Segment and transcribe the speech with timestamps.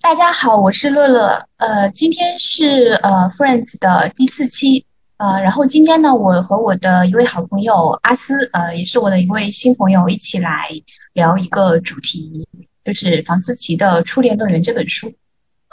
[0.00, 1.46] 大家好，我是乐乐。
[1.58, 4.84] 呃，今天是呃 Friends 的第四期。
[5.18, 10.68] 呃，然后今天呢，我和我的一位好朋友阿斯，呃，也是我的一位新朋友，一起来
[11.12, 12.44] 聊一个主题，
[12.84, 15.12] 就是房思琪的《初恋乐园》这本书。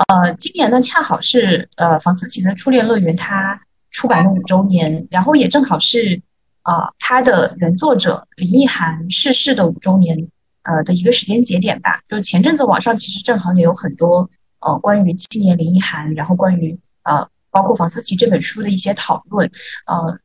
[0.10, 3.60] 呃，今年呢，恰好是呃房思琪的《初恋乐园》它
[3.90, 6.22] 出版了五周年，然后也正好是
[6.62, 10.28] 啊它的原作者林奕涵逝世的五周年。
[10.68, 19.50] 呃的一个时间节点吧，就前阵子网上其实正好也有很多呃关于纪念林奕涵，然后关于呃包括房思琪这本书的一些讨论。
[19.88, 20.20] 呃，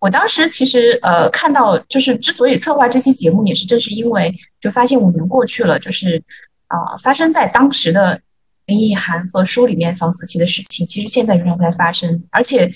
[0.00, 6.20] 我当时其实呃看到就是之所以策划这期节目，也是正是因为就发现五年过去了，就是
[6.66, 8.20] 啊发生在当时的
[8.66, 12.66] 林奕涵和书里面房思琪的事情，其实现在仍然在发生，而且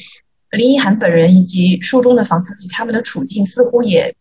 [0.53, 4.15] 林奕涵本人以及书中的房思琪他们的处境似乎也。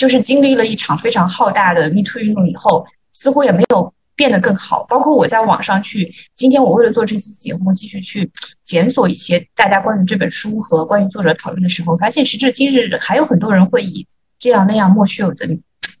[0.00, 4.82] 就是经历了一场非常浩大的 Me Too 运动以后，似乎也没有变得更好。
[4.84, 8.30] 包括我在网上去，今天我为了做这期节目，继续去
[8.64, 14.06] 检索一些大家关于这本书和关于作者讨论的时候，发现时至今日还有很多人会以
[14.38, 15.46] 这样那样莫须有的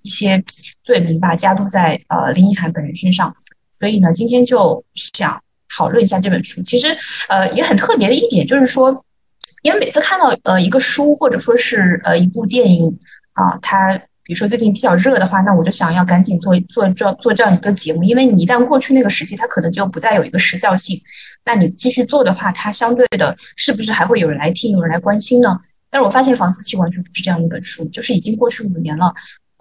[0.00, 0.42] 一些
[0.82, 3.36] 罪名吧加注在呃林奕涵本人身上。
[3.78, 5.38] 所以呢，今天就想
[5.76, 6.62] 讨论一下这本书。
[6.62, 6.96] 其实
[7.28, 9.04] 呃也很特别的一点就是说，
[9.62, 12.98] 因为每次看到呃一个书或者说是呃一部电影。
[13.32, 21.00] 啊，它比如说最近比较热的话，那我就想要赶紧做做这做这样一个节目，因为你一旦过去那个时期，它可能就不再有一个时效性。
[21.44, 25.58] 那你继续做的话，它相对的是不是还会有人来听，有人来关心呢？
[25.88, 29.12] 但是我发现房思琪完全不是这样一本书，就是已经过去五年了，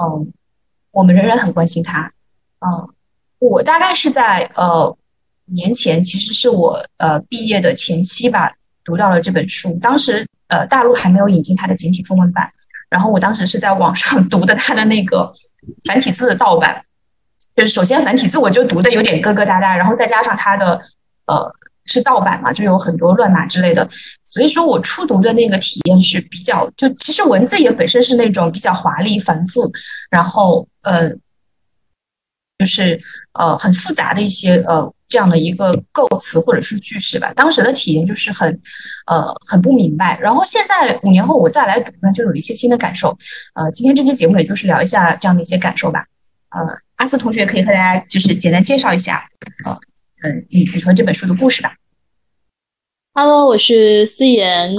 [0.03, 0.31] 嗯，
[0.91, 2.11] 我们仍然很关心他。
[2.59, 2.89] 嗯，
[3.39, 4.95] 我大概是在呃
[5.45, 8.53] 年前，其实是我呃毕业的前夕吧，
[8.83, 12.51] 读到了这本书，当时呃大陆还没有引进它的简体中文版。
[12.89, 15.31] 然后我当时是在网上 读的他的那个
[15.85, 16.83] 繁体字的盗版，
[17.55, 20.79] 就是首先繁体字我就读的有点疙疙瘩瘩，然后再加上他的
[21.27, 21.51] 呃
[21.85, 23.87] 是盗版嘛，就有很多乱码之类的，
[24.25, 29.71] 所以说我初读的那个体验是比较，就其实文字也本身是那种比较华丽繁复，
[30.09, 31.09] 然后呃
[32.57, 32.99] 就是
[33.33, 34.93] 呃很复杂的一些呃。
[35.09, 38.47] 这样的一个构词或者是句式吧，当时的体验就是很，
[39.07, 40.17] 呃，很不明白。
[40.19, 43.17] 然后现在五年后我再来读呢，就有一些新的感受。
[43.55, 46.05] 呃，今天这期节目也就是聊一下这样的一些感受吧。
[46.51, 46.59] 呃，
[46.97, 49.27] 阿斯同学可以和大家就是简单介绍一下，
[49.65, 49.75] 呃，
[50.23, 51.73] 嗯，你你和这本书的故事吧。
[53.15, 54.71] Hello，我是思妍，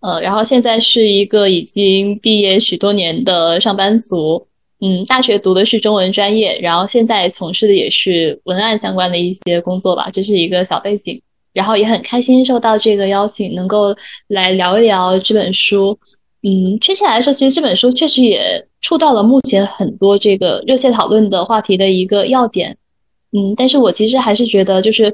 [0.00, 4.46] 呃，然后现在是一个已经毕业许多年的上班族。
[4.80, 11.20] 嗯，大学读的是中文专业，然后现在从事的也是文案相关的一些工作吧，这是一个小背景。
[11.52, 13.94] 然后也很开心受到这个邀请，能够
[14.28, 15.98] 来聊一聊这本书。
[16.42, 22.76] 嗯，确切来说，其实这本书确实也触到了目前很多这个热切讨论的话题的一个要点。
[23.32, 25.12] 嗯，但是我其实还是觉得，就是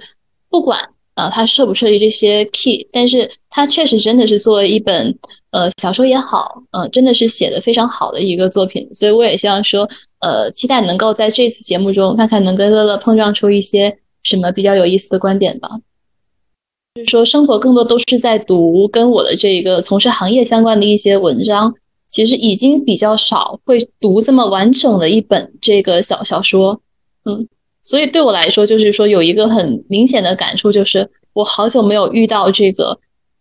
[0.49, 0.79] 不管。
[1.17, 2.87] 啊，他涉不涉及这些 key？
[2.93, 5.19] 但是他确实真的是作为一本
[5.51, 8.87] 呃小说也好，呃，真的是写的非常好的一个作品。
[8.93, 9.89] 所以我也希望说，
[10.21, 15.71] 呃，期待能够在这次节目中，看看能跟乐乐碰撞出一些什么比较有意思的观点吧。
[16.97, 21.75] 就是说，生活更多都是在读跟我的这个从事行业相关的一些文章，
[22.09, 26.79] 其实已经比较少会读这么完整的一本这个小小说，
[27.25, 27.49] 嗯。
[27.87, 32.99] 所以对我来说，就是说有一个很明显的感触，就是我好久没有遇到这个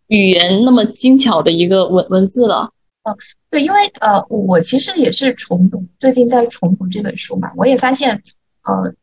[0.10, 2.70] 语言那么精巧的一个文文字了。
[3.10, 3.18] 嗯，
[3.50, 8.22] 对，因为呃，我其实也是重读，最近在重读这本书嘛，我也发现，
[8.66, 8.94] 呃，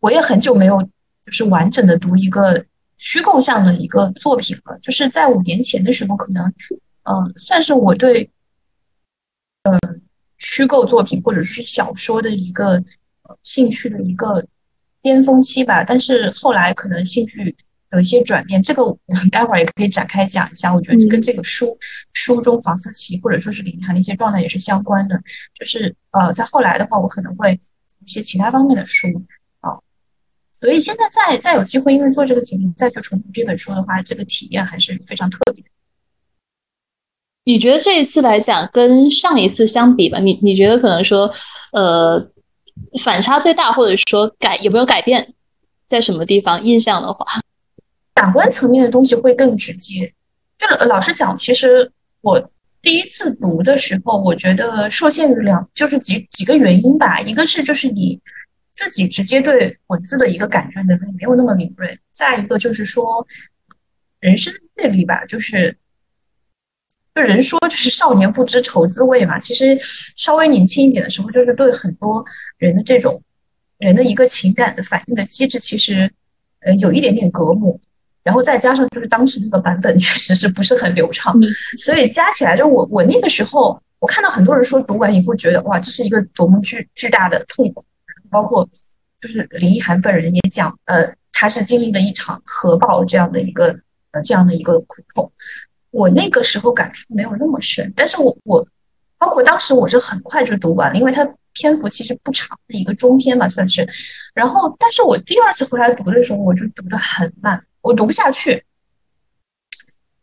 [0.00, 0.82] 我也很久没有
[1.24, 2.64] 就是完整的读一个
[2.96, 4.76] 虚构向的一个作品了。
[4.82, 6.44] 就是在五年前的时候，可能
[7.04, 8.28] 嗯，算是我对
[9.62, 10.02] 嗯
[10.38, 12.82] 虚构作品或者是小说的一个
[13.44, 14.44] 兴趣的一个。
[15.04, 17.54] 巅峰期吧，但是后来可能兴趣
[17.92, 20.74] 有一些转变，这个我们待会儿也可以展开讲一下。
[20.74, 21.76] 我觉得跟这个书
[22.14, 25.22] 书中房思琪或者说是林涵的一些状态也是相关的。
[25.52, 27.52] 就是呃，在后来的话，我可能会
[28.02, 29.06] 一些其他方面的书
[29.60, 29.76] 啊，
[30.58, 35.62] 所以现在再再有机会，因为做这个节目再去重读这本书的话，这个体验还是非常特别。
[37.44, 41.30] 你觉得这一次来讲跟上一次相比吧，你你觉得可能说
[41.72, 42.30] 呃？
[43.02, 45.34] 反差最大，或者说改有没有改变，
[45.86, 46.62] 在什么地方？
[46.62, 47.24] 印象的话，
[48.14, 50.12] 感官层面的东西会更直接。
[50.58, 51.90] 就老实讲，其实
[52.20, 52.50] 我
[52.80, 57.20] 第一次读的时候，我觉得受限于两，就是几几个原因吧。
[57.20, 58.20] 一个是就是你
[58.74, 63.26] 自己直接对文字的一个感觉能力没有那么敏锐；再一个就是说
[64.20, 65.76] 人生阅历吧，就是。
[67.14, 69.78] 就人说就是少年不知愁滋味嘛，其实
[70.16, 72.24] 稍微年轻一点的时候，就是对很多
[72.58, 73.22] 人的这种
[73.78, 76.12] 人的一个情感的反应的机制，其实
[76.60, 77.78] 呃有一点点隔膜，
[78.22, 81.34] 然后再加上就是当时那个版本 确实是不是很流畅，
[81.78, 87.84] 所以加起来就我我那个时候我看到很多人说读完以后觉得哇这是一个多么巨巨大的痛苦，
[88.28, 88.68] 包括
[89.20, 93.66] 就是林奕涵本人也讲，呃他是经历了一场核爆这样的一个
[94.10, 95.30] 呃这样的一个苦痛，
[95.94, 98.66] 我那个时候感触没有那么深，但是我我
[99.16, 101.26] 包括当时我是很快就读完了，因为它。
[101.56, 103.88] 篇幅其实不长的一个中篇吧，算是。
[104.34, 108.60] 然后，但是我第二次回来读的时候，我就读的很慢，我读不下去。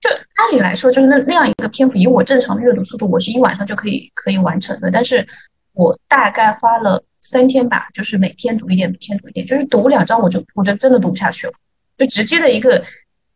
[0.02, 4.92] 就按理来说，就是那那样一个篇幅，以我正常的阅读速度，我是一晚上就可以可以完成的。
[4.92, 5.26] 但是
[5.72, 11.54] 我大概花了三天吧，就是每天读一点，每天读一点，就是读两章，我就我就真的读不下去了，
[11.96, 12.84] 就直接的一个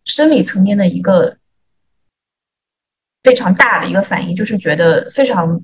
[0.03, 1.33] 生理层面的一个
[3.25, 5.59] 非常大的一个反应，就是觉得非常。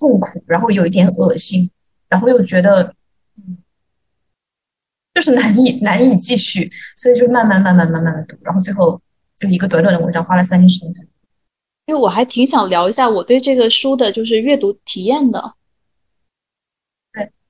[0.00, 1.68] 痛苦，然后有一点恶心，
[2.08, 2.94] 然后又觉得，
[3.36, 3.58] 嗯，
[5.12, 9.02] 就是难以难以继续，所以就慢慢慢慢慢慢的读，然后最后
[9.40, 10.92] 就一个短短的文章，花了三天时间。
[11.86, 15.54] 因为我还挺想聊一下我对这个书的就是阅读体验的。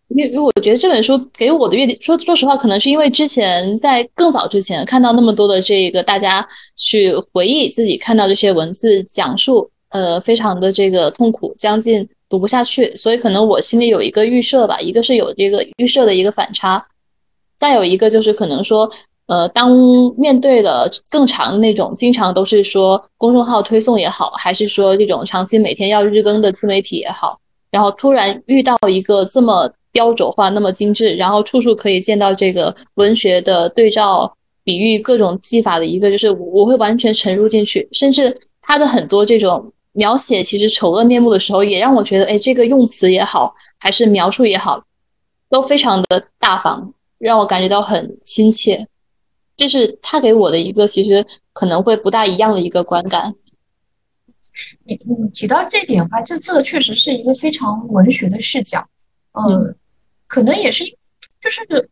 [0.08, 6.46] 因为因为我觉得这本书给我的阅读，说说实话，可能是因为之前在更早之前看到那么多的这个大家
[6.76, 12.08] 去回忆自己看到这些文字讲述，呃，非常的这个痛苦，将近。
[12.30, 16.86] 读不下去，所以可能我心里有一个预设吧，一个是有这个预设的一个反差，
[17.56, 18.86] 再有一个就是可能说，
[19.28, 19.70] 呃，当
[20.14, 34.32] 面对了更长的那种，经常都是说公众号推送也好，还是说这种长期每天要日更的自媒体也好，然后突然遇到一个这么雕琢化、那么精致，然后处处可以见到这个文学的对照、
[34.64, 39.72] 比喻、各种技法的一个，就是我会完全沉入进去，甚至他的很多这种。
[39.92, 44.80] 描写其实丑恶面目的时候，也让我觉得，哎，这个用词也好，还是描述也好，
[45.50, 48.86] 都非常的大方，让我感觉到很亲切。
[49.56, 53.34] 这是他给我的一个其实可能会不大一样的一个观感。
[54.84, 58.86] 你你提到这点的话，这这个确实是一个非常文学的视角。
[59.32, 59.76] 嗯，
[60.26, 60.92] 可能也是因，
[61.40, 61.90] 就是。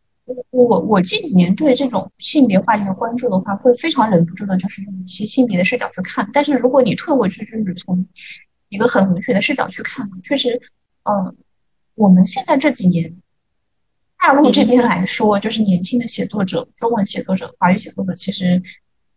[0.49, 6.29] 我我近几年对这种性别话题的关注的话，会非常忍不住的，就是用一些性别的视角去看。
[6.33, 8.05] 但是如果你退回去，就是从
[8.67, 10.59] 一个很文学的视角去看，确实，
[11.03, 11.33] 呃，
[11.95, 13.15] 我们现在这几年
[14.19, 18.61] 大陆这边来说，就是年轻的写作者，中文写作者、华语写作者，其实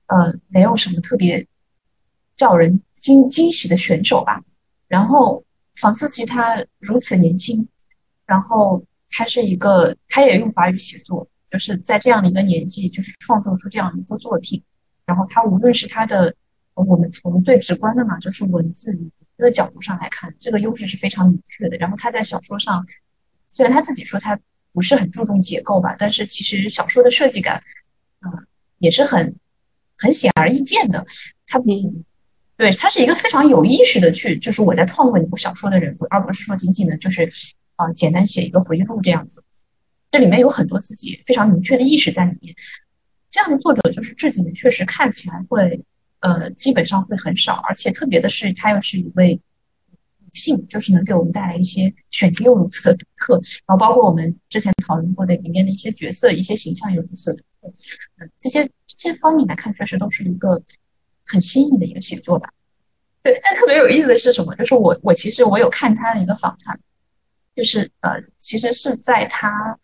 [0.06, 1.44] 呃没有什么特别
[2.36, 4.40] 叫人惊惊喜的选手吧。
[4.86, 5.42] 然后
[5.74, 7.66] 房思琪她如此年轻，
[8.24, 8.84] 然后。
[9.12, 14.62] 他是一个，他也用华语写作，就是在这样的一个年纪，就是创作出这样一部作品。
[15.04, 16.32] 然后他无论是他的，
[16.74, 18.96] 我们从最直观的嘛，就是文字
[19.36, 21.76] 的角度上来看，这个优势是非常明确的。
[21.78, 22.86] 然后他在小说上，
[23.50, 24.38] 虽然他自己说他
[24.72, 27.60] 不是很注重结构吧，但是其实小说的设计感，
[28.24, 28.46] 嗯，
[28.78, 29.34] 也是很
[29.98, 31.04] 很显而易见的。
[31.48, 31.82] 他比，
[32.60, 37.28] 对他是一个非常有意识的去，就是我在创作一部小说的人，而不是说仅仅的就是。
[37.80, 39.42] 啊，简单写一个回忆录这样子，
[40.10, 42.54] 这里面有很多自己非常明确的意识在里面。
[43.30, 45.82] 这样的作者就是这几年确实看起来会，
[46.18, 53.40] 呃，基本上会很少，而且特别的是，他又是一位女性，就是能给我们带来一些选题又如此的独特。
[53.66, 57.72] 然后包括我们之前讨论过的里面的一些角色、一些形象又如此独特，
[58.18, 60.62] 嗯，这些这些方面来看，确实都是一个
[61.30, 62.50] 很新颖的一个写作吧。
[63.22, 64.54] 对，但特别有意思的是什么？
[64.56, 66.78] 就是我我其实我有看他的一个访谈。
[67.52, 69.76] 就是呃，其实是在他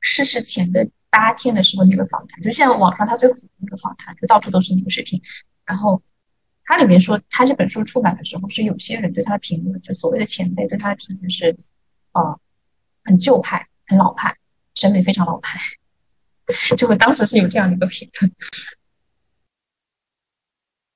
[0.00, 5.18] 逝世前的八天的时候，那个访谈，就现在网上他最火的那个访谈，就到处都是那个视频。
[5.64, 6.02] 然后
[6.64, 11.56] 他里面说，他这本书出版的时候，是有些人对他的评论，就所谓的前辈对他的评论是，
[12.12, 12.40] 呃，
[13.04, 14.36] 很旧派、很老派，
[14.74, 15.58] 审美非常老派。
[16.76, 18.32] 就我当时是有这样的一个评论。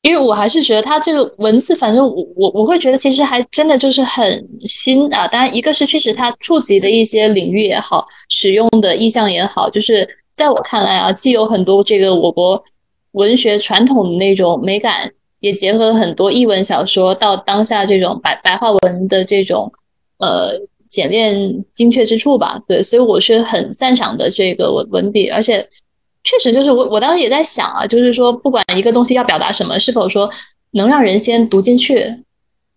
[0.04, 5.26] 因为我还是觉得他这个文字，反正我我我会觉得其实还真的就是很新啊。
[5.26, 12.62] 当然，一个是确实他触及的一些领域也好，使用的意象也好，就是在我看来啊，既有很多这个我国
[13.12, 19.72] 文学传统的那种美感，也结合了很多译文小说到当下这种白白话文的这种
[20.18, 20.52] 呃
[20.90, 21.34] 简练
[21.72, 22.60] 精确之处吧。
[22.68, 25.66] 对，所以我是很赞赏的这个文文笔，而且。
[26.24, 30.28] 确实，就是我我当时也在想啊，就是说，不管一个东西要表达什么，是否说
[30.70, 32.02] 能让人先读进去，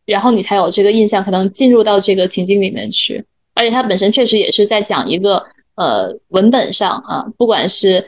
[0.06, 3.24] 然后你才有这个印象，才能进入到这个情境里面去。
[3.56, 5.42] 而且它本身确实也是在讲一个
[5.76, 8.04] 呃文本上啊，不管是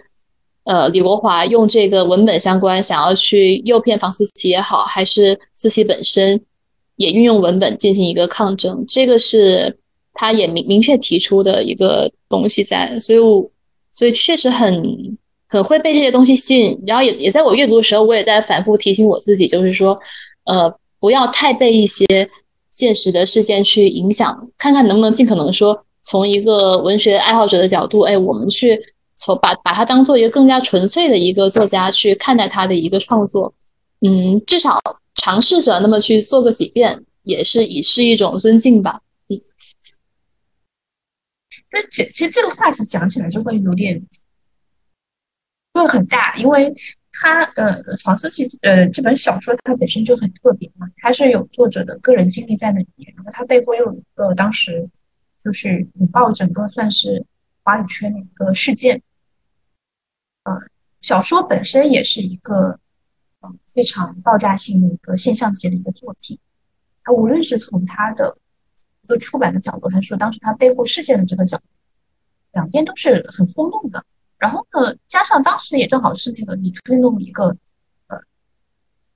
[0.66, 6.38] 呃李国华用这个文本相关想要去诱骗房思琪也好，还是思琪本身
[6.98, 9.78] 也运用文本进行一个抗争，这个是
[10.14, 13.50] 他也明明确提出的一个东西在，所以我。
[13.92, 15.18] 所以确实很
[15.52, 20.00] 很会被这些东西吸引，然后也也在我阅读的时候，我也在反复提醒我自己，就是说，
[20.46, 22.06] 呃，不要太被一些
[22.70, 28.80] 现实的事件去影响，看看能不能尽可能说，从一个文学爱好者的角度，哎，我们去
[29.16, 33.52] 从把把它当做一个更加纯粹的一个作家去看待他的一个创作，
[34.08, 34.80] 嗯，至少
[35.16, 39.02] 尝试着那么去做个几遍，也是以是一种尊敬吧。
[39.30, 39.42] 嗯，
[41.72, 44.00] 但其其实这个话题讲起来就会有点。
[45.74, 46.74] 会很大，因为
[47.12, 54.88] 他呃，房思琪呃这本小说它本身就很特别嘛，它是有作者的个人经历在那里面，然后它背后又有一个当时
[55.42, 57.26] 就是引爆整个算是
[57.64, 59.02] 华语圈的一个事件。
[60.44, 60.58] 呃，
[61.00, 62.80] 小说本身也是一个
[63.42, 66.38] 嗯非常爆炸性的一个现象级的一个作品，
[67.04, 68.36] 它无论是从它的
[69.04, 71.64] 一个出版的角度，还是说当时它背后事件的这个角度，
[72.54, 74.04] 两边都是很轰动的。
[74.40, 77.48] 然后呢，加上当时也正好是那个你运动一个
[78.08, 78.18] 呃，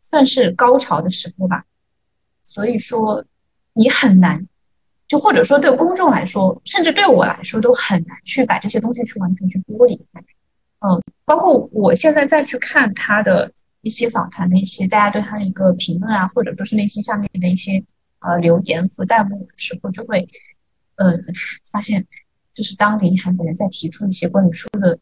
[0.04, 1.64] 算是高潮的时候吧，
[2.44, 3.24] 所以说
[3.72, 4.46] 你很难，
[5.08, 10.22] 就或者说对公众来说，甚至对我来说都很难去把这些东西去完全去剥离开。
[10.80, 13.50] 嗯，包括我现在再去看他的
[13.80, 17.82] 一些访谈的一些大家对他的一个评论啊，或者说是那些下面的一些
[18.20, 20.28] 呃留言和弹幕的时候，就会
[20.96, 21.18] 呃
[21.72, 22.06] 发现，
[22.54, 25.00] 就是当林涵本人在提出一些关于书的。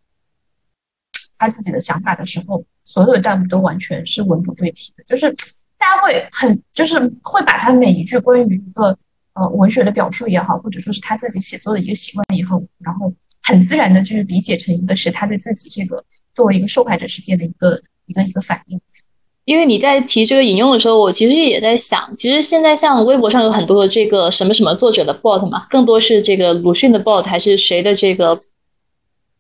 [1.42, 5.28] 他自己的想法的时候，所有的弹幕都完全是文不对题的，就是
[5.76, 8.96] 大家会很，就是会把他每一句关于一个
[9.34, 16.04] 呃文学的表述也好，或者说是他自己写作的一个习惯也好，然后很自然的去理解成一个是他对自己这个
[16.36, 18.80] 作为一个受害者世界的一个一个一个反应。
[19.46, 28.40] 因为你在提这个引用的时候，我其实也在想，其实现在像微博上有很多的这个什么什么作者的 bot 嘛，更多是这个鲁迅的 bot 还是谁的这个。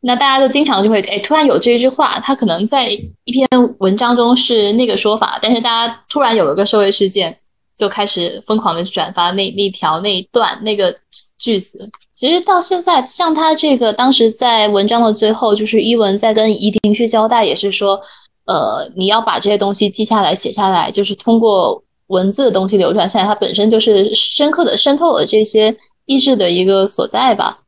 [0.03, 7.38] 那大家都经常就会哎，突然有这句话，他可能在一篇文章中是那个说法，但是大家突然有了个社会事件，
[7.77, 10.91] 就开始疯狂的转发那那条那一段那个
[11.38, 11.88] 句子。
[12.12, 18.01] 其实到现在，像他这个当时在文章的最后，就是一文在跟怡婷去交代，也是说，
[18.46, 25.75] 呃，你要把这些东西记下来、写下来，就是通过文字的东西流传下来，它本身就是深刻的渗透了这些
[26.08, 27.60] 意志的一个所在吧。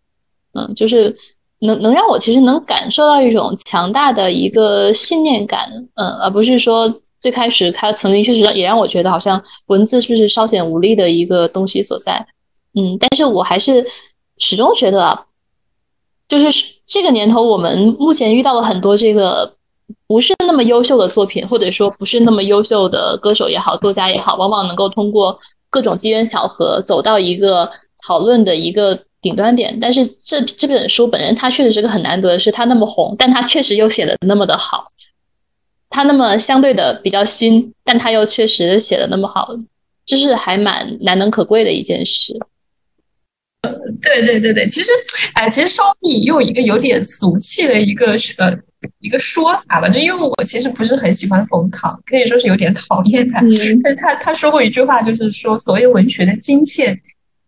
[0.53, 1.15] 嗯，就是。
[1.65, 12.25] 能能让我其实能感受到一种强大的一个信念感，嗯，而不是说最开始他曾经确实也让我觉得好像文字是不是稍显无力的一个东西所在，
[12.75, 13.86] 嗯，但是我还是
[14.39, 15.25] 始终觉得啊，
[16.27, 19.55] 就是这个年头我们目前遇到了很多这个
[20.05, 25.39] 不是那么优秀的作品，或者说不是那么优秀的歌手也好，作家也好，往往能够通过
[25.70, 27.70] 各种机缘巧合走到一个
[28.05, 29.00] 讨论的一个。
[29.24, 34.92] 顶端点，但是这这本书本身，它确实是个很难得的是，它那么红，但它确实又写的那么的好，
[35.89, 39.56] 它那么相对的比较新，但它又确实写的那么好，
[40.06, 42.38] 就是还蛮难能可贵的一件事。
[44.01, 44.92] 对对对对，其实，
[45.36, 48.53] 哎，其实稍微用一个有点俗气的一个呃
[49.00, 53.50] 一个说法吧，就因为我其实不是很喜欢冯唐，可以说是有点讨厌他，但
[53.94, 57.00] 是他他说过一句话，就是说所谓文学的金线。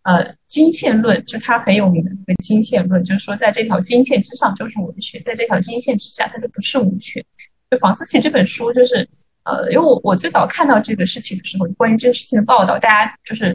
[0.06, 7.24] 呃，金线论就他很有名的那个金线论，就是说在这条金线之上就是文学，在这条金线之下它就不是文学。
[7.68, 8.96] 就房思琪这本书，就是
[9.42, 13.52] 呃，因为我我最早看到这个事情的时候，关于这个事情的报道，大家就是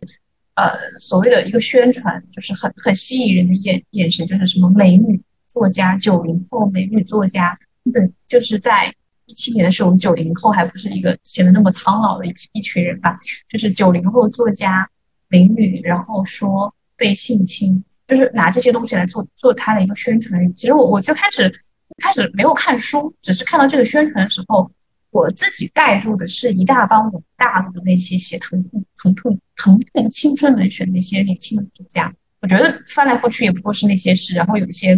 [0.55, 5.21] 呃所谓的一个宣传，就是很很吸引人的眼眼神，就是什么美女
[5.53, 7.57] 作家，九零后美女作家，
[7.95, 8.93] 嗯，就是在
[9.25, 13.17] 一七年的时候，我们九零后还不是一个显得那么苍老的一一群人吧，
[13.47, 14.85] 就是九零后作家。
[15.31, 20.53] 美女，然后说被性侵，就是拿这些东西来做做他的一个宣传。
[20.53, 21.49] 其实我我最开始
[21.97, 24.69] 开始没有看书，只是看到这个宣传的时候，
[25.09, 32.13] 我自己带入的是一大帮我们大陆的那些写疼痛、疼痛、疼痛青春文学的那些年轻的作家。
[32.41, 34.95] 我觉得翻来覆去也不过是那些事，然后有一些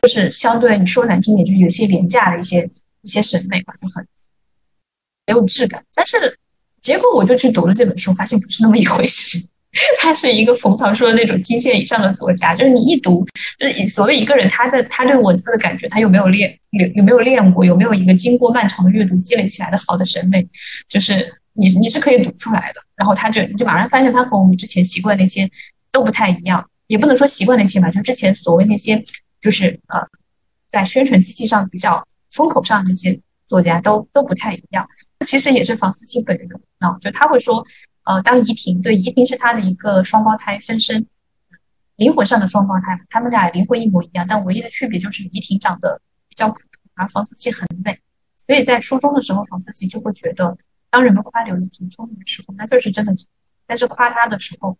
[0.00, 2.68] 就是相对你说难听点，就是有些廉价的一些
[3.02, 4.06] 一些审美吧，就很
[5.26, 6.38] 没有质感，但是。
[6.80, 9.38] 结果我就去读了这本书，发现不是那么一回事。
[10.00, 13.24] 他是一个冯唐说的那种金线以上的作家，就是你一读，
[13.56, 20.44] 就是所谓一个人他在他这个文字的感觉，他有没有练有有没有练过，有没有一个经过漫长的阅读积累起来的好的审美，
[20.88, 22.80] 就是你你是可以读出来的。
[22.96, 25.48] 然后他就你就马上发现他和我们之前习惯那些
[25.92, 29.00] 都不太一样，也不能说习惯那些吧，就之前所谓那些
[29.40, 30.00] 就是呃
[30.68, 33.20] 在宣传机器上比较风口上那些。
[33.50, 34.88] 作家都都不太一样，
[35.26, 37.66] 其实也是房思琪本人的恼，就他会说，
[38.04, 41.04] 呃，当怡婷对怡婷是他的一个双胞胎分身，
[41.96, 47.98] 灵魂上的双胞胎，他们俩灵魂一模一样，但唯一的区别就是怡婷长得比较普通，而房思琪很美。
[48.46, 50.56] 所以在初中的时候，房思琪就会觉得，
[50.88, 53.12] 当人们夸刘亦婷聪明的时候，那就是真的；
[53.66, 54.78] 但是夸她的时候，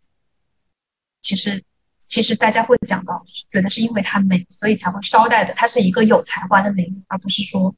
[1.21, 1.61] 其实
[2.07, 7.75] 其实大家会讲到，觉得是因为她美，所以才会捎带的她是一个有才华的美女，而不是说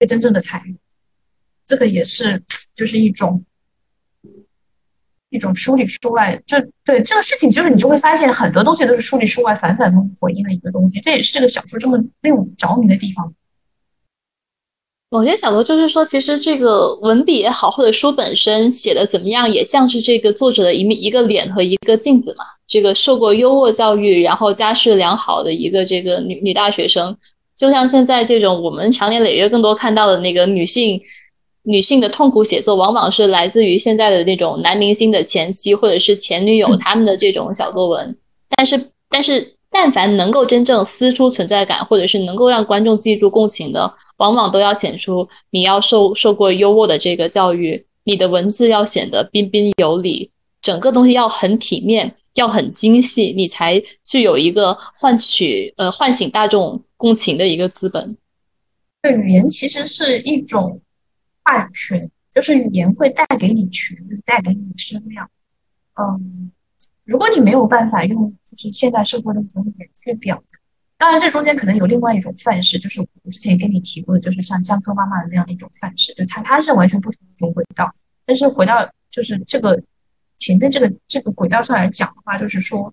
[0.00, 0.74] 被真正的才女。
[1.66, 2.42] 这个也是
[2.74, 3.44] 就是一种
[5.28, 13.32] 一种书里书外，就对这个事情，就是你就会发现很多东西都是书里书外反反复复回应的一个东西，这也是这个小说这么令我着迷的地方。
[15.10, 22.44] 某些角度就是说，其实这个文笔也好，或者书本身写的怎么样，也像是这个作者的一面、一个脸和一个镜子嘛。
[22.66, 27.16] 这个受过优渥教育，然后家世良好的一个这个女女大学生，
[27.60, 30.98] 就像现在这种我们长年累月更多看到的那个女性
[31.64, 38.16] 女性的痛苦写作，往往是来自于现在的那种男明星的前妻或者是前女友他们的这种小作文。
[38.48, 39.54] 但是，但是。
[39.72, 50.28] 但凡能够真正撕出存在感，或者是能够让观众记住共情的，往往都要显出你要受受过优渥的这个教育，你的文字要显得彬彬有礼，
[50.60, 58.14] 整个东西要很体面，要很精细，你才具有一个换取呃唤醒大众共情的一个资本。
[59.00, 60.82] 对，语言其实是一种
[61.42, 65.28] 话语权，就是语言会带给你权利，带给你声量。
[65.94, 66.52] 嗯。
[67.04, 70.58] 如果你没有办法用就是现代社会的一种语言去表达，
[70.96, 77.92] 当然这中间可能有另外一种范式，就是我之前跟你提过的，就是像江歌妈妈的那样的一种范式，就它它是完全不同的一种轨道。
[78.24, 79.82] 但是回到就是这个
[80.38, 82.92] 前面这个这个轨道上来讲的话，就是说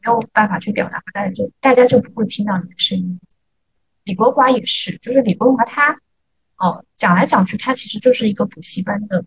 [0.00, 3.18] 没有办法去表达，大家就大家就不会听到你的声音。
[4.06, 6.00] 李国华也是，就是李国华他
[6.56, 9.24] 哦讲来讲去，他其实就是一个补习班的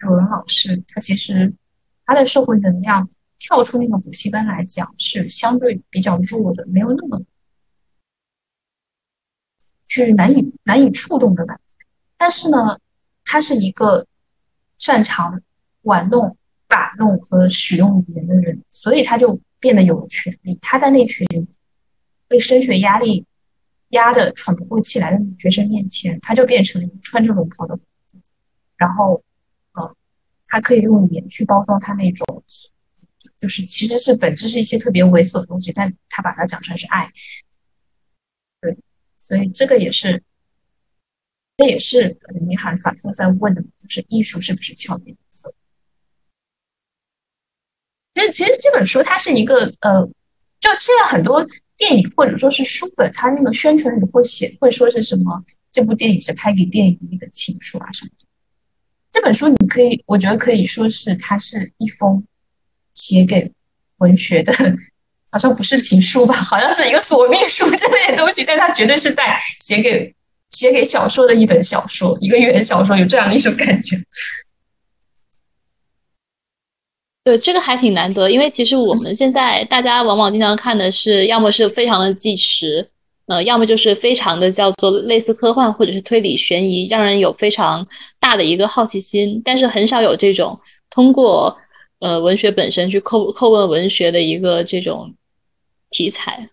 [0.00, 1.52] 语文老师，他其实
[2.06, 3.10] 他的社会能量。
[3.36, 7.20] 跳出那个补习班来讲，是相对比较弱的，没有那么
[9.86, 11.58] 去难以难以触动的吧。
[12.16, 12.78] 但是呢，
[13.22, 14.06] 他是一个
[14.78, 15.42] 擅长
[15.82, 20.58] 玩弄、把弄和使用语言的人，所以他就变得有权利。
[20.62, 21.26] 他在那群
[22.26, 23.26] 被升学压力
[23.94, 27.76] 压得喘不过气来的女学生面前，他就变成穿着龙袍的，
[28.76, 29.20] 然后，
[29.72, 29.96] 呃，
[30.46, 32.44] 他可以用语言去包装他那种。
[33.38, 37.10] 就是其实是本质是一些特别猥琐的东西，但他把它讲成是爱，
[38.60, 38.76] 对，
[39.22, 40.22] 所以这个也是，
[41.56, 45.54] 这也是林明涵反复在问的，就是艺术是不是俏皮色？
[48.14, 50.06] 其实其实这本书它是一个呃，
[50.60, 51.46] 就现在很多
[51.84, 55.44] 电影或者说是书本，它那个宣传里会写会说是什么？
[55.70, 58.26] 这部电影是拍给电影的一个情书啊什么的。
[59.10, 62.24] 这本书你可以，我觉得可以说是它是一封。
[62.94, 63.50] 写给
[63.96, 64.52] 文学的，
[65.28, 66.32] 好像不是情书吧？
[66.32, 70.14] 好像是一个索命书之类的东西，但它绝对是在写给
[70.50, 74.00] 写给小说的一本小说，一个原小说，有这样的一种感觉。
[77.24, 82.86] 对，这个还挺难得，因为其实我们现在大家往往经常看的是，要么是非常的纪实，
[83.26, 87.86] 呃，要么就是非常的叫做类似科幻或者是推理悬疑，让人有非常
[88.20, 90.58] 大的一个好奇心，但是很少有这种
[90.90, 91.56] 通过。
[92.00, 95.14] 呃，文学本身去叩叩问文学的一个这种
[95.90, 96.50] 题材，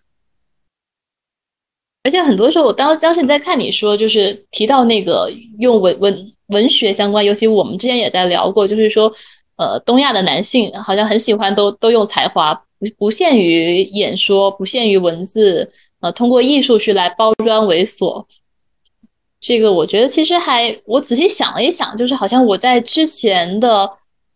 [2.03, 5.29] 而且很多时候，我当当时你在看你说，就是提到那个
[5.59, 9.13] 用文文文学相关，尤其我们之前也在聊过，就是说，
[9.61, 18.25] 呃，东亚的男性好像很喜欢都都用才华，不不限于演说，不限于文字，呃，通过艺术去来包装猥琐。
[19.39, 23.89] 这个我觉得其实还，我仔细想了一想，就是好像我在之前的。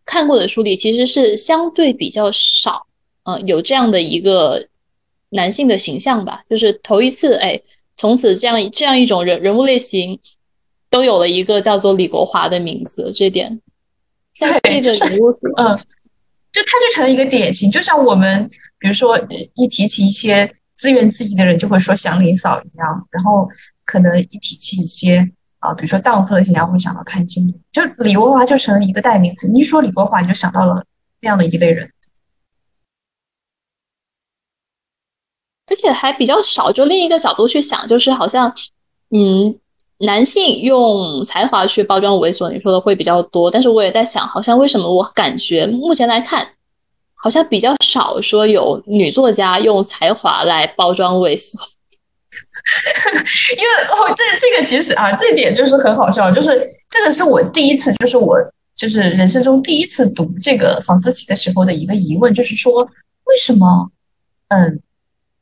[0.08, 2.86] 看过的书里其实是相对比较少，
[3.24, 4.64] 嗯，有这样的一个
[5.30, 7.60] 男性的形象吧，就是头一次，哎，
[7.96, 10.16] 从此这样这样一种人人物类型
[10.88, 13.60] 都有了一个叫做李国华的名字，这点
[14.36, 15.76] 在这个人物，嗯，
[16.52, 19.18] 就他就成了一个典型，就像我们比如说
[19.54, 23.48] 一提起一些自怨自艾的人，就会说祥林嫂一样，然后
[23.84, 25.32] 可能一提起一些。
[25.58, 29.48] 啊，比如说荡妇的形象，会想到潘金莲，就李国华就成了一个代名词。
[29.48, 30.84] 你一说李国华，你就想到了
[31.20, 31.90] 这样的一类人，
[35.66, 36.70] 而且还比较少。
[36.70, 38.54] 就另一个角度去想，就是好像，
[39.10, 39.58] 嗯，
[39.98, 43.50] 男性用才华去包装猥琐，你说的会比较多。
[43.50, 46.46] 但是我也在想，好像为什么我感觉目前来看，
[47.14, 51.56] 好像比较少说有女作家用才华来包装猥琐。
[53.56, 58.36] 因为哦，这这个其实啊，这点就是很好笑，就是这个是我第一次，就是我
[58.74, 63.90] 就是人生中第一次读这个房思琪的时候的一个疑问，就是说为什么，
[64.48, 64.80] 嗯，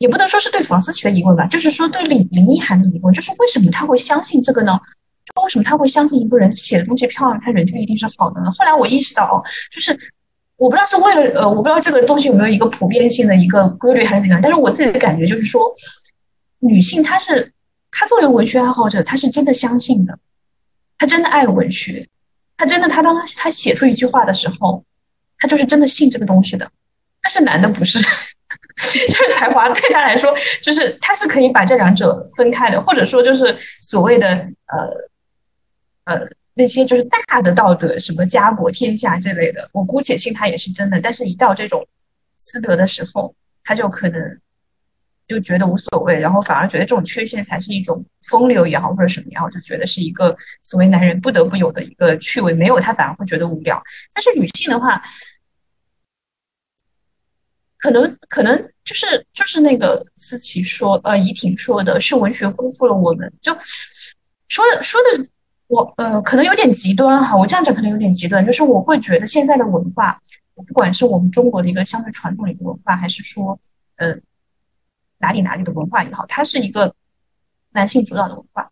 [0.05, 4.79] 也不能说是对房思琪的疑问吧，就是说对林林一涵的疑问，就是为什么他会相信这个呢？
[5.25, 8.51] 就为什么他会相信一个人写的东西漂亮，他人就一定是好的呢？
[8.51, 9.99] 后来我意识到，哦，就是
[10.57, 15.73] 我不知道是为了呃，我不知道这个东西有没有一个普遍性的一个规律还是怎样，但是我自己的感觉就是说，
[16.59, 17.51] 女性她是
[17.91, 20.19] 她作为文学爱好者，她是真的相信的，
[20.99, 22.07] 她真的爱文学，
[22.59, 24.85] 她真的她当她写出一句话的时候，
[25.39, 26.71] 她就是真的信这个东西的。
[27.23, 27.99] 但是男的不是。
[28.77, 34.29] 就是才华对他来说，就是他是可以把这两者分开的，或者说就是所谓的
[34.67, 34.89] 呃
[36.05, 41.01] 呃那些就是大的道德，什么家国天下这类的，我姑且信他也是真的。
[41.01, 41.87] 但是，一到这种
[42.39, 44.39] 私德的时候，他就可能
[45.27, 53.83] 就觉得无所谓，然后反而觉得这种缺陷才是一种风流也好，或者什么也好，就觉得是一个所谓男人不得不有的一个趣味，没有他反而会觉得无聊。
[54.13, 55.03] 但是女性的话。
[57.85, 63.53] 可能可能就是就是那个思琪说，呃，怡婷说的是文学辜负了我们，就
[64.49, 65.29] 说的说的
[65.67, 70.19] 我呃，可能有点极端哈，我这样讲可能有点极端，就是我会觉得现在的文化，
[70.55, 73.61] 不管是我们中国的一个相对传统的一个文化，还是说
[73.97, 74.17] 呃
[75.19, 76.95] 哪里哪里的文化也好，它是一个
[77.73, 78.67] 男性主导的文化，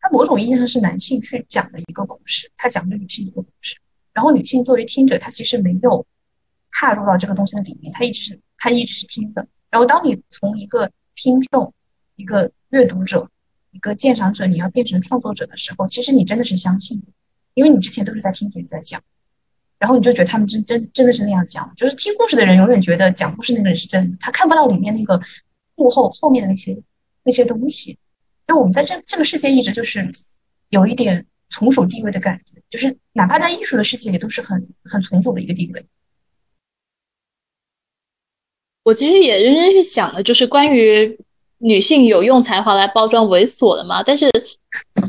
[0.00, 3.76] 它某种意义上是男性去讲的一个故事，他讲的女性一个故事，
[4.12, 6.04] 然后女性作为听者，她其实没有。
[6.72, 9.46] 踏入到这个东西的里面，他一直是他一直是听的。
[9.70, 11.72] 然后，当你从一个听众、
[12.16, 13.28] 一个阅读者、
[13.70, 17.00] 一个鉴赏者，你要变成创作者的时候，其实你真的是相信，
[17.54, 19.00] 因为你之前都是在听别人在讲，
[19.78, 21.72] 然后你就觉得他们真真真的是那样讲。
[21.76, 25.20] 就是听故事的人永远觉得讲故事那个人是真的，他看不到里面那个
[25.76, 26.76] 幕后后面的那些
[27.22, 27.96] 那些东西。
[28.46, 30.10] 就我们在这这个世界一直就是
[30.70, 35.86] 有一点从属地位的感觉，就是哪怕在艺术的世界里都是很很从属的一个地位。
[38.82, 41.18] 我其实也认真去想了，就是关于
[41.58, 44.26] 女性有用才华来包装猥琐的嘛，但是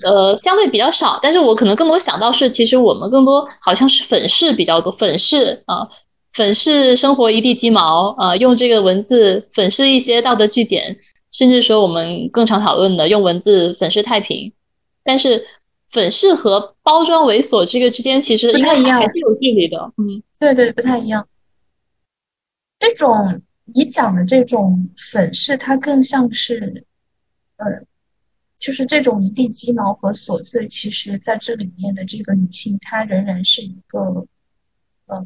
[0.04, 1.18] 呃相对比较少。
[1.24, 5.88] 但是我可能更多想到是，其实我们更多好像是粉饰比较多，粉饰啊，
[6.34, 10.98] 粉饰生活一地鸡毛啊，用这个文字粉饰一些道德据点，
[11.32, 14.52] 甚至说我们更常讨论的用文字粉饰太平。
[15.04, 15.42] 但是
[15.90, 19.92] 粉饰和包装猥琐这个之间其实不太一样，还是有距离的。
[19.98, 21.26] 嗯，对对，不太一样。
[22.78, 23.42] 这种。
[23.65, 26.86] 你讲的这种粉饰，它更像是，
[27.58, 27.65] 呃，
[28.58, 30.65] 就是这种一地鸡毛和琐碎。
[30.67, 34.28] 其实，在这里面的这个女性，她仍然是一个，
[35.06, 35.26] 呃，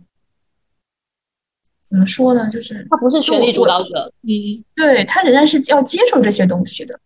[1.83, 2.49] 怎么说呢？
[2.49, 6.99] 就是她不是权力主导者，嗯，对，她仍然是要接受这些东西的。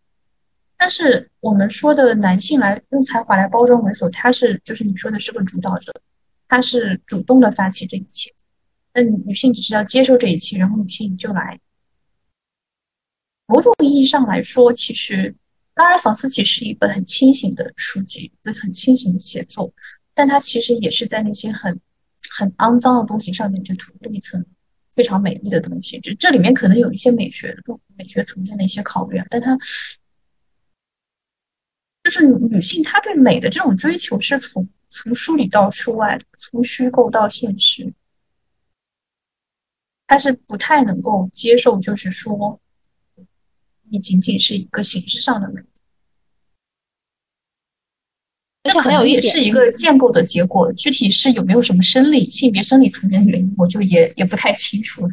[0.77, 5.91] 但是我们说的男性来用才华来包装猥琐，他是就是你说的是个主导者，
[6.47, 8.33] 他是主动的发起这一切。
[8.93, 11.59] 那女性只是要接受这一切，然后女性就来。
[13.45, 15.35] 某种意义上来说，其实
[15.73, 19.73] 当然，房思琪是一本很清醒的书籍，一个很清醒的写作，
[20.13, 21.79] 但它其实也是在那些很
[22.37, 24.45] 很肮脏的东西上面去涂了一层
[24.93, 25.99] 非常美丽的东西。
[25.99, 29.57] 这这里面可能有一些美学的美学层面的一些考虑，但它
[32.03, 37.91] 就是女性她对美的这种追求是从从书里到书外，从虚构到现实。
[40.09, 42.59] 他是不太能够接受，就是说，
[43.91, 45.61] 你仅仅是一个形式上的美，
[48.63, 50.73] 那可能也是一个建构的结果。
[50.73, 55.09] 具体是有没有什么生理、性别生理层面的原因，我就也也不太清楚了。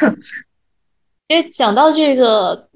[1.28, 2.70] 因为讲到这个，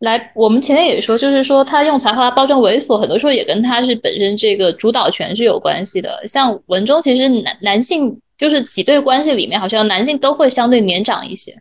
[0.00, 6.22] 来，我们前面也说，就是说他用才华包装猥琐，很多时候也跟他是本身这个主导权是有关系的。
[6.26, 8.20] 像文中，其实男男性。
[8.36, 11.60] 就是几对关系里面，好像男性都会相对年长一些。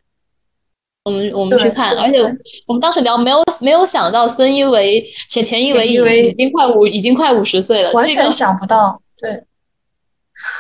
[1.06, 2.22] 我们我们去看，而且
[2.66, 9.44] 我们当时聊没有没有想到孙一维前前一维已经快五已经快五十岁了，完全想不到，对，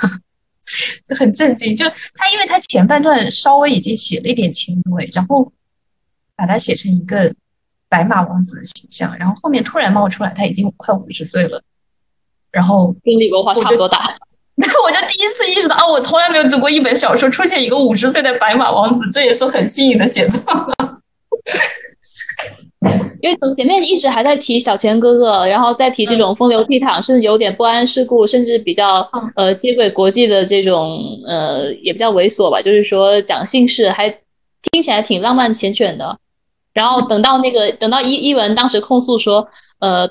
[1.08, 1.74] 就很震惊。
[1.74, 5.50] 就他因为他前半段稍微已经写了一点前一维，然后
[6.36, 7.34] 把他写成一个
[7.88, 11.64] 白马王子的形象，然后后面突然冒出来他已经快五十岁了，
[12.52, 14.14] 然后跟李国华差不多大。
[14.56, 20.40] 然 后我就第一次意识到，哦，我从来没有读过一本小说出现一个五十岁的白马王子，这也是很新颖的写作。
[23.22, 34.10] 因为前面一直还在提小钱哥哥，然后再提这种风流倜傥，甚至有点不谙世故，甚至比较呃接轨国际的这种呃也比较猥琐吧，就是说讲姓氏，还
[34.72, 36.16] 听起来挺浪漫缱绻的。
[36.74, 39.48] 然后等到那个等到一一文当时控诉说，
[39.80, 40.08] 呃。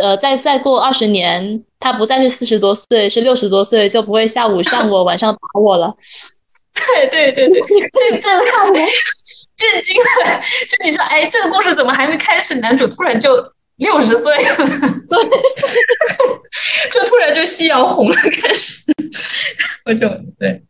[0.00, 5.94] 呃，再再过二十年，他不再是四十多岁，是六十多岁，就不会下午上我，晚上打我了。
[6.72, 8.28] 对对对对，这这
[9.56, 10.40] 震惊了。
[10.68, 13.36] 就你说，哎，这个故事怎么还没开始，男主突然就
[13.76, 14.56] 六十岁了，
[16.92, 18.84] 就突然就夕阳红了，开始，
[19.84, 20.08] 我就
[20.38, 20.62] 对。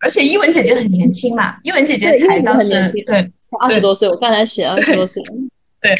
[0.00, 2.74] 而且伊文姐姐很年轻嘛，伊文姐姐才当时
[3.06, 5.22] 对二十多岁，我刚才写二十多岁，
[5.80, 5.94] 对。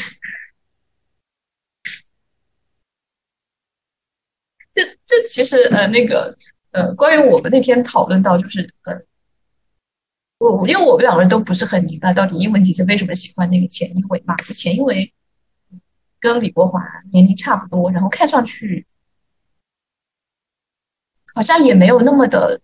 [4.79, 6.33] 这这其实呃那个
[6.71, 8.95] 呃，关于我们那天讨论到就是呃，
[10.39, 15.13] 我因为我们两个人都不是很明白到底英文姐姐为什么喜欢那个钱一伟嘛，就钱一伟
[16.21, 16.81] 跟李国华
[17.13, 18.87] 年龄差不多，然后看上去
[21.35, 22.61] 好像也没有那么的。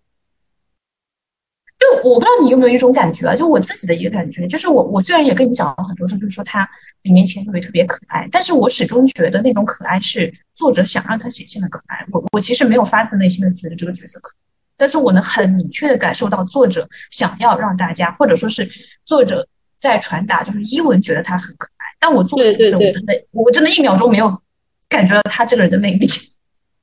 [1.95, 6.67] 就我不知道你有没有一种感觉啊，就我自己的一个感觉，就是我我虽然也跟你讲了很多次，就是说他
[7.03, 12.05] 里面钱一伟特别可爱，但是我始终觉得那种可爱是作者想让他显现的可爱。
[12.11, 14.35] 我我其实没有发自内心的觉得这个角色可爱，
[14.77, 18.67] 但是我能很明确的感受到作者想要让大家，或者说是
[19.03, 19.47] 作者
[19.79, 24.41] 在传达，就是伊文觉得他很可爱，但我作为读者，我真的我真的一秒钟没有
[24.89, 26.07] 感觉到他这个人的魅力。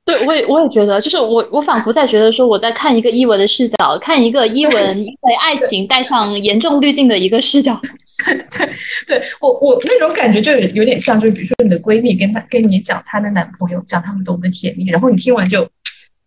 [0.05, 7.79] 对，我也我也觉得，就是我我仿佛在觉得说我在看一个伊文的视角，看一个伊文因为爱情带上严重滤镜的一个视角。
[8.25, 8.69] 对，
[9.07, 15.63] 对我我那种感觉就有有点像，就是比如说你的闺蜜跟她跟你讲她的男朋友，讲他们多么的甜蜜，然后你听完就，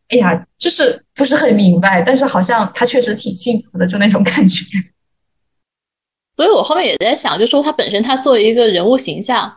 [0.09, 4.65] 哎呀，就是不是很明白，但是好像她确实挺幸福的，就那种感觉。
[6.37, 9.55] 所以我后面也在想，就说她本身她作为一个人物形象。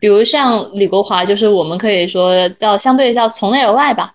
[0.00, 4.14] 比如像李国华，就是我们可以说叫相对叫从内而外吧。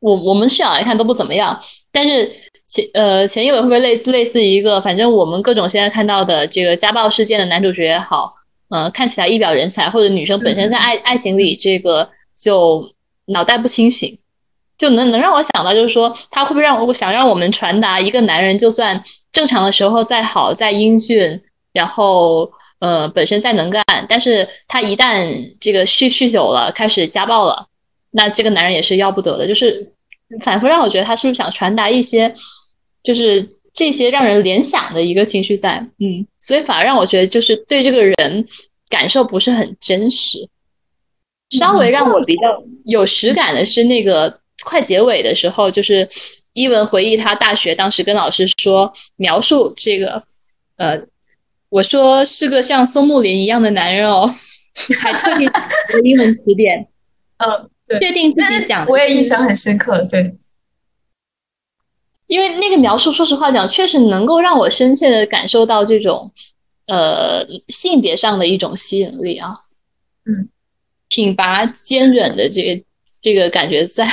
[0.00, 1.58] 我我们视角来看都不怎么样，
[1.92, 2.30] 但是
[2.66, 8.34] 前呃前一尾会不会类类似一个，反正我们各种现在看到的这个家暴事件的男主角也好，
[8.70, 12.82] 呃看起来一表人才，或者女生本身在爱爱情里这个就
[13.26, 14.18] 脑袋不清醒，
[14.78, 19.00] 就能能让我想到就是说他会不会让我想让我们传达一个男人就算
[19.32, 21.40] 正常的时候再好再英俊，
[21.72, 22.50] 然后。
[22.80, 27.66] 呃，本身再能干，但是他一旦这个酗酗酒了，开始家暴了，
[28.12, 29.46] 那这个男人也是要不得的。
[29.46, 29.86] 就是
[30.40, 32.34] 反复让我觉得他是不是想传达一些，
[33.02, 38.48] 就是这些让人联想的一个情绪在，嗯，所以反而让我觉得就是对这个人
[38.88, 40.48] 感受不是很真实。
[41.50, 42.40] 稍微让我比较
[42.86, 46.08] 有实感的是那个快结尾的时候，就是
[46.54, 50.22] 伊文回忆他大学当时跟老师说描述这个，
[50.76, 50.98] 呃。
[51.70, 54.26] 我说是个像松木林一样的男人哦，
[55.00, 55.44] 还特地
[56.04, 56.86] 英文词典，
[57.38, 60.34] 嗯，确定自己讲的，我也印象很深刻，对，
[62.26, 66.32] 因为那个描述，说实话讲，确实能够让我深切的感受到这种
[66.86, 69.54] 呃性别上的一种吸引力啊，
[70.26, 70.48] 嗯，
[71.08, 72.84] 挺拔坚韧的这个
[73.22, 74.04] 这个感觉在，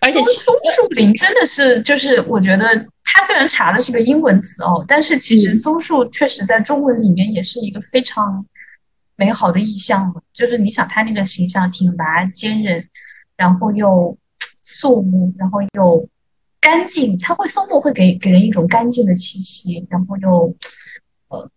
[0.00, 2.86] 而且松树林真的是就是我觉得。
[3.18, 8.44] 他虽然查的是个英文词哦，但是其实松树确实在中文里面也是一个非常
[9.16, 10.14] 美好的意象。
[10.34, 12.86] 就是你想它那个形象挺拔坚韧，
[13.34, 14.14] 然后又
[14.62, 16.06] 肃穆，然后又
[16.60, 17.16] 干净。
[17.16, 20.54] 它会松木会给给人一种干净的气息，然后又
[21.28, 21.50] 呃，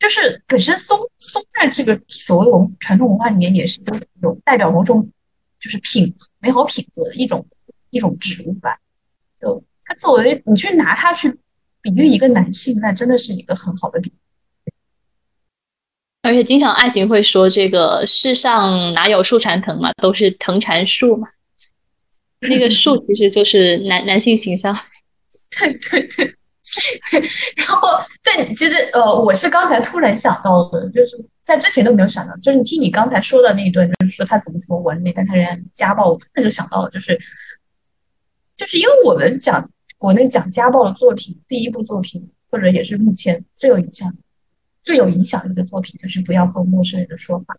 [0.00, 3.80] 就是本身松松在这个所有传统文化里面也是
[4.20, 5.08] 有代表某种
[5.60, 7.46] 就是品美好品格的一种
[7.90, 8.76] 一种植物吧，
[9.40, 9.62] 就。
[9.88, 11.30] 他作为你去拿它去
[11.80, 14.12] 比喻一个男性，那真的是一个很好的比喻。
[16.20, 21.26] 而且经常爱情会说这个世上哪有树缠藤嘛，都是藤缠树嘛。
[22.40, 24.76] 那个 树其实就是男男性形象。
[25.58, 26.34] 对 对对。
[27.56, 27.88] 然后
[28.22, 37.18] 对，其实呃，我是刚才突然想到的，就是在之前都没有想到，就是你听你刚才说的那一段，就是说他怎么怎么完美，但他仍然家暴，那就想到了，就是
[38.54, 39.70] 就是因为我们讲。
[39.98, 44.10] 国内讲家暴的作品，第一部作品，或者也是目前最有影响、
[44.82, 47.54] 最有影响力的作品，就是《不要和陌生人的说话》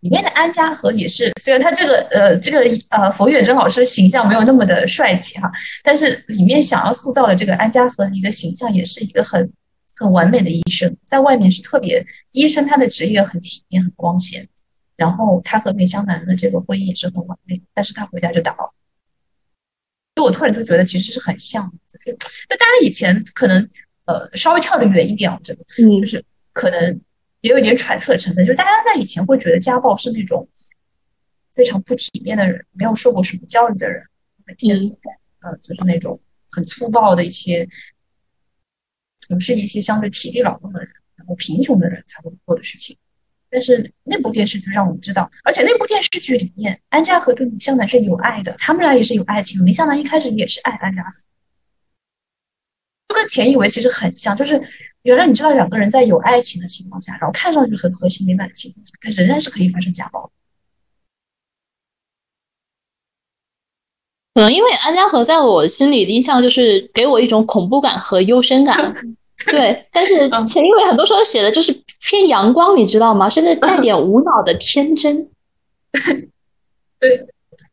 [0.00, 5.50] 里面的安家和也是，虽然他这个呃这个呃冯远征老师形象没有那么的帅气哈，
[5.82, 9.52] 但是里面想要塑造的这个安家和一个形象，也是一个很
[9.96, 14.48] 很完美的医生，在外面是特别医生，他的职业很体面、很光鲜，
[14.96, 18.72] 然后他和梅香南的这个婚姻也是很完美，但是他回家就打了
[20.18, 23.68] 就我突然就觉得其实是很像，就是就当然以前可能
[24.04, 25.62] 呃稍微跳得远一点，这个
[26.00, 27.00] 就是可能
[27.42, 30.48] 也有一点揣测成分，就是大家在以前会觉得家暴是那种
[31.54, 34.02] 非常不体面的人，没有受过什么教育的人，
[34.44, 34.76] 每天
[35.38, 37.68] 呃就是那种很粗暴的一些
[39.20, 42.98] 从事一些相对体力劳动的人，然后贫穷的人才会做的事情。
[43.50, 49.64] 但是那部电视剧让我们知道，而且那部电视剧里面，安家和对李湘南是有爱的，他们俩也是有爱情。
[49.64, 51.10] 李湘南一开始也是爱安家和，
[53.08, 54.60] 就跟前一为其实很像，就是
[55.02, 60.30] 原来你知道两个人在有爱情的情况下，然后看上去很和谐美满的情况下，但仍然是可以发生家暴。
[64.34, 68.94] 可能因为安家和在我心里的印象就是给我一种恐怖感和幽深感，
[69.50, 69.86] 对。
[69.92, 73.28] 但是前一伟很多时候写的就是偏阳光，你知道吗？
[73.28, 75.28] 甚至带点无脑的天真。
[77.00, 77.26] 对。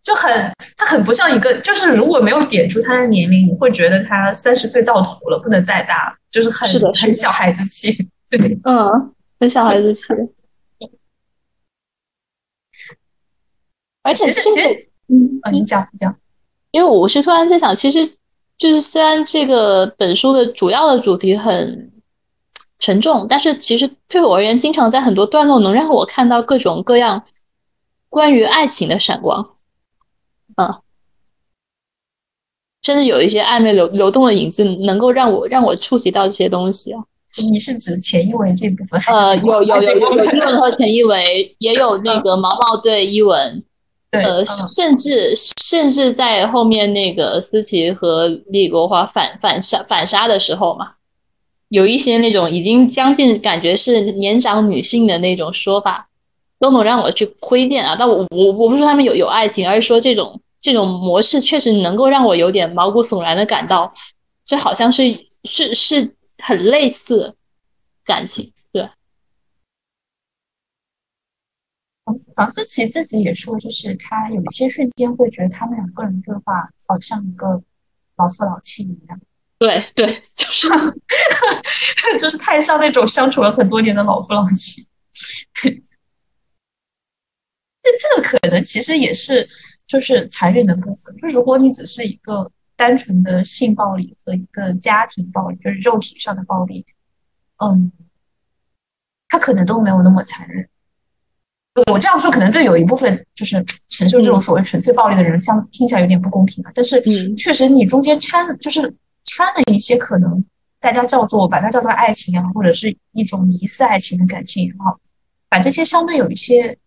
[0.04, 0.32] 就很，
[0.78, 7.92] 他很不像一个，就是如果没有点出他的年龄，你会觉得他三十岁到头了，不能再大，就是很是的，很小孩子气，
[8.30, 10.14] 对，嗯，很小孩子气。
[14.04, 16.16] 而且其实，嗯，你讲你讲，
[16.70, 18.08] 因为我是突然在想，其实
[18.58, 21.92] 就是虽然这个本书的主要的主题很
[22.80, 27.24] 沉重，但是其实对我而言，经常在很多段落能让我看到各种各样
[28.10, 29.58] 关于爱情的闪光。
[30.56, 30.74] 嗯，
[32.82, 37.04] 甚至有一些暧昧流流动的影子，能够让我让我触及到这些东西啊。
[37.52, 38.98] 你是指前一维这部分？
[39.08, 43.62] 呃， 有有有有伊文和前一维，也有那个毛毛对伊文，
[44.24, 50.94] 呃，甚至甚至在后面那个思琪和李国华反反杀反杀的时候嘛，
[51.70, 56.10] 有一些那种已经将近感觉是年长女性的那种说法，
[56.60, 57.96] 都能让我去窥见啊。
[57.98, 60.40] 但我我我不是说他们有有爱情，而是说这种。
[60.62, 63.94] 这种模式确实能够让我有点毛骨悚然的感到，
[64.44, 65.04] 这好像是
[65.44, 67.36] 是是很类似
[68.04, 68.90] 感情，对。
[72.06, 77.62] 房房思琪自己也说，就是他有一些瞬间会觉得他们两个人对话好像一个
[78.16, 79.20] 老夫老妻一样。
[79.58, 80.70] 对对，就是
[82.20, 84.88] 就是太像那种相处了很多年的老夫老妻。
[87.84, 89.50] 这这个可能其实也是。
[89.88, 96.84] 就是残忍的部分，就如果你只是一个单纯的性暴力和一个家庭暴力，就是肉体上的暴力，
[97.58, 97.92] 嗯，
[99.30, 100.68] 他可能都没有那么残忍。
[101.92, 106.72] 我这样说可能对有一部分就是 承受这种所谓纯粹暴力的人，相听起来有点不公平啊。
[106.74, 107.02] 但是
[107.36, 108.82] 确实，你中间掺就是
[109.24, 110.44] 掺了一些可能
[110.80, 115.00] 大家叫做把它叫做爱情也好，或者是一种疑似爱情的感情也好，
[115.50, 116.78] 把这些相对有一些。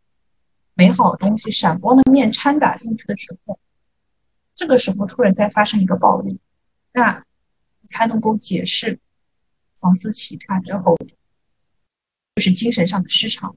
[0.80, 3.58] 美好的东西、闪光的面掺杂进去的时候，
[4.54, 6.38] 这个时候突然再发生一个暴力，
[6.92, 7.20] 那
[7.88, 8.96] 才能够解释
[9.74, 10.96] 房思琪他之后
[12.36, 13.56] 就是精神上的失常。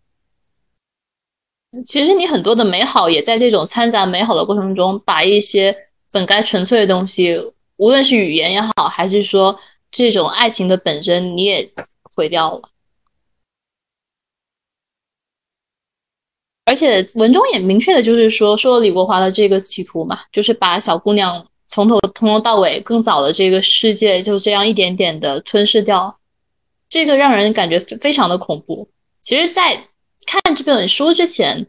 [1.86, 5.76] 其实你很多的美好也在这种掺杂美好的过程中，把一些
[6.12, 7.38] 本该纯粹的东西，
[7.78, 9.58] 无论是语言也好，还是说
[9.90, 11.72] 这种爱情的本身，你也
[12.16, 12.62] 毁掉了。
[16.66, 26.20] 而且文中也明确的就是说，说李国华的这个企图嘛，就是把小姑娘从头从头到尾更早的这个世界就这样一点点的吞噬掉，
[26.90, 28.90] 这个让人感觉非常的恐怖。
[29.22, 29.88] 其实，在
[30.32, 31.66] 看这本书之前，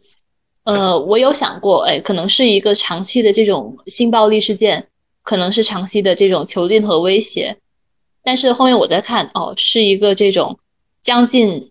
[0.65, 4.89] 呃，我有想过，哎，可能是一个长期的这种性暴力事件，
[5.23, 7.57] 可能是长期的这种囚禁和威胁，
[8.23, 10.59] 但是后面我在看，哦，是一个这种
[11.01, 11.69] 将近。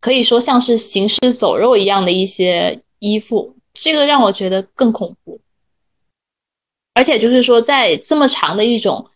[0.00, 5.40] 可以说像是行尸走肉一样的一些依附，这个让我觉得更恐怖。
[6.92, 9.08] 而且就是说，在这么长的一种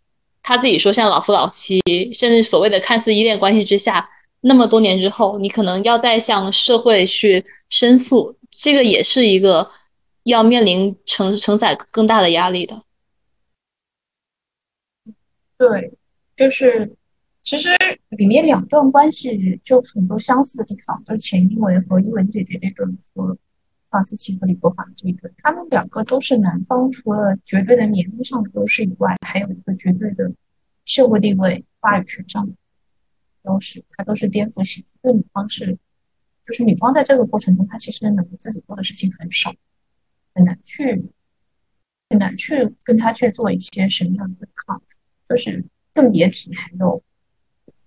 [0.42, 1.78] 他自己说像老夫老妻，
[2.14, 4.08] 甚至所谓的看似依恋关系之下，
[4.40, 9.70] 那么多年之后，你可能要再向社会去申诉，这个也是一个
[10.24, 12.82] 要面临承承载更大的压力的。
[15.56, 15.92] 对，
[16.36, 16.94] 就是。
[17.40, 17.70] 其实
[18.10, 23.34] 里面两段关系就很多相似的地方，就是钱一文和一文姐姐这对和
[23.88, 30.30] 房思琪和李国华这一对，他们两个都是男方除了绝对的年龄上的优势以外，还有一个绝对的
[30.84, 32.52] 社会地位、话语权上的
[33.48, 34.84] 优势，他都是颠覆性。
[35.02, 35.76] 对女方是，
[36.44, 39.52] 就是女方在这个过程中，她其实能自己做的事情很少，
[40.34, 41.04] 很难去
[42.08, 44.80] 很难去跟他去做一些什么样的对抗，
[45.28, 47.02] 就是更别提还有。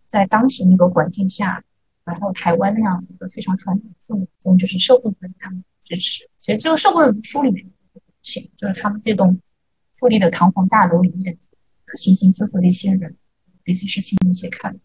[0.09, 1.63] 在当时那个环境下，
[2.03, 6.29] 然后台湾那样一个非常传统的氛围中，就是社会对他们支持。
[6.37, 7.65] 其实这个社会书里面
[8.21, 9.39] 写，就是他们这栋
[9.95, 11.37] 富丽的堂皇大楼里面
[11.95, 13.15] 形形色色的一些人，
[13.63, 14.79] 这些事情的一些看法，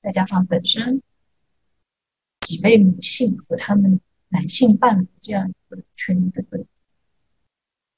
[0.00, 1.02] 再加上本身
[2.40, 6.68] 几位女性和他们男性伴侣这样一个权力的对比，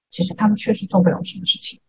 [0.09, 1.81] 其实他们确实做不了什么事情。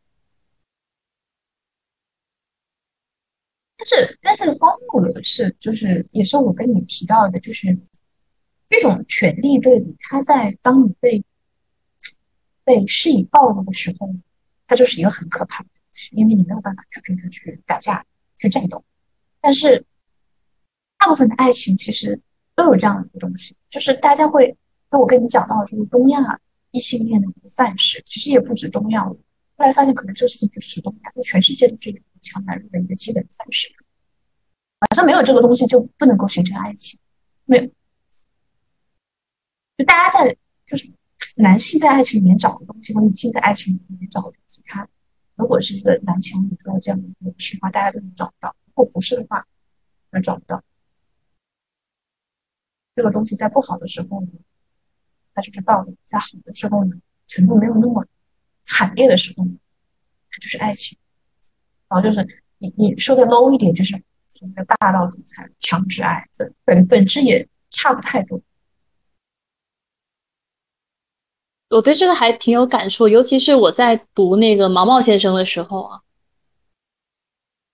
[3.76, 7.78] 但是，但是荒谬的是，就是也是我跟你提到的，就是
[8.70, 11.24] 这种权力对比，它在当你被
[12.64, 14.10] 被施以暴力的时候，
[14.68, 15.82] 它就是一个很可怕的东。
[15.92, 18.06] 西，因为你没有办法去跟他去打架、
[18.38, 18.84] 去战斗。
[19.42, 19.86] 但是，
[21.04, 22.18] 大部分的爱情其实
[22.56, 24.56] 都有这样的一个东西，就是大家会，
[24.90, 26.40] 就我跟你讲到，就是东亚
[26.72, 29.04] 异性恋的一个范式，其实也不止东亚。
[29.04, 29.18] 后
[29.58, 33.68] 来发现，可能这个事情不只是东亚，就全世界都是一个强男人的一个基本范式。
[34.80, 36.98] 好像没有这个东西就不能够形成爱情，
[37.44, 37.66] 没有。
[39.78, 40.90] 就大家在，就是
[41.36, 44.88] 男性在爱情里面找的东西和女性在爱情里面找的东西，他
[45.36, 49.46] 如果是一个男强女弱这样的一个区话，大家都能找到；如果不是的话，
[50.10, 50.64] 那找不到。
[52.96, 54.28] 这个东西在不好的时候呢，
[55.34, 56.96] 它就是暴力；在好的时候呢，
[57.28, 58.06] 程度没有那么
[58.64, 59.52] 惨烈的时候呢，
[60.30, 60.98] 它就是爱情。
[61.90, 62.28] 然后就是
[62.58, 63.92] 你你说的 low 一点，就是
[64.30, 66.28] 所谓的霸道总裁、强制爱，
[66.66, 68.42] 本本质也差不太多。
[71.70, 76.02] 我对这个还挺有感触，尤其是我在读那个毛毛先生的时候啊，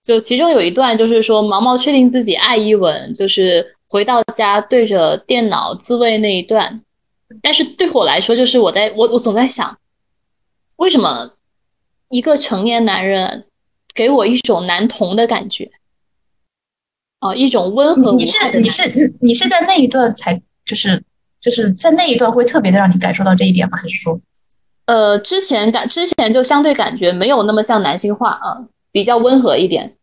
[0.02, 6.80] 就其中有一段就是说毛毛确定自己爱伊文，就是回到家对着电脑自慰那一段。
[7.42, 9.76] 但是对我来说，就是我在我我总在想，
[10.76, 11.32] 为什么
[12.08, 13.44] 一个成年男人
[13.92, 15.70] 给我一种男童的感觉
[17.20, 21.04] 哦，一种温和你是你是你是在那一段才就是。
[21.40, 23.78] 就是在那一段会特别的让你感受到这一点吗？
[23.78, 24.20] 还是说，
[24.84, 29.96] 呃，之前感之前就相对感觉没有那么像男性化啊，比较温和一点。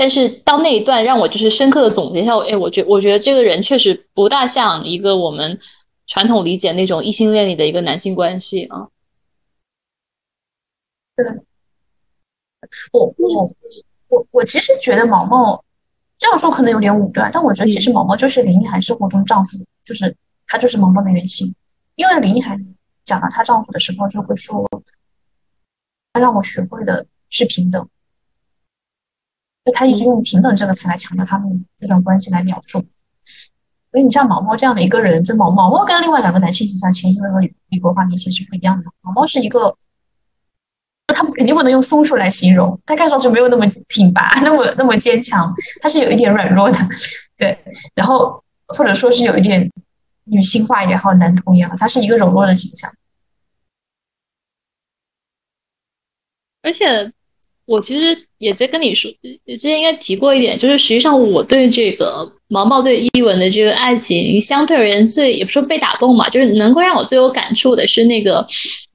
[0.00, 5.60] 但是到那一段让我就是深刻的总结一下，哎，我觉我觉得这个人确实不大像一个我们
[6.06, 8.88] 传统理解那种异性恋里的一个男性关系啊。
[11.14, 11.26] 对，
[12.92, 13.54] 我我
[14.08, 15.62] 我我其实觉得毛毛
[16.16, 19.58] 这样说可能有点武断，但我觉得其实毛毛就是林一涵生活中丈夫。
[19.84, 21.54] 就是他就是毛毛的原型，
[21.96, 22.58] 因为林一涵
[23.04, 24.66] 讲到她丈夫的时候就会说，
[26.14, 27.86] 他让我学会的是平等，
[29.70, 32.84] 就她一直用平等这个词来强调他们这段关系来描述。
[33.92, 38.90] 所以你像毛毛这样的一个人，就毛毛毛跟另外两个男性形象，钱一威和李李国华明显是不一样的。
[39.02, 39.76] 毛毛是一个，
[41.08, 46.78] 他们肯定不能用松树来形容，他看上去没有那么挺拔， 那么那么坚强，他是有一点软弱的，
[47.36, 47.58] 对，
[47.94, 48.42] 然后。
[48.72, 49.68] 或者说是有一点
[50.26, 52.88] 女性化一点，还有男同样，他是一个柔弱的形象。
[56.62, 57.12] 而且
[57.70, 59.08] 我其实也在跟你说，
[59.46, 68.44] 之前应该提过一点，就是实际上我对这个毛毛对伊文的这个爱情，相对而言最也不说被打动嘛，就是能够让我最有感触的是那个，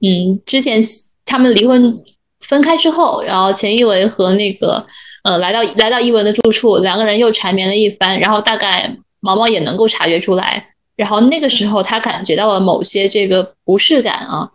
[0.00, 0.82] 嗯，之前
[1.24, 1.98] 他们离婚
[2.40, 4.84] 分开之后，然后钱一文和那个
[5.24, 8.96] 呃来到来到伊文的住处，两个人又缠绵了一番，然后大概。
[9.20, 14.48] 毛毛也能够察觉出来，然后那个时候他感觉到了某些这个不适感啊。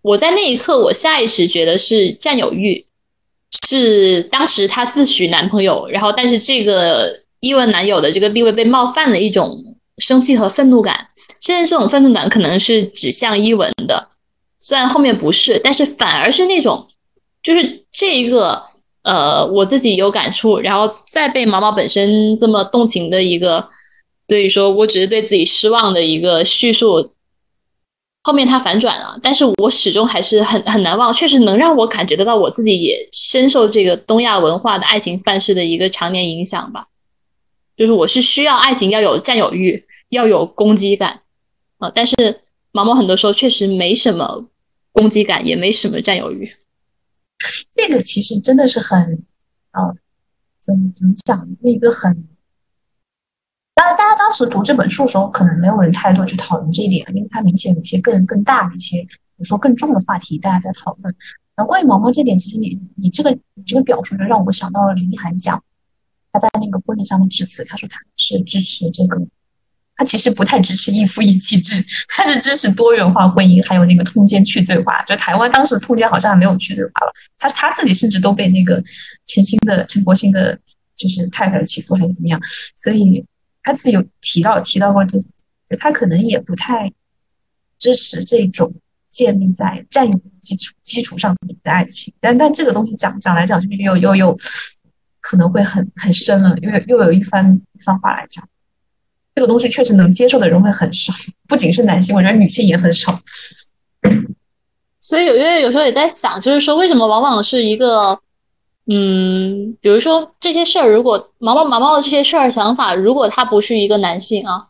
[0.00, 2.82] 我在那一刻，我下意识觉得是占有欲，
[3.50, 9.56] 是当时她自诩男朋友，然后但是这个伊文男友的这个地位被冒犯的一种
[9.98, 11.08] 生气和愤怒感，
[11.40, 14.08] 甚至这种愤怒感可能是指向伊文的，
[14.60, 16.86] 虽然后面不是，但是反而是那种
[17.42, 18.62] 就是这一个
[19.02, 23.68] 呃，我自己有感触，然后再被毛毛本身这么动情的一个。
[24.28, 27.12] 所以说我只是对自己失望的一个叙述，
[28.26, 36.88] 后面他反转了，但是我始终还是很很难忘，确实能让我感觉得到我自己也深受这个东亚文化的爱情范式的一个常年影响吧。
[37.76, 41.20] 就是我是需要爱情要有占有欲，要有攻击感
[41.78, 42.16] 啊，但是
[42.72, 44.44] 毛毛很多时候确实没什么
[44.90, 46.50] 攻击感，也没什么占有欲。
[47.76, 48.98] 这个其实真的是很，
[49.70, 49.94] 呃，
[50.60, 52.26] 怎么怎么讲，是一个很。
[53.76, 61.14] 当然，大家当时读这本书的时候，可能没有人太多去讨论这一点，因为它明显有些更更大的一些，比如说更重的话题，大家在讨论。
[61.58, 65.62] 那关于毛毛这点，其实你你这个你这个表述，就让我想到了林一涵讲，
[66.32, 69.20] 他在那个婚礼上面致辞，他说他是支持这个，
[69.94, 75.02] 他其实不太支持一夫一妻制，他是支持多元化婚姻，还有那个通奸去罪化。
[75.02, 78.82] 就台湾当时通奸好像还没有去罪化了，他他自己甚至都被那个
[79.26, 80.58] 陈星的陈国兴的，
[80.96, 82.40] 就是太太起诉还是怎么样，
[82.74, 83.22] 所以。
[83.66, 85.18] 他自己有提到提到过这，
[85.80, 86.92] 他可能也不太
[87.80, 88.72] 支持这种
[89.10, 94.36] 建立在占有基础基础上的爱情，但但这个东西讲讲来讲去又又又
[95.20, 98.48] 可能会很很深了，又又有一番一番话来讲，
[99.34, 101.12] 这个东西确实能接受的人会很少，
[101.48, 103.20] 不仅是男性，我觉得女性也很少。
[105.00, 108.16] 所以有因为有时候也在想，就是说为什么往往是一个。
[108.88, 114.68] 嗯，比如说这些事儿，如果毛毛毛毛的这些事儿想法，如果他不是一个男性啊，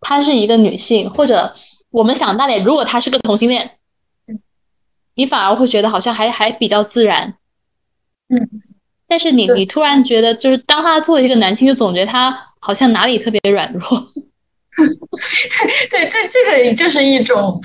[0.00, 1.54] 他是一个女性，或者
[1.90, 3.78] 我们想大点，如果他是个同性恋，
[5.14, 7.38] 你反而会觉得好像还还比较自然，
[8.28, 8.38] 嗯，
[9.08, 13.82] 但是你你突然觉得，就是当他作为一个男性，就总觉得他好像哪里特别软弱。
[14.76, 17.58] 对对，这这个就是一种。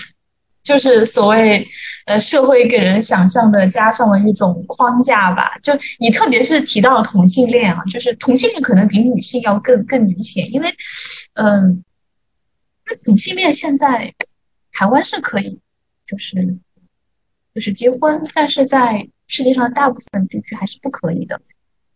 [0.64, 1.66] 就是所谓，
[2.06, 5.52] 呃，社会给人想象的加上了一种框架吧。
[5.64, 10.70] 就你特别是提到了同性恋啊，就是同性恋可能比女性要更更明显，因为，
[11.34, 11.84] 嗯，
[12.86, 14.14] 那同性恋现在
[14.72, 15.60] 台湾是可以，
[16.06, 16.36] 就是
[17.56, 21.42] 就是结婚，但是在世界上大部分地区还是不可以的。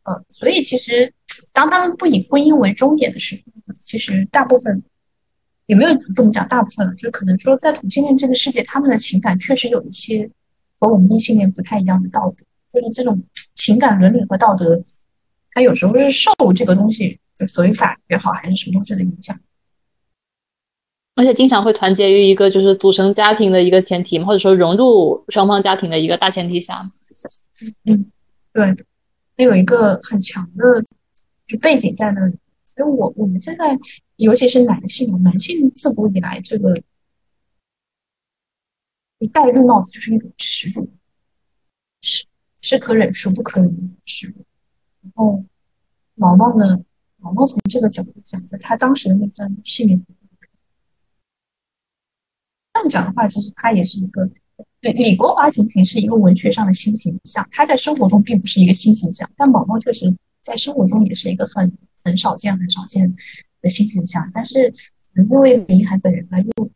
[0.05, 1.13] 呃，所以其实
[1.53, 4.83] 当他们不以婚姻为终点的时候，其实大部分。
[5.67, 10.29] 也没有不能讲大部分了，就可能说在同性恋这个世界，他们的情感确实有一些
[10.79, 13.21] 和我们异性恋不太一样的道德，就是这种
[13.55, 14.81] 情感伦理和道德，
[15.51, 19.39] 它有时候是受这个东西，就所谓法律也好，还是什么东西的影响，
[21.15, 26.91] 而且经常会团结于一个就是组成家庭的一个前提嘛，或者说融入双方家庭的一个大前提下。
[27.85, 28.05] 嗯，
[28.53, 28.75] 对，
[29.37, 30.83] 它有一个很强的
[31.47, 32.35] 就背景在那里，
[32.75, 33.77] 所以我我们现在。
[34.17, 36.73] 尤其是男性，男性自古以来，这个
[39.19, 40.89] 你戴绿帽子就是一种耻辱，
[41.99, 42.25] 是
[42.61, 44.45] 是可忍孰不可忍的耻辱。
[45.01, 45.43] 然后
[46.13, 46.81] 毛毛呢，
[47.17, 50.01] 毛毛从这个角度讲的，他当时的那份信念。
[52.71, 54.25] 这样讲的话，其实他也是一个
[54.79, 61.69] 李李国华，仅仅是一个文学上的新形象，他在生活中并不是一个新形象，但毛毛确实在生活中也是一个很
[62.05, 63.13] 很少见、很少见。
[63.61, 64.71] 的新形象，但是
[65.27, 66.71] 因为林海本人呢，又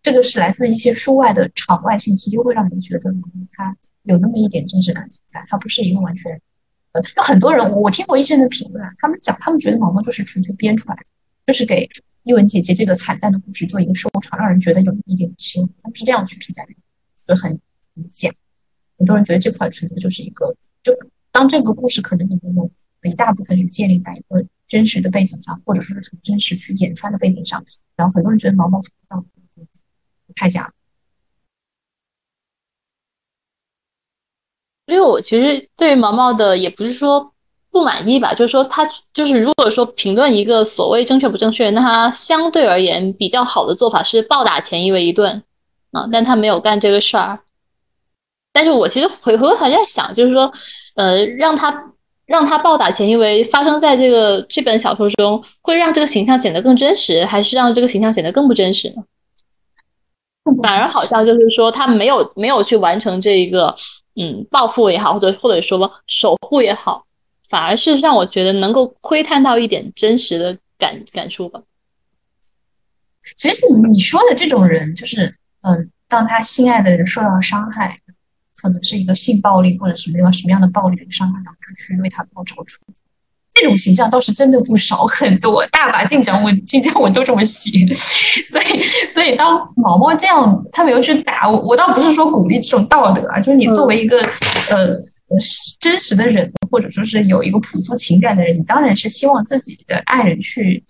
[0.00, 3.12] 这个是来自一些书外的场外信息，又会让人觉得
[3.50, 5.44] 他有那么一点真实感存在。
[5.48, 6.30] 他不是一个完全
[6.92, 11.02] 呃，有很多人我听过一些人的评论，他们讲他们觉得毛毛就是纯粹编出来的，
[11.48, 11.90] 就是给
[12.22, 15.68] 一文姐姐这个惨淡的故事做一个收场，让人觉得有一点希望。
[15.82, 16.72] 他们是这样去评价的，
[17.16, 17.50] 所以很
[17.96, 18.30] 很假。
[18.96, 20.54] 很多人觉得这块纯粹就是一个，
[20.84, 20.96] 就
[21.32, 22.70] 当这个故事可能里面有
[23.10, 24.46] 一大部分是建立在一个。
[24.68, 27.64] 真实的背景上，或者说是从真实去演翻的背景上，
[27.96, 28.92] 然后很多人觉得毛毛虫
[30.36, 30.70] 太假了。
[34.86, 37.32] 因为我其实对毛毛的也不是说
[37.70, 45.42] 不满意吧，就是说他就是如果说评论一个所谓正确不正确，那他相对而言比较好的做法是暴打前一位一顿
[45.92, 47.40] 啊，但他没有干这个事儿。
[48.52, 50.52] 但是我其实回回过头在想，就是说，
[50.94, 51.94] 呃，让他。
[52.28, 59.02] 让他暴打前因为发生在这个这本小说中，会让这个形象显得更真实，还是让这个形象显得更不真实呢？
[60.62, 63.74] 反而好像就是说，他没有没有去完成这一个，
[64.16, 67.02] 嗯，报复也好，或者或者说守护也好，
[67.48, 71.62] 反而是让我觉得能够窥探到一点真实的感感触吧。
[73.36, 77.98] 其实你你说的这种人，就是嗯，当他心爱的人受到伤害。
[78.60, 82.84] 可能是一个性暴力或者什么样什么样的暴力的伤害，让他去为他报仇出。
[83.54, 87.70] 这种形象倒是真的不少，很多大把晋江文、晋江文都这么写。
[88.46, 94.20] 所以，所以当毛毛这样，他没有去打我，我倒不是说鼓励这种道德啊，就是你作为一个
[94.70, 94.94] 呃
[95.80, 100.84] 真实的人，或者说是有一个朴素情感的人，你当然是希望自己的爱人去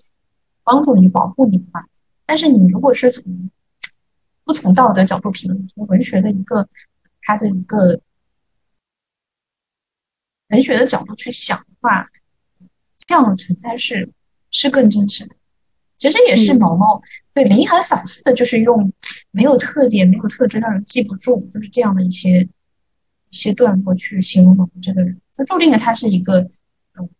[0.62, 1.82] 帮助你、保护你嘛。
[2.26, 3.24] 但是你如果是从
[4.44, 6.68] 不从道德角度评论，从文学的一个。
[7.28, 8.00] 他的一个
[10.48, 12.08] 文学的角度去想的话，
[13.06, 14.10] 这样的存在是
[14.50, 15.36] 是更真实的。
[15.98, 17.02] 其实也是毛毛
[17.34, 18.90] 对林海反复的，就是用
[19.30, 22.40] 没有特点、没有特征，让人记不住，就是这样的一些
[23.28, 26.40] 一些段落去形容毛毛这个人，就注定了他是一个
[26.94, 27.10] 嗯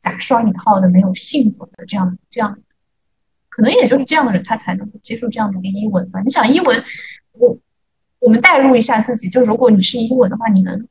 [0.00, 2.56] 打双引号的没有性格的这样这样，
[3.48, 6.22] 可能也就是这样的人，他才能够接受这样的一个英文吧。
[6.22, 6.80] 你想英文，
[7.32, 7.58] 我。
[8.20, 10.86] 我们代入一下自己，就如果你是英文的话，你能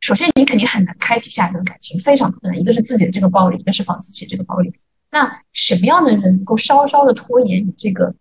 [0.00, 2.60] 首先你肯定很难开启下一段感情，非常困难。
[2.60, 4.72] 一个是自己的这个暴力，一个是仿自己这个暴力。
[5.10, 8.14] 那什么样的人能够稍稍的拖延你这个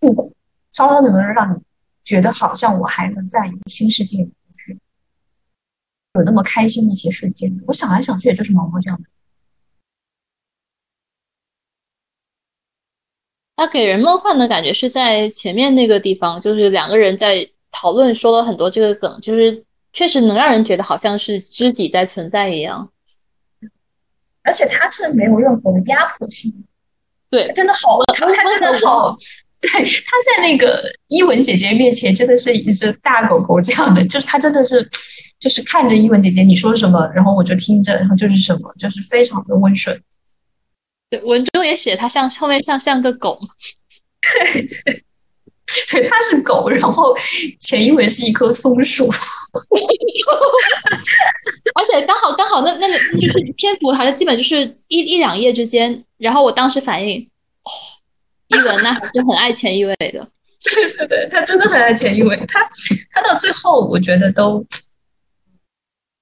[0.00, 0.34] 痛苦，
[0.72, 1.60] 稍稍的能让你
[2.02, 4.78] 觉得好像我还能在一个新世界里去
[6.14, 7.54] 有那么开心一些瞬间？
[7.66, 9.08] 我想来想去，也就是毛毛这样的。
[13.58, 22.88] 它给人梦幻的感觉是在前面那个地方，就是两个人在讨论，说了很多这个梗，就是确实能让人觉得好像是知己在存在一样，
[24.44, 26.54] 而且他是没有任何的压迫性，
[27.28, 29.16] 对，真的好，他他真的好，
[29.60, 34.88] 对，他在那个伊文姐姐面前真的是一只大狗狗这样的，就是他真的是
[35.40, 40.00] 就是看着伊文姐姐你说什么，然后我就听着，然后就是什么，就是非常的温顺。
[41.10, 43.40] 对，文中也写他像后面像像个狗，
[44.20, 45.02] 对 对，
[45.90, 47.16] 对，它是狗，然后
[47.60, 49.08] 前一文是一棵松树，
[51.74, 57.20] 而且刚好刚好那那个就是篇幅好像基本就是一一两页之间，然后我当时反应，
[57.62, 57.70] 哦，
[58.48, 60.08] 伊文呢还是很爱前一伟的，
[60.62, 62.68] 对对对，他真的很爱前一伟，他
[63.12, 64.62] 他到最后我觉得都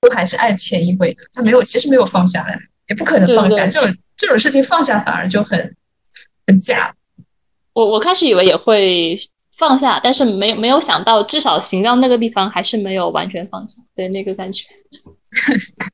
[0.01, 2.57] 都还是爱前一伟的，他没有其实没有放下来，
[2.89, 5.77] 也不可能放下这种这种事情放下反而就很
[6.47, 6.95] 很假。
[7.73, 9.21] 我我开始以为也会
[9.59, 14.64] 放下，但是没没有想到，至少行到那个地方还是没有完全放下，对那个感觉。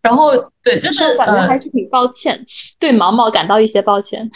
[0.00, 0.30] 然后
[0.62, 2.46] 对，就是感觉还是挺抱歉，
[2.78, 4.30] 对毛毛感到一些抱歉。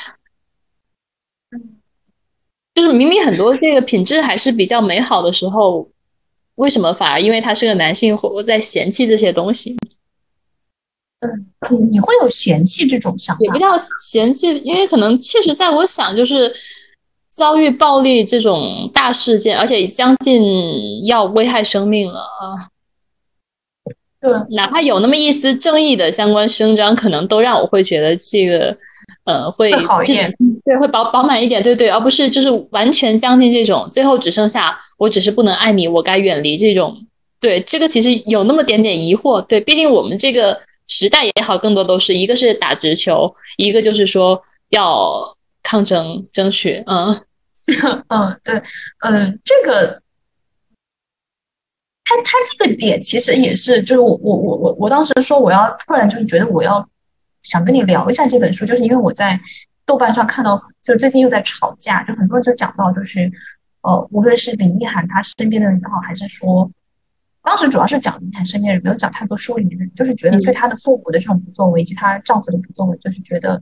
[2.75, 5.92] 就是明明很多这个品质还是比较美好的时候，
[6.57, 9.77] 为什么反而因为他是个男性，或在嫌弃这些东西？
[11.21, 11.47] 嗯，
[11.91, 13.41] 你会有嫌弃这种想法？
[13.43, 13.67] 也不叫
[14.05, 16.53] 嫌弃，因为可能确实在我想，就是
[17.31, 22.69] 遭遇暴力这种大事件，而且将近要危害生命了啊。
[24.21, 28.77] 对，哪怕有那么一丝正义的相关声张，可能都让我会觉得这个
[29.25, 30.33] 呃会好一点，
[30.65, 36.97] 对，会饱饱满一点，对对，而不是就是完全将近这种，最后只剩下我只是不能爱你，我该远离这种。
[37.41, 39.41] 对，这个其实有那么点点疑惑。
[39.43, 40.61] 对，毕竟我们这个。
[40.89, 45.23] 时代也好，更多都是一个是打直球，一个就是说要
[45.63, 46.83] 抗争、争取。
[46.87, 47.19] 嗯
[48.09, 48.61] 嗯，对，
[48.99, 50.03] 嗯，这个
[52.05, 56.87] 他他这个点其实也是，就是我我我我我当时说我要突然就是觉得我要
[57.43, 59.41] 想跟你聊一下这本书，就是因为我在
[59.85, 63.31] 豆瓣上看到，就最近又在吵架，就很多人就讲到，就是
[63.83, 66.71] 呃，无论是林奕涵他身边的人也好，还是说。
[67.45, 73.61] 当时主要是讲林涵身边人，没有讲太多书里面的人，就是觉得对她的父母的这种不作为，以及她丈夫的不作为，就是觉得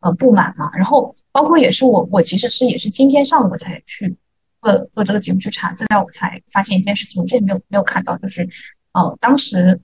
[0.00, 0.70] 呃不满嘛。
[0.74, 4.16] 然后包括也是我，我其实是也是今天上午我才去
[4.62, 8.48] 做做这个节目去查资料，我才发现一件事情，我之前没有没有看到，就是
[8.92, 9.78] 呃当时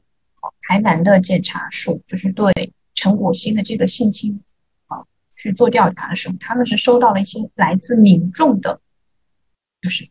[0.62, 2.50] 台南的检察署就是对
[3.06, 4.40] 陈果新的这个性侵
[4.86, 4.98] 啊
[5.32, 8.80] 去做调查的时候，他们是收到了一些来自民众的，
[9.80, 10.04] 就是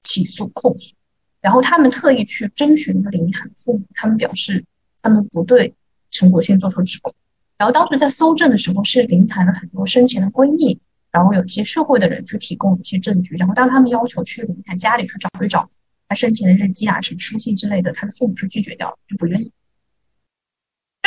[0.00, 0.94] 起诉控诉。
[1.42, 4.64] 然后他们特意去征询了林涵父母，他们表示
[5.02, 5.74] 他们不对
[6.10, 7.12] 陈国庆做出指控。
[7.58, 10.80] 然后当时在搜证的时候，是林涵的很多生前的闺蜜，
[11.10, 13.36] 然后有一些社会的人去提供一些证据。
[13.36, 15.68] 然后当他们要求去林涵家里去找一找
[16.08, 19.52] 他生前的日记啊、什么书信之类的，他的父母是拒绝掉了，就不愿意。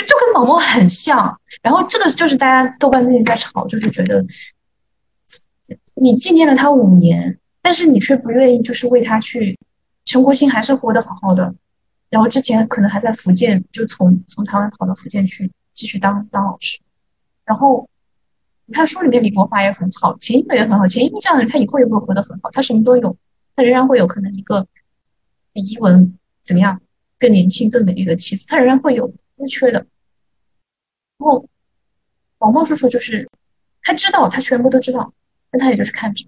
[0.03, 1.39] 就跟毛毛很像。
[1.61, 4.25] 然后这个就是大家豆瓣最近在吵，就是觉得
[5.95, 9.57] 你纪念了他五年，但是你却不愿意，就是为他去。
[10.07, 11.51] 陈国兴还是活得好好的，
[12.11, 16.79] 然后之前可能还在福建，就从从台湾跑到福建去继续当当老师。
[17.43, 17.89] 然后
[18.67, 20.85] 你看书里面李国华也很好，钱一伟也很好。
[20.85, 23.17] 钱一伟这样的人，他以后也会活得很好，他什么都有，
[23.55, 24.63] 他仍然会有可能一个
[25.51, 26.79] 比伊文怎么样
[27.17, 29.79] 更年轻、更美丽的妻子，他仍然会有，不缺的。
[31.17, 31.47] 然后
[32.39, 33.29] 王茂叔叔就是
[33.83, 35.13] 他知道，他全部都知道，
[35.49, 36.25] 但他也就是看着。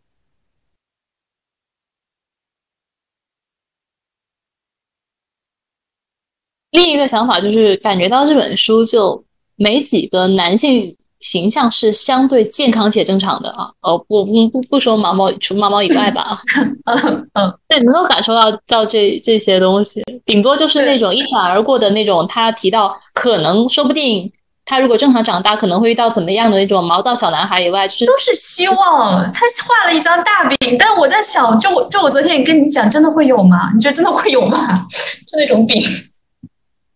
[6.72, 13.70] 另一个想法就是，感觉到这本书就没几个男性形象是相对健康且正常的啊。
[13.82, 16.40] 哦，不，不，不，不说毛毛，除毛毛以外吧。
[16.86, 22.26] 嗯 嗯，对，能够感受到到这这些东西，顶多就是那种一闪而过的那种。
[22.28, 24.32] 他提到可能说不定
[24.66, 29.32] 他如果正常长大，可能会遇到怎么样的那种毛躁小男孩以外，就是都是希望。
[29.32, 33.72] 他画了一张大饼，但我在想，就我就我昨天也跟你讲，真的会有吗？
[33.74, 34.68] 你觉得真的会有吗？
[35.28, 35.82] 就那种饼。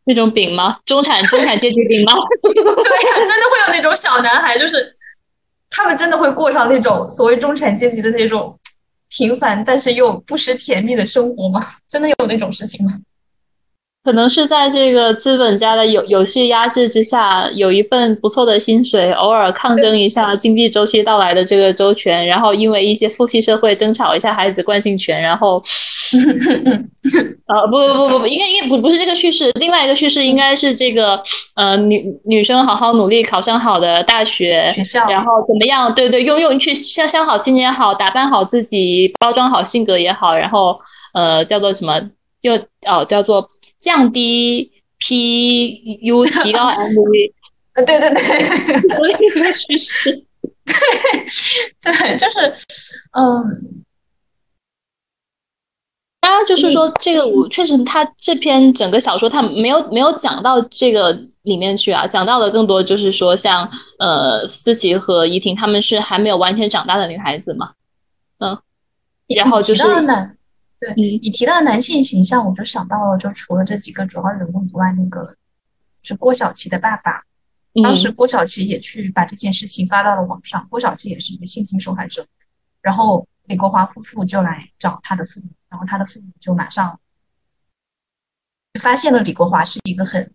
[0.05, 0.77] 那种饼吗？
[0.85, 2.13] 中产中产阶级饼吗？
[2.41, 4.91] 对呀，真的会有那种小男孩，就是
[5.69, 8.57] 他们真的会过上那种所谓中产阶级的那种
[9.09, 11.59] 平凡但是又不失甜蜜的生活吗？
[11.87, 12.93] 真的有那种事情吗？
[14.03, 25.61] 可能是在这个资本家的有有序压制之下，有一份不错的薪水，偶尔抗争一下经济周期到来的这个周全，然后因为一些父系社会争吵一下孩子惯性权，然后，
[27.45, 31.21] 呃，不不不不不，应该应该不不是这个叙事，另外一个叙事应该是这个，
[31.53, 35.93] 呃，女女生好好努力考上好的大学学校，然后怎么样？
[35.93, 40.75] 对对，用用去相相好心也好，打扮好自己，包装好性格也好，然后
[41.13, 42.01] 呃，叫做什么？
[42.41, 42.55] 又
[42.87, 43.47] 哦，叫做。
[43.81, 47.33] 降低 PU 提高 MV，
[47.73, 50.23] 呃，对对对，所以这个趋势，
[50.63, 50.73] 对
[51.91, 52.39] 对，就是，
[53.17, 53.83] 嗯，
[56.21, 61.11] 当然，就是说这个我确实，他这篇整个小说他没有没有讲到这个
[61.41, 63.67] 里面去啊，讲到的更多就是说，像
[63.97, 67.71] 呃思琪和怡婷他们是还没有完全长大的女孩子嘛，
[68.37, 68.55] 嗯，
[69.35, 70.37] 然后就是男，
[70.81, 75.37] 对你提到的男性形象，我就想到了，就除了这几个主要人物以外，那个
[76.01, 77.23] 是郭晓琪的爸爸，
[77.83, 82.25] 当时郭晓琪也去把这件事情发到了网上，郭晓琪也是一个性侵受害者，
[82.81, 85.47] 然后李国华夫妇就来找他的父母。
[85.69, 86.99] 然后他的父母就马上
[88.81, 90.33] 发现了李国华是一个很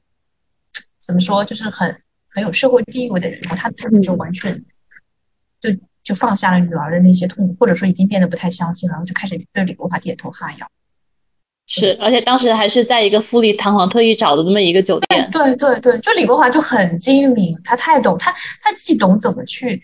[0.99, 3.39] 怎么说，就是很很有社会地位的人。
[3.43, 4.65] 然后他父母就完全
[5.61, 5.69] 就
[6.07, 10.71] 就放下了女儿的那些痛苦，或者说已经变得不太相信了，然后就开始对李国华点头哈腰。
[11.67, 15.29] 是，而且当时还是在一个富丽堂皇、特意找的那么一个酒店。
[15.33, 18.33] 对对对，就李国华就很精明，他太懂，他
[18.63, 19.83] 他既懂怎么去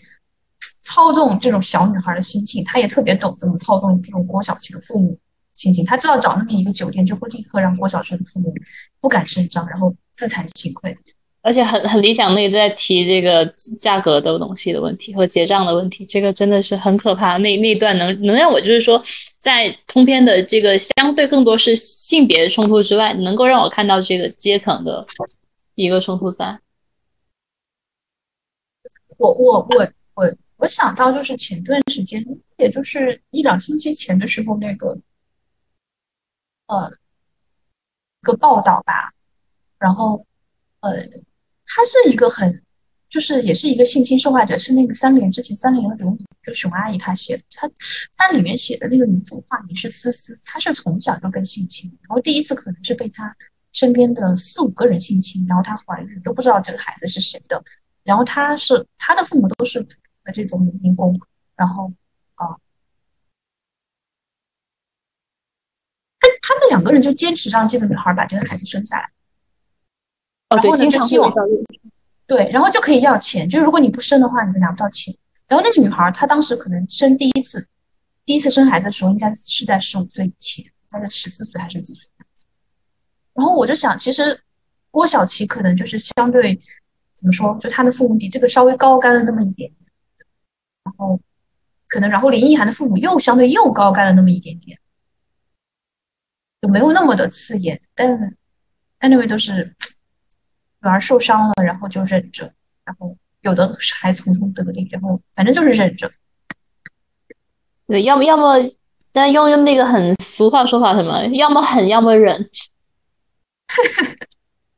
[0.81, 5.19] 操纵这种小女孩的心情，他也特别懂怎么操纵这种郭晓琪的父母。
[5.53, 8.55] 心情，他知道找那么一个酒店就会立刻让郭晓琪的父母
[9.01, 10.97] 不敢声张，然后自惭形愧，
[11.43, 13.45] 而且很很理想，那在提这个
[13.77, 17.37] 价格的东西的问题和结账的问题，这个真的是很可怕。
[17.37, 19.03] 那那段能能让我就是说，
[19.37, 25.05] 在通篇的这个相对更多是性别冲突之外，能够让我看到这个阶层的
[25.75, 26.59] 一个冲突在。
[29.17, 32.25] 我我我我我想到就是前段时间，
[32.57, 34.97] 也就是一两星期前的时候那个。
[36.67, 36.89] 呃，
[38.21, 39.11] 一个报道吧，
[39.77, 40.25] 然后，
[40.79, 40.91] 呃，
[41.65, 42.63] 他是一个很，
[43.09, 47.69] 就是也是一个性侵受害者，是那个三联之前三联的刘女，就熊阿姨她写的，她
[48.15, 53.35] 她里面写的那个女主化名是思思，她是从小就被性侵，然后第一次可能是被她
[53.71, 57.63] 身边的四五个人性侵，然后她怀孕都不知道这个孩子是谁的，
[58.03, 59.81] 然后她是她的父母都是
[60.23, 61.19] 的这种农民工，
[61.55, 61.91] 然后
[62.35, 62.55] 啊。
[66.45, 69.09] 他们两个人就坚持让这个女孩把这个孩子生下来，
[70.55, 71.33] 然后经常希望，
[72.25, 75.13] 对，然后就可以要钱，就是如果你不生的话，你就拿不到钱。
[75.47, 77.67] 然后那个女孩她当时可能生第一次，
[78.25, 82.45] 第一次生孩子的时候应该是在十五岁以前，大概十四岁还是几岁样子。
[83.33, 84.39] 然后我就想，其实
[84.89, 86.59] 郭晓琪可能就是相对
[87.13, 89.71] 怎么说，就她的父母比这个稍微高干了那么一点，
[90.83, 91.19] 然后
[91.87, 94.77] 可能然后林奕涵的父母又相对又高干了那么一点点。
[96.61, 98.37] 就没有那么的刺眼，但
[99.01, 99.75] anyway 都是
[100.83, 102.43] 女儿受伤了，然后就忍着，
[102.85, 106.11] 然后有的还从中得利，然后反正就是忍着。
[107.87, 108.57] 对，要么要么，
[109.11, 112.49] 但用用那个很俗话说法，什么要么狠，要么忍。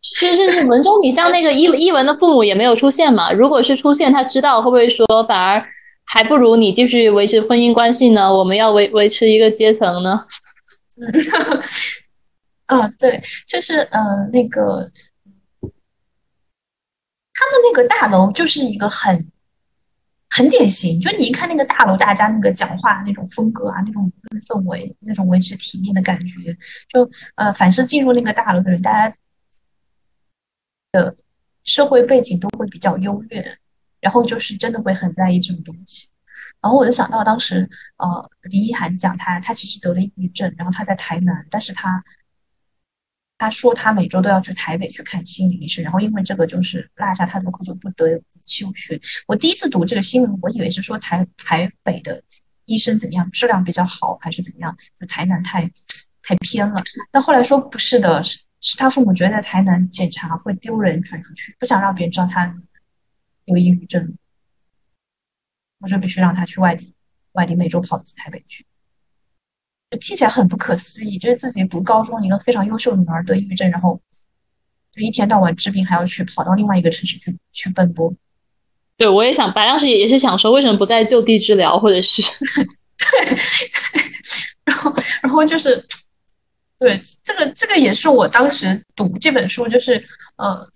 [0.02, 3.32] 是是是，文中你像那个伊伊文的父母也没有出现嘛？
[3.32, 5.66] 如果是出现，他知道会不会说，反而
[6.06, 8.32] 还不如你继续维持婚姻关系呢？
[8.32, 10.26] 我们要维维持一个阶层呢？
[10.98, 11.12] 嗯，
[12.82, 14.90] 嗯，对，就是嗯，那个
[17.38, 19.30] 他们那个大楼就是一个很
[20.30, 24.12] 很典型，就你一看那个大楼，大家那个讲话那种风格啊，那种
[24.48, 26.58] 氛围，那种维持体面的感觉，
[26.90, 29.16] 就呃，凡是进入那个大楼的人，大家
[30.94, 31.16] 的
[31.66, 33.58] 社会背景都会比较优越，
[34.00, 36.08] 然后就是真的会很在意这种东西。
[36.62, 42.04] 然后我就想到当时，呃，林奕涵讲他，他其实得了抑郁症，然后他在台南，但是他
[43.38, 49.00] 他说他每周都要去台北去看心理医生，然后因为这个就是落下太多课，就不得不休学。
[49.28, 52.22] 我第一次读这个新闻，我以为是说台台北的
[52.66, 55.70] 医生怎么样，质量比较好，还是怎么样，就台南太
[56.22, 56.82] 太偏了。
[57.12, 62.56] 但后来说不是的，是是他父母觉得在台南检查会丢人，传出去，不想让别人知道他
[63.46, 64.18] 有抑郁症。
[65.80, 66.96] 我就必须让他去外地，
[67.34, 68.66] 外地每周跑一次台北去，
[69.96, 71.18] 就听起来很不可思议。
[71.18, 74.00] 就是自己读高中一个非常优秀的女儿得抑郁症，然后
[74.92, 78.14] 就一天到晚治病，还要去跑到另外一个城市去去奔波。
[78.98, 82.22] 对，我也想，白当时也是想说，为什么不在就地治疗，或者是
[82.98, 83.38] 对，
[84.66, 85.86] 然后然后就是
[86.80, 89.94] 对这个这个也是我当时读这本书，就是
[90.38, 90.70] 呃，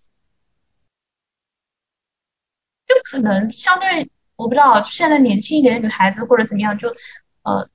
[2.87, 4.09] 就可能相对。
[4.35, 6.87] 我不知道现在年轻一点的女孩子或者怎么样，就
[7.41, 7.69] 呃，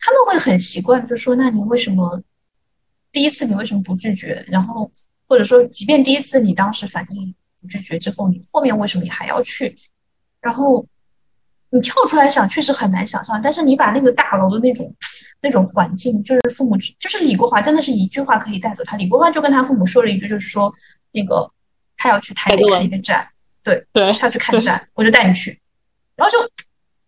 [0.00, 2.22] 他们会很习惯，就说那你为什么
[3.10, 4.44] 第一次你为什么不拒绝？
[4.48, 4.90] 然后
[5.26, 9.74] 或者说，即便第一次你当时反应不拒绝之后，你后面为什么你还要去？
[10.40, 10.86] 然后
[11.70, 13.40] 你跳出来想，确实很难想象。
[13.42, 14.94] 但是你把那个大楼的那种
[15.40, 18.96] 那种环境，就是父母，就是李国华，真的是一句话可以带走他。
[18.96, 20.72] 李国华就跟他父母说了一句，就是说
[21.12, 21.50] 那个
[21.96, 23.28] 他要去台北看一个展，
[23.62, 25.60] 对对，他要去看展，我就带你去。
[26.14, 26.38] 然后就，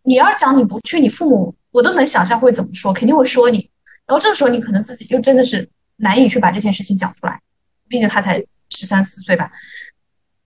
[0.02, 3.68] 你要讲你不去，你父母我都能想象会怎么说，肯定会说你。
[4.06, 7.40] 然后这个时候你可能自己又真的是难以去把这件事情讲出来，
[7.88, 9.50] 毕竟他才十三四岁吧，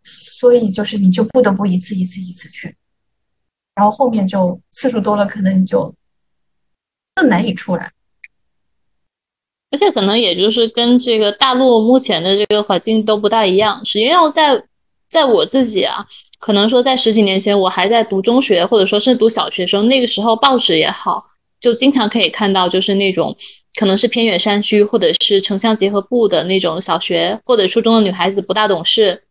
[0.03, 2.77] 所以就是你就不得不一次一次一次去，
[3.75, 5.95] 然后后面就次数多了，可能你就
[7.15, 7.91] 更难以出来。
[9.71, 13.85] 而且可能也就是跟这个大陆目前的这个环境都不大一样。
[13.85, 14.63] 实际上，在
[15.09, 16.07] 在我自己啊，
[16.45, 21.25] 可能说在十几年前，我还在读中学，或者说是读小学生，那个时候报纸也好，
[21.59, 23.35] 就经常可以看到，就是那种
[23.77, 29.23] 可能是偏远山区或者是城乡结合部的那种小学或者初中的女孩子不大懂事，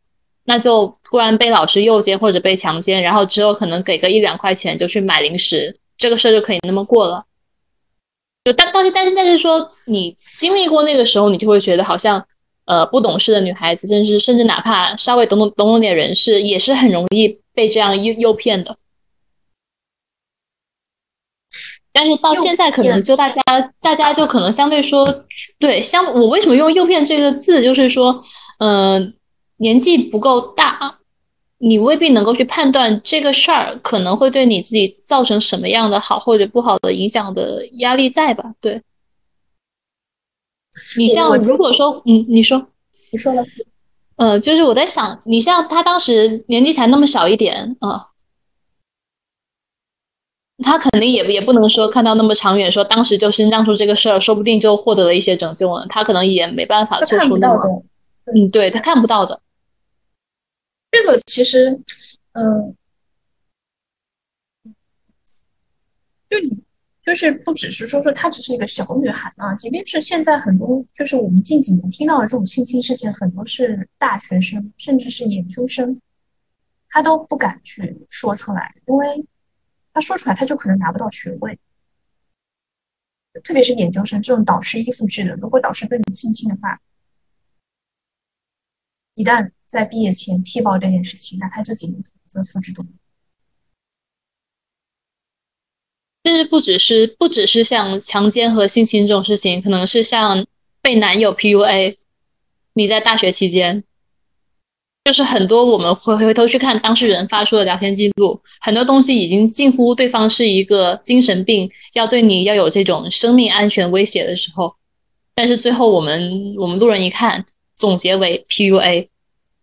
[0.45, 7.23] 那就突然被老师诱奸或者被强奸，然后之后可能给个一两块钱就去买零食，这个事儿就可以那么过了。
[8.43, 12.25] 就但但是但是但是说，你经历过那个时候，你就会觉得好像，
[12.65, 18.77] 呃，不懂事的女孩子，甚至甚至哪怕稍微懂懂懂懂点人事，也是很容易被这样诱诱骗的。
[21.91, 25.05] 但是到现在，可能就大家大家就可能相对说，
[25.59, 28.23] 对，相我为什么用“诱骗”这个字，就是说，
[28.59, 29.13] 嗯，
[29.57, 30.99] 年纪不够大。
[31.59, 38.53] 你未必能够去判断这个事儿可能会对你自己造成什么样的好或者不好的影响的压力在吧？
[38.59, 38.81] 对，
[40.97, 42.67] 你像如果说，嗯，你说，
[43.11, 43.43] 你说了，
[44.15, 48.09] 呃，就是我在想，你像他当时年纪才那么小一点啊，
[50.63, 55.85] 他肯定也也不能说看到那么长远，说当时就是让出这个事儿，说不定就获得了一些拯救了。
[55.87, 57.83] 他可能也没办法做出那么，
[58.25, 59.41] 嗯，对他看不到的。
[60.91, 61.79] 这个其实，
[62.33, 62.75] 嗯，
[66.29, 66.63] 就你
[67.03, 75.99] 就是不只是说说她只是一个小女孩啊，即便是现在很多就是我们近几年听到的这种性侵事件，很多是大学生甚至是研究生，
[76.89, 79.25] 他都不敢去说出来，因为
[79.93, 81.59] 他说出来他就可能拿不到学位，
[83.43, 86.79] 特别是研究生这种导师依附制的，如果导师对你性侵的话，
[89.15, 89.51] 一旦。
[89.65, 92.93] 在毕业前踢爆这件事情，那他这几年可能就复制东流。
[96.23, 100.45] 甚至不只是不只是像强奸和性侵这种事情，可能是像
[100.81, 101.97] 被男友 PUA。
[102.75, 103.83] 你在大学期间，
[105.03, 114.73] 就是很多我们会回头去看当事人发出的聊天记录，很多东西已经近乎对方是一个精神病，要对你要有这种生命安全威胁的时候，
[115.35, 117.45] 但是最后我们我们路人一看，
[117.75, 119.07] 总结为 PUA。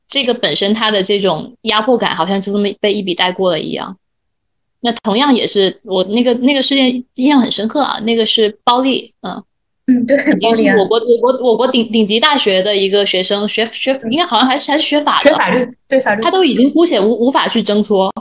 [0.07, 3.97] 这个本身它的这种压迫感，好像就这么被一笔带过了一样。
[4.81, 9.43] 那同样也是我那个那个事件印象很深刻啊，那个是包丽，嗯
[9.87, 18.13] 嗯，对，包丽，我国我国我国顶顶级大学的一个学生，学学应该好像还是还是学法的，学法律，对法律，他都已经姑且无无法去挣脱，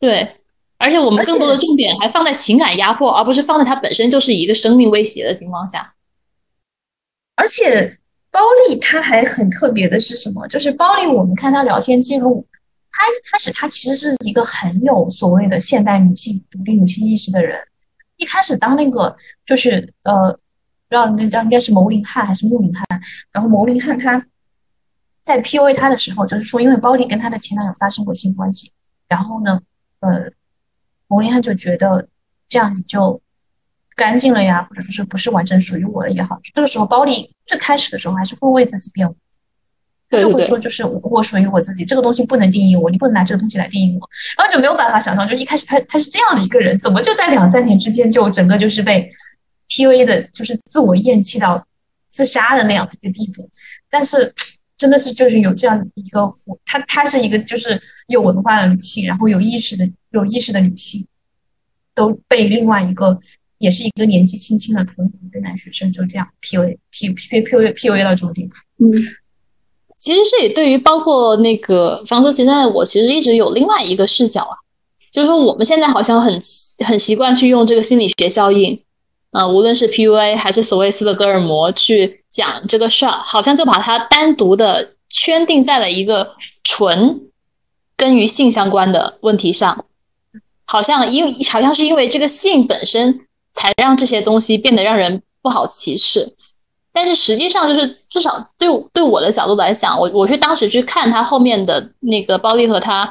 [0.00, 0.26] 对，
[0.78, 5.94] 而且我们更多的重点还放在情感压迫，而不是放在他本身就是一个生命威胁的情况下，
[7.36, 7.98] 而且。
[8.30, 10.46] 包丽她还很特别的是什么？
[10.48, 12.44] 就是包丽，我们看她聊天记录，
[12.98, 17.56] 他一开始他其实是一个很有所谓的现代女性、独立女性意识的人。
[18.16, 19.14] 一开始当那个
[19.46, 22.84] 就是呃，不知道那叫应该是牟林汉还是穆林汉，
[23.30, 24.26] 然后牟林汉他
[25.22, 28.72] 在 PUA 他的时候，就是说因为包丽跟她的前男友发生过性关系，
[29.08, 29.60] 然后呢，
[30.00, 30.30] 呃，
[31.06, 32.08] 牟林汉就觉得
[32.48, 33.22] 这样你就。
[33.96, 39.16] 干净了呀，或者说是不是完整属于我的也好，这个时候包丽最开始的时候还是会为自己辩护，
[40.10, 49.08] 就会说就是我属于我自己，这个东西不能定义我，你不能拿这个东西来定义我，然后就没有办法想象，就一开始他他是这样的一个人，怎么就在两三年之间就整个就是被
[49.68, 51.66] PUA 的，就是自我厌弃到
[52.08, 53.50] 自杀的那样的一个地步，
[53.90, 54.32] 但是
[54.76, 56.30] 真的是就是有这样一个，
[56.64, 61.06] 她她是一个就是有文化的女性，然后有意识的有意识的女性，
[61.94, 63.18] 都被另外一个。
[63.60, 68.54] 也是一个年纪轻轻的同龄的男学生，就这样 P u a P P P U A P U A 到这种地步。
[68.78, 68.86] 嗯，
[69.98, 74.56] 其实这也对于包括那个房子现在，我其实一直有另外一个视角啊，
[75.12, 76.40] 就是说我们现在好像很
[76.86, 78.80] 很习惯去用这个心理学效应，
[79.32, 86.32] 啊，无论是 P U A 还是所谓斯德哥尔摩去讲这个事儿，好像就把它单独的圈定在了一个
[86.62, 87.20] 纯
[87.96, 89.84] 跟与性相关的问题上，
[90.64, 93.20] 好像因好像是因为这个性本身。
[93.54, 96.32] 才让这些东西变得让人不好歧视，
[97.00, 103.08] 但是实际上就是至少对对我的角度来讲，我我去当时去看他后面的那个包丽和他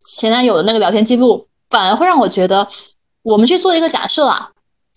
[0.00, 2.66] 前男友的那个聊天记录，反而会让我觉得，
[3.22, 4.52] 我们去做一个假设啊，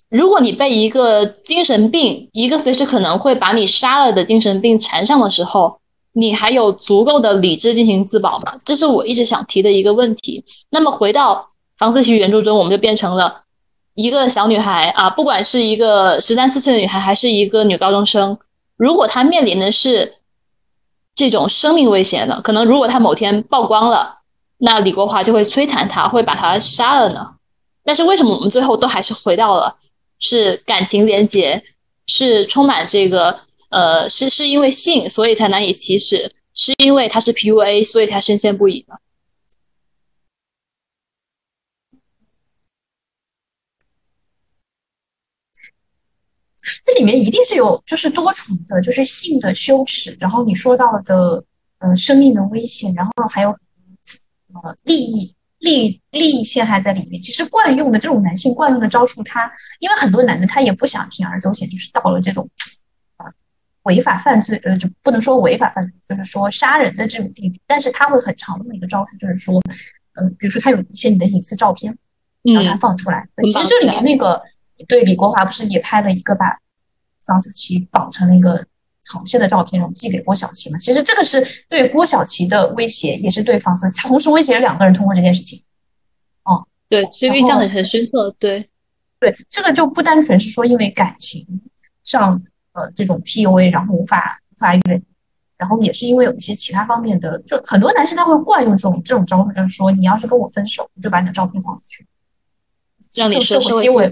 [0.07, 5.77] 如果你被一个精神病，一个随时可能会把你杀了的精神病缠上的时候，
[6.13, 8.53] 你还有足够的理智进行自保吗？
[8.63, 10.41] 这是我一直想提的一个问题。
[10.69, 11.45] 那么回到
[11.77, 13.42] 房思琪原著中，我们就变成了。
[13.95, 18.37] 一个小女孩啊，不管是一个十三四岁的女孩，还是一个女高中生，
[18.75, 20.15] 如果她面临的是
[21.13, 24.19] 这种生命危险的，可能如果她某天曝光了，
[24.57, 27.35] 那李国华就会摧残她，会把她杀了呢？
[27.83, 29.75] 但是为什么我们最后都还是回到了
[30.19, 31.63] 是感情连结，
[32.07, 33.39] 是充满这个
[33.69, 38.95] 呃，是是因为性所以才难以启齿，是因为他是 PUA 所以才深陷不已呢？
[46.83, 51.43] 这里面一定是有就是多重的，就是性的羞耻，然后你说到的
[51.79, 55.33] 呃生命的危险，然后还有呃利益。
[55.59, 59.49] 利利益陷害在里面，其实惯用的这种男性惯用的招数，他
[59.79, 62.45] 因为很多男的他也不想铤而走险，就是到了这种
[63.15, 63.31] 啊
[63.83, 69.61] 违法犯罪，呃就不能说违法犯罪，就是说杀人的这种地步，但是他会很常用的一个招数，就是说，
[70.19, 71.97] 嗯，比如说他有一些你的隐私照片，
[72.53, 73.25] 让他放出来。
[73.45, 74.41] 其实这里面那个
[74.87, 76.57] 对李国华不是也拍了一个把
[77.25, 78.65] 房思琪绑成了一个。
[79.05, 80.77] 螃蟹的照片，然后寄给郭晓琪嘛？
[80.77, 85.61] 其实这个是对郭晓琪的威胁，也是对房思琪，同时威胁了两个人通过这件事情。
[86.45, 88.33] 哦，对，这个印象很很深刻。
[88.39, 88.65] 对，
[89.19, 91.45] 对，这个就不单纯是说因为感情
[92.05, 95.03] 上呃这种 PUA，然后无法无法忍，
[95.57, 102.07] 然后也是因为有一些其他方面的，就很多男生他会惯用这种这种招数，就是说你要是跟我分手，我就把你的照片放出去，
[103.15, 104.09] 让你社会新闻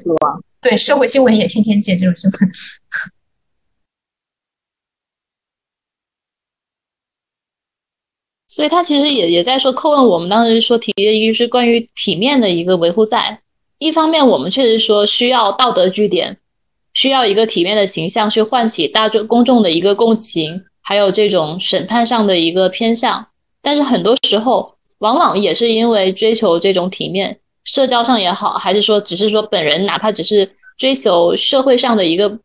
[0.61, 2.39] 对社会新闻也天天见这种新闻。
[8.47, 13.41] 所以他其实也也在说扣问我们当时说提的一个是关于体面的一个维护，在
[13.77, 16.37] 一方面我们确实说需要道德据点，
[16.93, 23.25] 需要一个体面的形象去唤起大众公众的一个共情，还有这种审判上的一个偏向。
[23.61, 32.39] 但是很多时候，往往也是因为追求这种体面，社交上也好，还是说只是说本人哪怕只是追求社会上的一个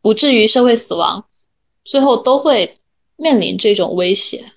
[0.00, 1.28] 不至于社会死亡，
[1.84, 2.78] 最后都会
[3.16, 4.52] 面临这种威胁。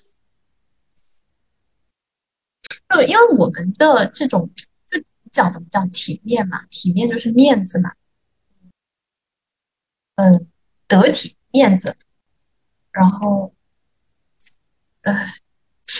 [2.94, 4.50] 就因为我们的这种
[4.88, 7.92] 就讲怎么讲体面嘛，体面就是面子嘛，
[10.16, 10.48] 嗯，
[10.88, 11.96] 得体面子，
[12.90, 13.54] 然后，
[15.02, 15.14] 呃，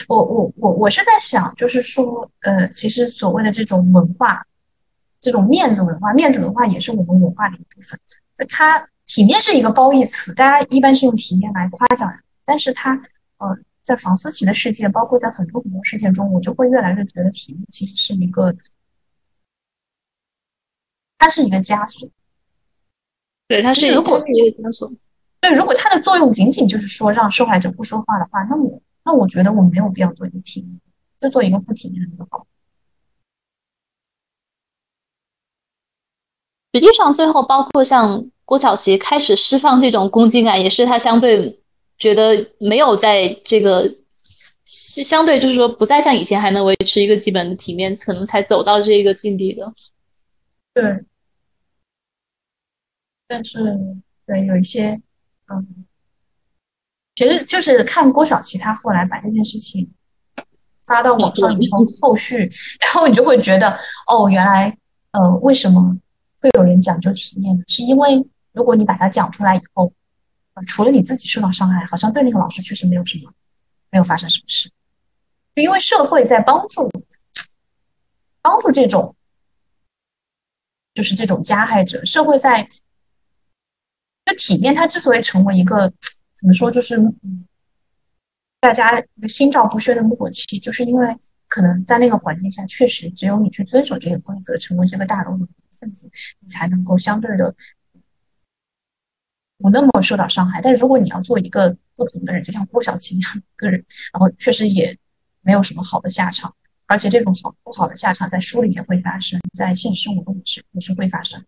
[0.09, 4.45] 我我我我是在想，就是说，呃，其实所谓的这种文化，
[5.21, 7.99] 这种面子文化，面子文化也是我们文化的一部分。
[8.49, 12.95] 它体面是一个褒义词，大家一般是用体面来夸奖人，但是它，
[13.39, 13.59] 呃。
[13.83, 18.55] 在房思琪的事件，包括在很多很多事件中，我就会越来越觉得体面其实是一个，
[21.19, 22.09] 它是一个枷锁。
[23.49, 24.93] 对，它是如果一个枷锁。
[25.41, 28.81] 对，如果它的作用仅仅就是说让受害者不说话的话，那我
[29.11, 30.81] 那我觉得我没有必要做一个体面，
[31.19, 32.47] 就做一个不体面的就好。
[36.73, 41.59] 实际上，最后包括像郭晓琪开始释放这种攻击感，也是他相对。
[41.99, 43.95] 觉得没有在这个
[44.65, 49.71] 相对，就是说不再像以前还能维持一个基本的体面，可能才走到这个境地的。
[50.73, 51.05] 对，
[53.27, 53.59] 但是
[54.25, 54.99] 对有一些，
[55.49, 55.85] 嗯，
[57.21, 59.87] 其实就是看郭晓琪她后来把这件事情
[60.87, 62.51] 发到网上以后，后续，
[62.81, 64.75] 然后你就会觉得，哦，原来，
[65.11, 65.95] 呃，为什么
[66.41, 67.63] 会有人讲究体面呢？
[67.67, 69.93] 是因为如果你把它讲出来以后。
[70.67, 73.33] 除了你自己受到伤害，好像对那个老师确实没有什么，
[73.91, 74.69] 没有发生什么事。
[75.55, 76.91] 就因为社会在帮助，
[78.43, 79.15] 帮助这种，
[80.93, 82.05] 就是这种加害者。
[82.05, 82.69] 社会在，
[84.27, 85.91] 就体面，它之所以成为一个
[86.41, 87.47] 怎么说，就是嗯
[88.61, 91.17] 大家一个心照不宣的默契，就是因为
[91.47, 95.47] 可能在那个环境下，确实只有你去遵守这个规则，成为这个大楼的
[95.79, 96.11] 分子，
[96.41, 97.55] 你才能够相对的。
[99.63, 104.97] 不那么受到伤害，但是如果你要做一个不同的人，就像郭晓琴一样个人，然后确实也
[105.43, 106.55] 没有什么好的下场，
[106.87, 111.45] 而且这种好不好的下场在书里面会发生，在现实生活中也是也是会发生。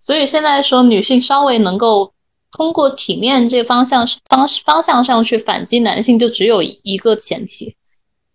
[0.00, 2.14] 所以现在说女性稍微能够
[2.56, 7.74] 通过体面这方向方方向上去反击男性，就只有一个前提，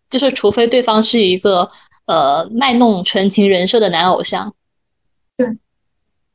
[0.10, 1.70] 就是除非对方是一个
[2.06, 4.54] 呃卖弄纯情人设的男偶像。
[5.36, 5.48] 对。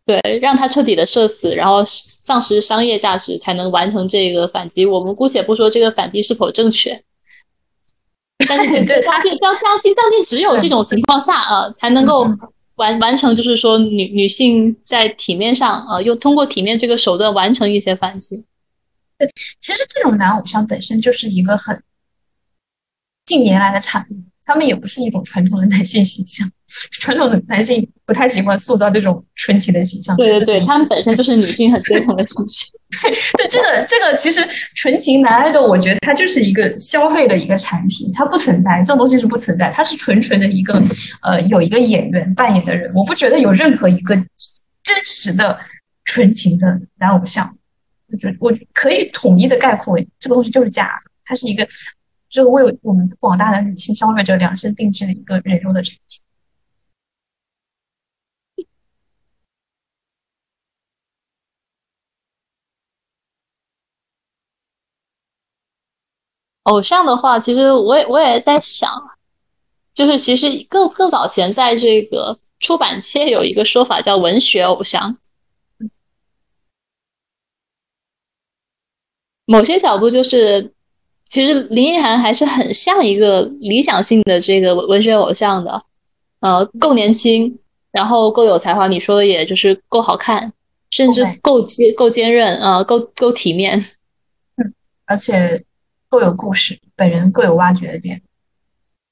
[0.04, 4.86] 对，让他彻底的社死，然后丧失商业价值，才能完成这个反击。
[4.86, 7.02] 我们姑且不说这个反击是否正确，
[8.48, 12.24] 但是 对相信相相信相信，只有这种情况下啊，才能够
[12.76, 18.44] 完完成，就是说女女性在体面上啊，又通过体面这个手段完成一些反击。
[19.18, 21.82] 对，其实这种男偶像本身就是一个很
[23.24, 26.50] 近年来的产物，他们也不是一种传统的男性形象。
[26.90, 30.16] 传统的男性不太喜欢塑造这种纯情的形象。
[30.16, 32.66] 对对对，他们本身就是女性很追捧的情绪。
[33.02, 34.40] 对 对，这个这个其实
[34.74, 40.82] 纯情男爱豆，我觉得它就是一个消费的一个产品，它不存在这种东西是不存在，它是纯纯的一个
[41.22, 44.14] 呃有一个演员扮演的人，我不觉得有任何一个
[44.82, 45.58] 真实的
[46.04, 47.54] 纯情的男偶像，
[48.10, 51.68] 我觉得我可以统一的概括为这个东西就是假的，它是一个
[52.30, 56.22] 就为我们广大的女性消费者量身定制的一个人肉的产品。
[66.66, 68.90] 偶像的话，其实我也我也在想，
[69.94, 75.16] 就是其实更更早前，在这个出版界有一个说法叫文学偶像。
[79.44, 80.72] 某些角度就是，
[81.24, 85.80] 其实林奕涵还是很像一个理想性的这个文学偶像的，
[86.40, 87.56] 呃，够年轻，
[87.92, 90.52] 然后够有才华，你说的也就是够好看，
[90.90, 93.78] 甚至够坚够坚韧啊，够够体面，
[94.56, 95.64] 嗯，而且。
[96.08, 98.22] 各有故事，本人各有挖掘的点。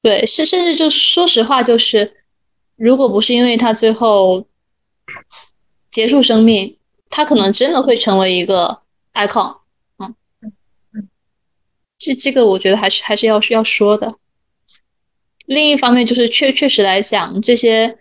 [0.03, 2.15] 对，甚甚至就说实话，就是
[2.77, 4.47] 如果不是因为他最后
[5.91, 6.77] 结束生命，
[7.09, 8.83] 他可能真的会成为一个
[9.15, 9.59] icon。
[9.99, 10.15] 嗯
[10.93, 11.09] 嗯，
[11.99, 14.19] 这这个我觉得还是还是要要说的。
[15.47, 17.99] 另一方面，就是确确实来讲，这些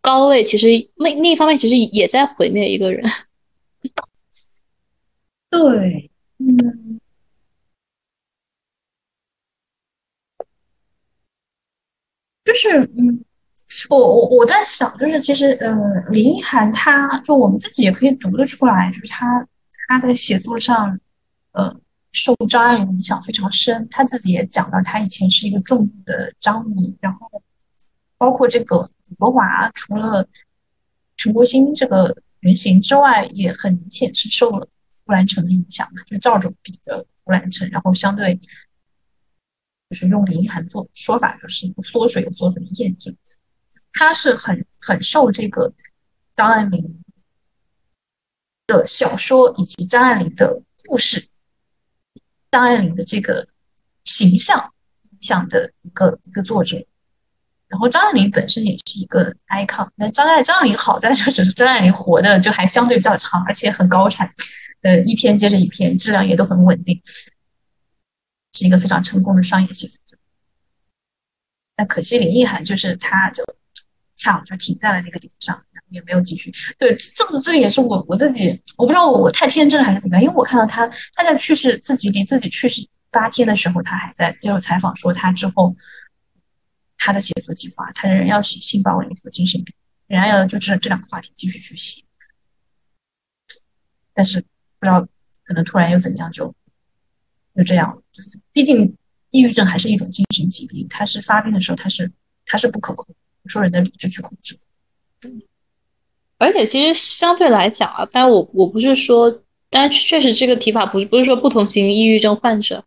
[0.00, 3.02] 高位其实另另一方面其实也在毁灭一个人。
[5.50, 6.91] 对，嗯。
[12.44, 13.24] 就是嗯，
[13.88, 15.70] 我我我在想，就是其实呃，
[16.10, 19.46] 林奕涵他就我们自己也可以读得出来，就是他
[19.88, 20.98] 他在写作上
[21.52, 21.74] 呃
[22.10, 23.88] 受张爱玲影响非常深。
[23.88, 27.42] 他自己也讲到，他以前是一个重度的张迷，然后
[28.18, 30.26] 包括这个李国华，除了
[31.16, 34.68] 陈国兴这个原型之外，也很明显是受了
[35.06, 38.38] 胡兰成的影响就照着比的胡兰成，然后相对。
[39.92, 43.14] 就是用林一涵做说法，就是一个缩水有缩水的验证。
[43.92, 45.70] 他是很很受这个
[46.34, 47.02] 张爱玲
[48.66, 51.28] 的小说以及张爱玲的故事、
[52.50, 53.46] 张爱玲的这个
[54.06, 54.72] 形象
[55.10, 56.82] 影响的一个一个作者。
[57.68, 64.32] 然后张爱玲本身也是一个 icon，那张爱张爱玲好在就是张爱玲活的就还相对比较长，而且很高产，
[64.80, 66.98] 呃，一篇接着一篇，质量也都很稳定。
[68.52, 70.16] 是一个非常成功的商业写作者，
[71.74, 73.42] 但可惜林奕涵就是他，就
[74.14, 76.52] 恰好就停在了那个点上，然后也没有继续。
[76.78, 85.74] 对，这个这个也是我我自己，我不知道我太天真了还是怎么样，因为我看到他他在去世自己离自己去世八天的时候，他还在接受采访说他之后
[86.98, 89.74] 他的写作计划，他仍然要写性暴力和精神病，
[90.08, 92.04] 仍然要就这这两个话题继续去写，
[94.12, 95.00] 但是不知道
[95.44, 96.54] 可能突然又怎么样就。
[97.54, 98.96] 就这样，就是毕竟
[99.30, 102.10] 抑郁症还是一种精神疾病，它是发病的时候，它是
[102.46, 104.58] 它是不可控，说人的理智去控制。
[106.38, 112.84] 而且其实相对来讲啊，但我我不是说，但确实这个提法不是不是说不同型抑郁症患者，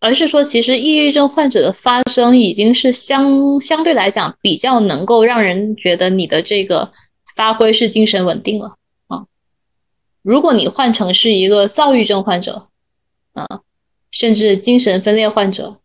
[0.00, 6.90] 而是说其实抑郁症患者的发生已经是相相对来讲比较能够让人觉得你的这个
[7.34, 8.76] 发挥是精神稳定了
[9.08, 9.26] 啊。
[10.22, 12.68] 如果你换成是一个躁郁症患者。
[13.36, 13.60] 啊，
[14.10, 15.78] 甚至精神分裂患者，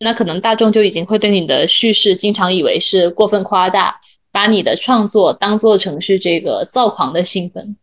[0.00, 4.00] 那可能大众就已经会对你的叙事经常以为是过分夸大，
[4.32, 7.76] 把你的创作当做成是这个躁狂的兴奋，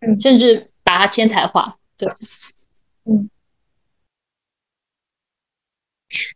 [0.00, 2.08] 嗯，甚至把它天才化，对，
[3.06, 3.28] 嗯，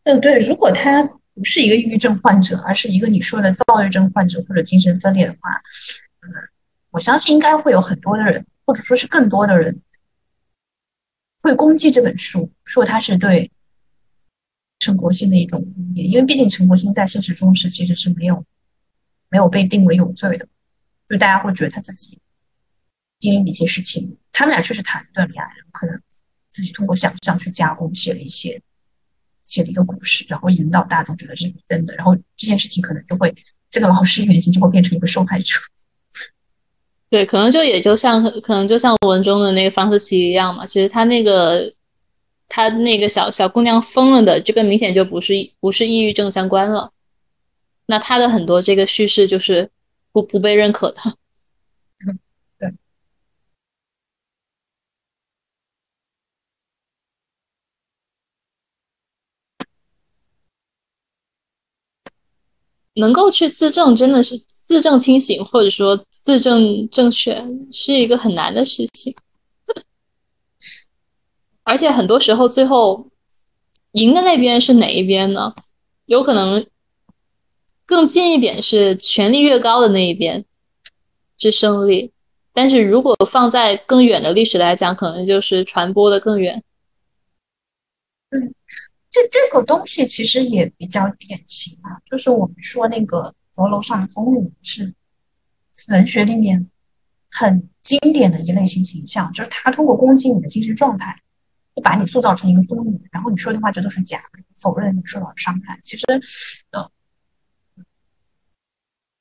[0.02, 1.04] 嗯，对，如果他
[1.34, 5.50] 不是一个抑郁症患者，而是一个你说的躁郁症患者或者精神分裂的话，
[6.22, 6.26] 嗯，
[6.90, 9.80] 我相信应该会有很多的人，或者说是更多的人。
[11.46, 13.48] 会攻击这本书，说他是对
[14.80, 18.44] 陈国兴的一种污蔑，因为毕竟陈国兴在现实中是其实是没有
[19.28, 20.48] 没有被定为有罪的，
[21.08, 22.18] 就大家会觉得他自己
[23.20, 25.96] 经历的一些事情，他们俩确实谈了一段恋爱，可能
[26.50, 28.60] 自己通过想象去加工写了一些
[29.44, 33.32] 写了一个故事，然后引导大众觉得这是真的，然后这件事情可能就会
[33.70, 35.54] 这个老师原型就会变成一个受害者。
[37.08, 40.66] 对，可能就也就像，可能就像文中的那个方思琪一样嘛。
[40.66, 41.72] 其实他那个，
[42.48, 46.90] 他那个小小姑娘疯了的，这个明显就不是不是抑郁症相关了。
[47.86, 49.70] 那他的很多这个叙事就是
[50.12, 51.00] 不不被认可的。
[52.58, 52.72] 对。
[62.98, 67.40] 能够去自证，真的是自证清醒，或者说自证正确，
[67.70, 69.14] 是一个很难的事情。
[71.62, 73.08] 而且很多时候，最后
[73.92, 75.54] 赢的那边是哪一边呢？
[76.06, 76.66] 有可能
[77.84, 80.44] 更近一点是权力越高的那一边
[81.38, 82.10] 是胜利，
[82.52, 86.60] 但是如果放在更远的历史来讲，可能就是传播的更远。
[88.30, 88.52] 嗯，
[89.08, 94.92] 这这个东西其实也比较典型啊，就是我们说那个阁楼上的疯女是
[95.90, 96.68] 文学里面
[97.30, 101.20] 很经典的一类型形象，就是他通过攻击你的精神状态。
[101.74, 105.78] 就把你塑造成一个疯女，然后你说的话就都是假的，否认你受到的伤害。
[105.82, 106.06] 其实，
[106.70, 106.90] 呃，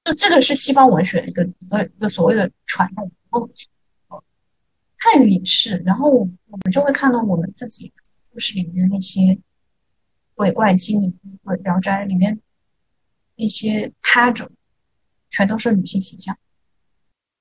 [0.05, 3.11] 这这个是西方文学一个一个一个所谓的传统。
[3.29, 3.41] 然
[4.07, 4.23] 后，
[4.97, 5.75] 汉语也是。
[5.85, 7.91] 然后我们就会看到我们自己
[8.31, 9.37] 故事里面的那些
[10.33, 12.39] 鬼怪精灵、鬼聊斋里面
[13.35, 14.49] 那些他者，
[15.29, 16.37] 全都是女性形象。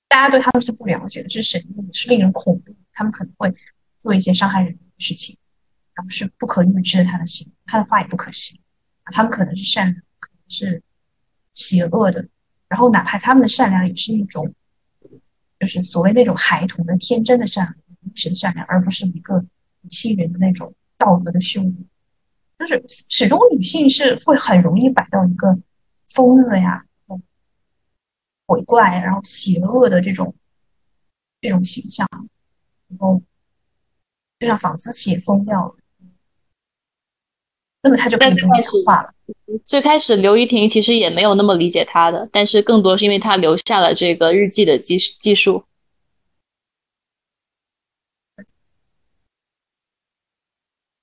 [0.09, 2.75] 大家对他们是不了解的，是神秘，是令人恐怖。
[2.93, 3.53] 他们可能会
[4.01, 4.79] 做一些伤害人的。
[4.97, 5.37] 事情，
[5.93, 8.59] 然后是不可预知的，他的心，他的话也不可信。
[9.07, 10.81] 他们可能是善良，可能是
[11.53, 12.27] 邪恶的。
[12.69, 14.55] 然后，哪怕他们的善良也是一种，
[15.59, 19.45] 就是所谓那种孩童的天真的善良、真实的善良，而不是一个
[19.81, 21.75] 女性人的那种道德的羞辱。
[22.61, 25.59] 就是始终女性是会很容易摆到一个
[26.09, 26.87] 疯子呀、
[28.47, 30.35] 鬼怪，然后邪恶的这种
[31.41, 32.07] 这种形象，
[32.89, 33.23] 然后。
[34.37, 35.77] 就像纺丝器也封掉了，
[37.83, 38.51] 那么他就可以讲
[38.85, 39.15] 话了。
[39.65, 45.65] 最开始刘依婷其实也没有那么理解他的，但是更多是因为他留下了这个日记的技技术。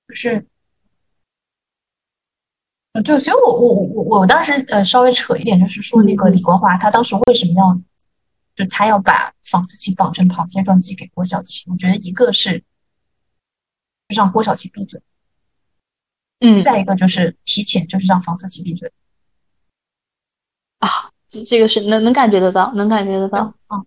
[0.10, 0.46] 就是，
[3.04, 7.82] 就所以，我我我我我当时呃稍微扯一点，就是说那个李国华他当时为什么要，
[8.56, 11.70] 就他要把房思琪绑成螃蟹状寄给郭晓琪？
[11.70, 12.64] 我觉得一个是。
[14.10, 15.02] 就让郭晓琪闭嘴，
[16.42, 18.92] 嗯，再一个就是提前就是让房思琪闭嘴
[20.80, 20.90] 啊，
[21.30, 23.86] 这这个是能能感觉得到，能感觉得到，嗯，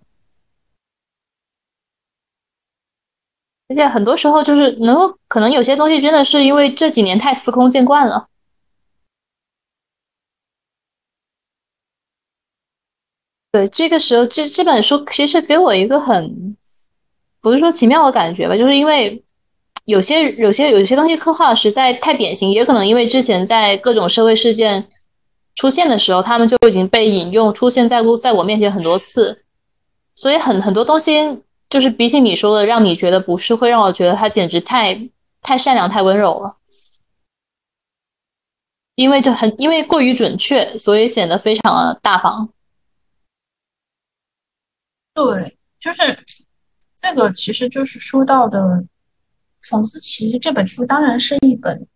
[3.68, 8.26] 而且很多时候就是能够可能有些东西真的是因为这几年太司空见惯了，
[13.54, 16.56] 对，这个时候这这本书其实给我一个很
[17.40, 19.22] 不是说奇妙的感觉吧，就是因为。
[19.86, 24.88] 有些有些有些东西刻画实在太典型，也可能因为之前在各种社会事件
[25.56, 29.44] 出现的时候，他们就已经被引用出现在在我面前很多次，
[30.14, 34.98] 所以很很多东西就是比起你说的，让你觉得不是，会让我觉得他简直太
[35.42, 36.56] 太善良、太温柔了，
[38.94, 42.48] 因为就很因为过于准确，所以显得非常的大方。
[45.14, 46.24] 对，就是
[47.00, 48.84] 这个，其实就是说到的。
[49.70, 51.86] 房思琪这本书当然是一本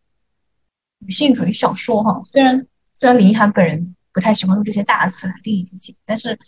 [1.00, 6.38] 女性主义小说哈，虽然虽然林一涵本人不太喜欢用这些大词来定义自己，但是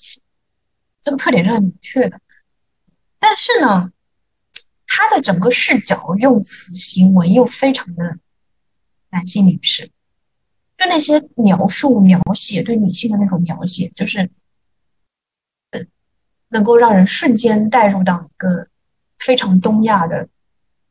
[1.02, 2.18] 这个特点是很明确的。
[3.18, 3.92] 但是呢，
[4.86, 8.18] 他的整个视角、用词、行为又非常的
[9.10, 9.84] 男性凝视，
[10.78, 14.30] 就那些描述、描写对女性的那种描写，就是，
[16.51, 18.68] 能够让人瞬间带入到一个
[19.18, 20.28] 非常东亚的。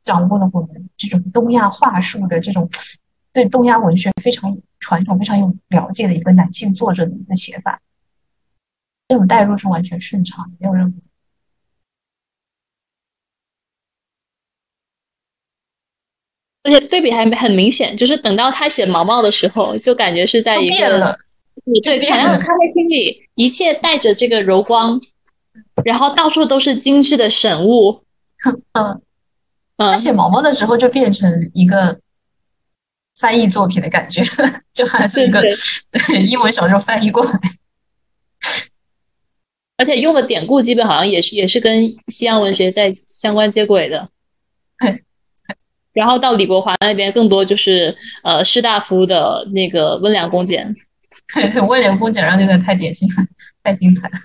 [0.06, 2.68] 掌握了我们这种东亚话术的这种
[3.31, 7.80] 对东亚文学非常传统、非常有了解的一个男性作者的一个写法，
[9.07, 10.98] 这种代入是完全顺畅，没有任何。
[16.64, 21.15] 而且对比还很明显，就是等到他写毛毛的时候，就感觉是在一个
[21.84, 24.99] 对同样的咖啡厅里，一切带着这个柔光，
[25.84, 28.03] 然后到处都是精致的神物，
[28.73, 29.01] 嗯。
[29.81, 31.97] 嗯写毛毛的时候就变成一个
[33.17, 34.21] 翻译作品的感觉，
[34.76, 37.39] 就好像是一个对 英文小说翻译过来，
[39.77, 44.09] 而且用的典故基本好像也是也是跟西洋文学在相关接轨的。
[44.80, 45.01] 对，
[45.93, 50.76] 然后到李国华那边更多就是呃士大夫的那个温良恭俭，
[51.34, 53.23] 对温良恭俭，让那个太典型了，
[53.63, 54.19] 太精彩了。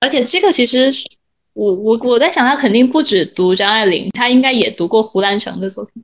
[0.00, 0.92] 而且这个其实。
[1.52, 6.02] 我我我在想，他肯定不止读张爱玲，他应该也读过胡兰成的作品。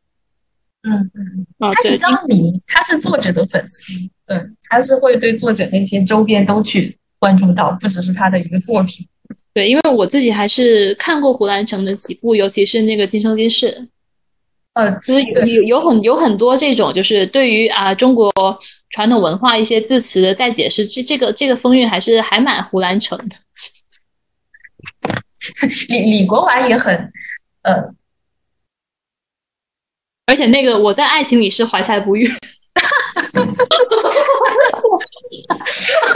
[0.82, 3.92] 嗯嗯，他是张迷，他是作者的粉丝，
[4.26, 4.36] 对，
[4.68, 9.06] 他是会对作者那些周边都去关注到，不只是他的一个作品。
[9.54, 13.70] 对，因为我自己还是看过胡兰成的几部，尤其是那个《今生今世》。
[14.74, 18.30] 呃，就是有有有很有很多这种，就是对于啊中国
[18.90, 23.36] 传统文化一些字词的再解释，这这个这个风韵还是还蛮胡兰成的。
[25.88, 27.12] 李李国华也很，
[27.62, 27.74] 呃，
[30.26, 32.26] 而且那个我在爱情里是怀才不遇。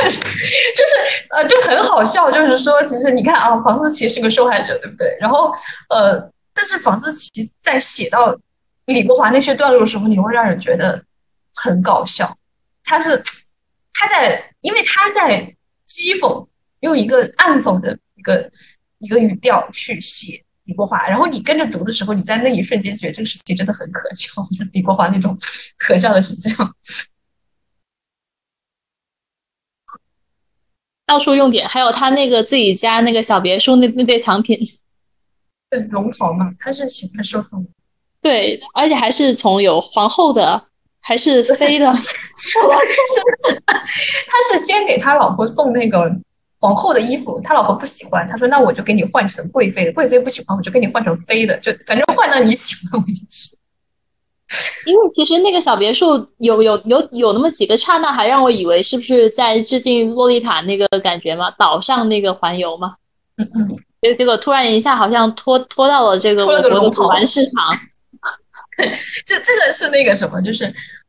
[0.01, 0.95] 就是
[1.31, 2.31] 呃，就很好笑。
[2.31, 5.17] 就是说，其实你看啊，房思琪是个受害者，对不对？
[5.21, 5.53] 然后
[5.89, 7.31] 呃，但是房思琪
[7.61, 8.37] 在写到
[8.87, 11.03] 李国华那些段落的时候，你会让人觉得
[11.55, 12.35] 很搞笑。
[12.85, 13.23] 他是
[13.93, 15.55] 他在，因为他在
[15.87, 16.47] 讥讽，
[16.81, 18.51] 用一个暗讽的一个
[19.01, 21.07] 一个语调去写李国华。
[21.07, 25.37] 然后你跟着读的时候，你在那一瞬间觉得这个事情真的很可笑， 就是李国华那种
[25.77, 26.75] 可笑的形象。
[31.05, 34.57] 到处用点，还有他那个自己家那个小别墅那那堆藏品，
[35.69, 37.67] 对龙袍嘛，他是喜欢收藏。
[38.23, 40.69] 对，而且还是从有皇后的，
[41.01, 41.93] 还是妃的。
[41.97, 42.13] 是，
[43.67, 46.09] 他是先给他老婆送那个
[46.61, 53.57] 皇后的衣服，他老婆不喜欢，他说那我就给你换成贵妃的，贵妃不喜欢，我就给你换成妃的，就反正换到你喜欢为止。
[54.85, 61.51] 因为其实那个小别墅有有有有那么几个刹那，还让我以为是不是在致敬洛丽塔那个感觉嘛？
[61.53, 62.97] 岛上那个环游嘛，
[63.37, 67.79] 嗯嗯，结结果突然一下好像拖拖到了这个我国的古玩市场。
[69.25, 70.65] 这这个是那个什么，就是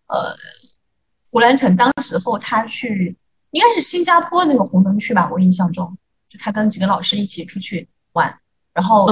[0.08, 0.36] 呃，
[1.32, 3.16] 胡兰成当时候他去
[3.52, 5.98] 应该是新加坡那个红灯区吧，我印象中
[6.28, 8.34] 就他跟几个老师一起出去玩，
[8.74, 9.08] 然后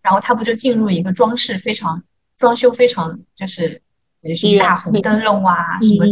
[0.00, 2.02] 然后他不就进入一个装饰非常。
[2.38, 3.80] 装修非常就是
[4.20, 6.04] 就是大红灯笼啊，什么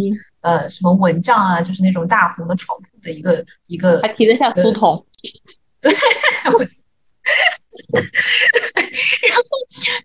[0.42, 5.04] 呃什么蚊帐啊，就是那种大红的床铺的一个一个，还提得下书童。
[5.80, 5.92] 对，
[6.44, 6.60] 然后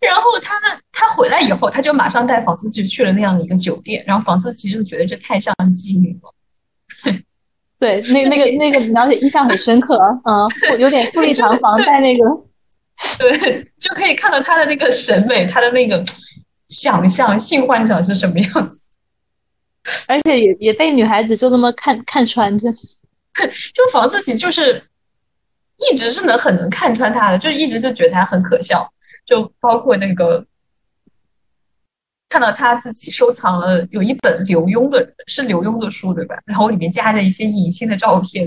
[0.01, 0.59] 然后他
[0.91, 6.34] 他回来以后，他就马上带房思琪去了那样的一个酒店，然后房思琪就觉得这太像妓女了。
[7.79, 10.47] 对， 那那个那个描写印象很深刻啊，
[10.79, 12.23] 有点富丽堂皇在那个。
[13.19, 16.01] 对，就可以看到他的那个审美，他的那个
[16.69, 18.81] 想象、性幻想是什么样子，
[20.07, 22.71] 而且也也被女孩子就那么看看穿着。
[22.71, 24.81] 就房思琪就是
[25.91, 28.89] 一直是能很能看穿他的，就一直就觉得他很可笑。
[29.25, 30.43] 就包括那个
[32.35, 36.35] 看到他自己收藏了有一本刘墉的，是刘墉的书对吧？
[36.45, 38.43] 然后里面夹着一些隐性的照片，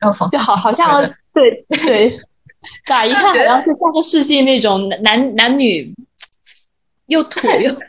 [0.00, 1.00] 然后仿就好好像
[1.32, 2.20] 对对。
[2.84, 5.94] 乍 一看好像是上个世纪那种男男女
[7.06, 7.84] 又土又对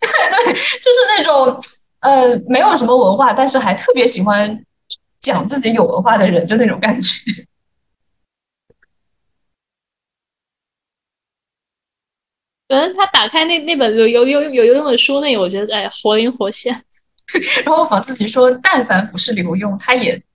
[0.00, 1.60] 对，就是那种
[2.00, 4.64] 呃没有什么文化，但是还特别喜欢
[5.20, 7.46] 讲自己有文化的人，就那种感觉。
[12.68, 16.72] 嗯，他打开那那本有有有有用的书，那我觉得哎活灵活现。
[17.64, 20.20] 然后房思琪说，但凡不是刘墉，他也。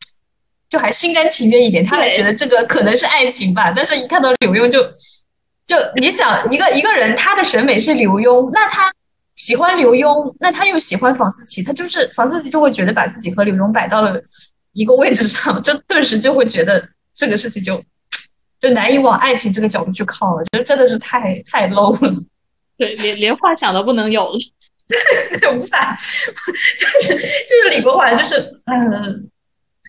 [0.72, 3.74] 就还心甘情愿一点，他还觉得这个可能是爱情吧。
[3.76, 4.82] 但是，一看到刘墉，就
[5.68, 8.90] 就你想，一个一个人，他的审美是刘墉，那他
[9.36, 14.18] 喜欢刘墉，那他又喜欢房思琪，他就是房思琪就会觉得把自己和刘墉摆到了
[14.72, 17.84] 一个位置上，就顿时就会觉得这个事情就
[18.62, 22.24] 就难以往爱情这个角度去靠了，觉得真的是太太 low 了。
[22.78, 24.40] 对，连连幻想都不能有了，
[25.40, 27.20] 对 无法，就是就
[27.64, 29.28] 是李国华，就是嗯。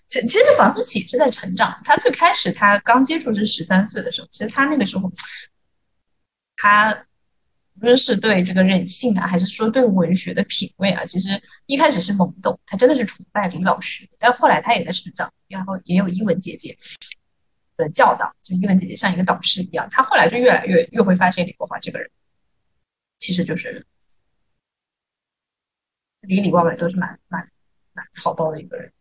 [0.09, 1.75] 其其实房思琪是在成长。
[1.83, 5.11] 他最开始他刚接触是十三岁的时候，其实他那个时候，
[6.55, 6.93] 他
[7.81, 11.29] 无论是对这个人性啊，还是说对文学的品味啊，其实
[11.65, 12.59] 一开始是懵懂。
[12.63, 16.77] 他真的是崇拜李老师的，但后来他也在成长，然后也有英文姐姐
[17.75, 19.87] 的教导，就英文姐姐像一个导师一样。
[19.89, 22.09] 他后来就越来越越会发现李国华这个人，
[23.17, 23.85] 其实就是
[26.21, 27.49] 里里外外都是蛮蛮
[27.93, 28.91] 蛮草包的一个人。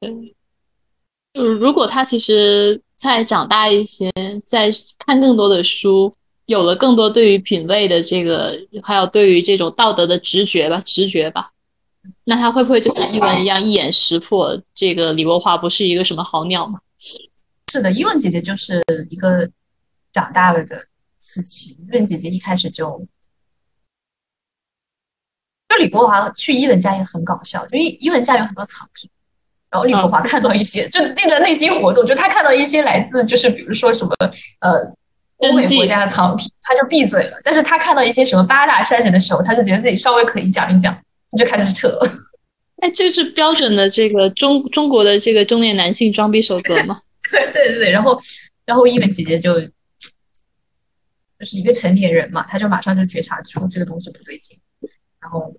[0.00, 0.30] 嗯，
[1.32, 4.12] 就如果他其实再长大一些，
[4.46, 6.14] 再看更多的书，
[6.44, 11.52] 有了更多对于品味的这个，还有对于这种道德的直觉吧，直觉吧，
[12.24, 16.80] 那他会不会就像伊文一样一眼识破这个李国华不是一个什么好鸟吗？
[17.76, 19.46] 是的，伊文姐姐就是一个
[20.10, 20.82] 长大了的
[21.18, 21.76] 思琪。
[21.86, 23.06] 伊文姐姐一开始就，
[25.68, 29.10] 就李国华去伊文家也很搞笑，就伊伊文家有很多藏品。
[29.68, 34.16] 然后李国华看到一些，就那个内心活动，就他看到一些来自，就是比如说什么
[34.60, 34.80] 呃
[35.40, 37.38] 欧美国家的藏品，他就闭嘴了。
[37.44, 40.94] 但是他看到一些什么八大山人的时候，他就觉得自己稍微可以讲一讲，
[41.30, 41.94] 他就开始扯。
[42.76, 47.02] 哎，这是标准的这个中中国的这个中年男性装逼守则吗？
[47.52, 47.90] 对对对。
[47.90, 48.20] 然后
[48.64, 49.60] 然后伊文姐姐就
[51.38, 54.58] 就是一个成年人嘛，他就马上就觉察出这个东西不对劲，
[55.20, 55.54] 然后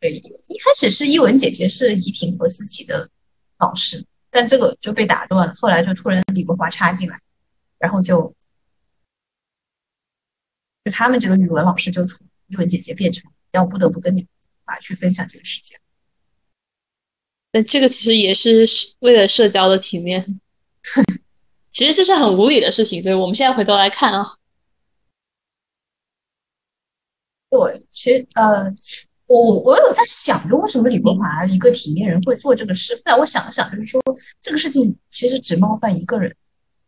[0.00, 3.08] 对一开始是伊文姐姐是怡婷和思琪的
[3.58, 7.20] 老师，但这个就被打断了，后来就突然李国华插进来，
[7.78, 8.34] 然后就
[10.84, 14.28] 就他们这个语文老师就从伊文姐姐变成要不得不跟李国
[14.64, 15.76] 华去分享这个世界。
[17.52, 18.66] 那这个其实也是
[18.98, 20.40] 为了社交的体面，
[21.70, 23.02] 其实这是很无理的事情。
[23.02, 24.34] 对，我们现在回头来看啊，
[27.50, 28.72] 对，其实呃，
[29.26, 32.94] 我我有在想，着为什么李国华一个体面人会做这个事？
[32.96, 34.02] 后来我想了想，就是说
[34.40, 36.34] 这个事情其实只冒犯一个人，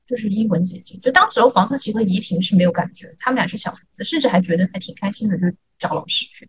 [0.06, 0.96] 就是英文姐姐。
[0.98, 5.46] 就当时候房思琪和怡婷是没有感觉，他们俩是小孩子，甚至还觉得还挺开心的，就
[5.78, 6.48] 找老师去。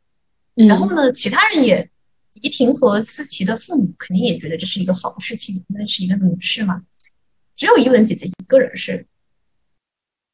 [0.55, 1.89] 然后呢，其他人也。
[2.35, 6.81] 怡婷和思琪的父母肯定也觉得这是一个好事情，那是一个女士嘛。
[7.61, 9.05] 只有伊文姐姐一个人是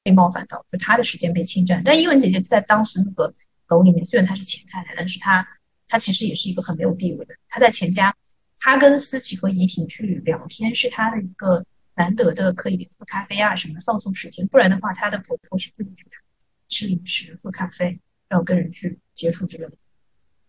[0.01, 1.83] 被冒犯到，就她的时间被侵占。
[1.83, 3.33] 但伊文姐姐在当时那个
[3.67, 5.45] 楼里面，虽然她是钱太太，但是她
[5.89, 7.35] 她其实也是一个很没有地位的。
[7.49, 8.15] 她在钱家，
[8.57, 14.47] 她跟思琪和怡婷去聊天，是她的一个难得的可以喝咖啡啊什么放松时间。
[14.47, 16.21] 不然的话，她的婆婆是不允许她
[16.69, 17.99] 吃零食、喝咖啡，
[18.29, 19.73] 然后跟人去接触之类的。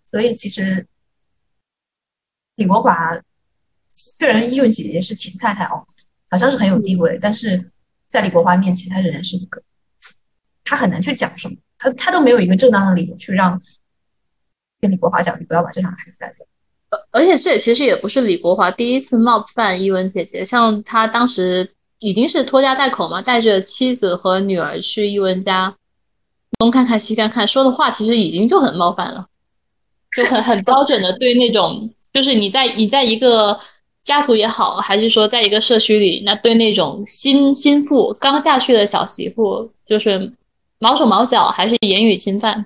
[0.06, 0.86] 所以其实。
[2.54, 3.20] 李国华
[3.92, 5.84] 虽然伊文姐姐是钱太太哦，
[6.30, 7.70] 好像是很有地位，但是
[8.08, 9.62] 在李国华面前，他仍然是一个，
[10.64, 13.60] 他很难去讲什么，他他都没有一个正当的理由去让
[14.80, 16.44] 跟李国华讲，你不要把这两个孩子带走。
[16.90, 25.76] 而而且这也其实也不是李国华第一次冒犯伊文姐姐，像他当时已经是拖家带口嘛，带着妻子和女儿去伊文家
[26.58, 29.26] 东看看西看看，说的话其实已经就很冒犯了，
[30.16, 31.92] 就很很标准的对那种。
[32.10, 33.60] 就是你在你在一个
[34.08, 40.32] 家族也好，还是说在一个社区里，那对那种新新妇刚嫁去的小媳妇，就是
[40.78, 42.64] 毛手毛脚，还是言语侵犯？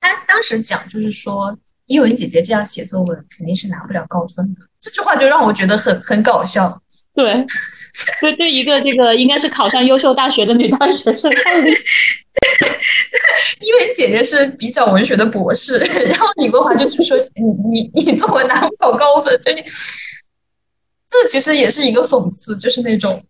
[0.00, 4.60] 他当时讲就是说，伊文姐姐这样写作文肯定是拿不了高分的。
[4.80, 6.80] 这句话就让我觉得很很搞笑。
[7.12, 7.44] 对，
[8.22, 11.28] 对，对一个这个应该是考上优秀大学的女大学生。
[13.60, 19.62] 因为姐姐是比较文学的博士，然后李国华就是说你你你作文拿不了高分，就你
[21.08, 23.22] 这其实也是一个讽刺，就是那种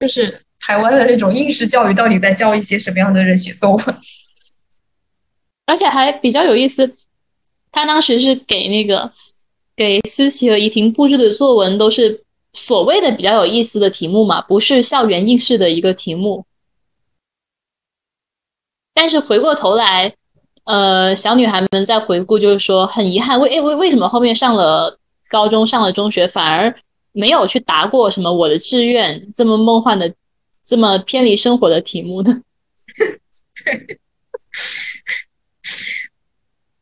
[0.00, 3.96] 就是台湾的那种应试教育到底在教一些什么样的人写作文，
[5.66, 6.96] 而且还比较有意思，
[7.72, 9.12] 他当时是给那个
[9.74, 12.22] 给思琪和怡婷布置的作文都是
[12.52, 16.46] 所谓的比较有意思的题目嘛，不是校园应试的一个题目。
[18.98, 20.10] 但是回过头来，
[20.64, 24.98] 呃，小女孩们在回顾，就是说很遗憾，为为为什么后面上了
[25.28, 26.74] 高中、上了中学，反而
[27.12, 30.10] 没有去答过什么我的志愿这么梦幻的、
[30.64, 32.40] 这么偏离生活的题目呢？
[33.62, 33.98] 对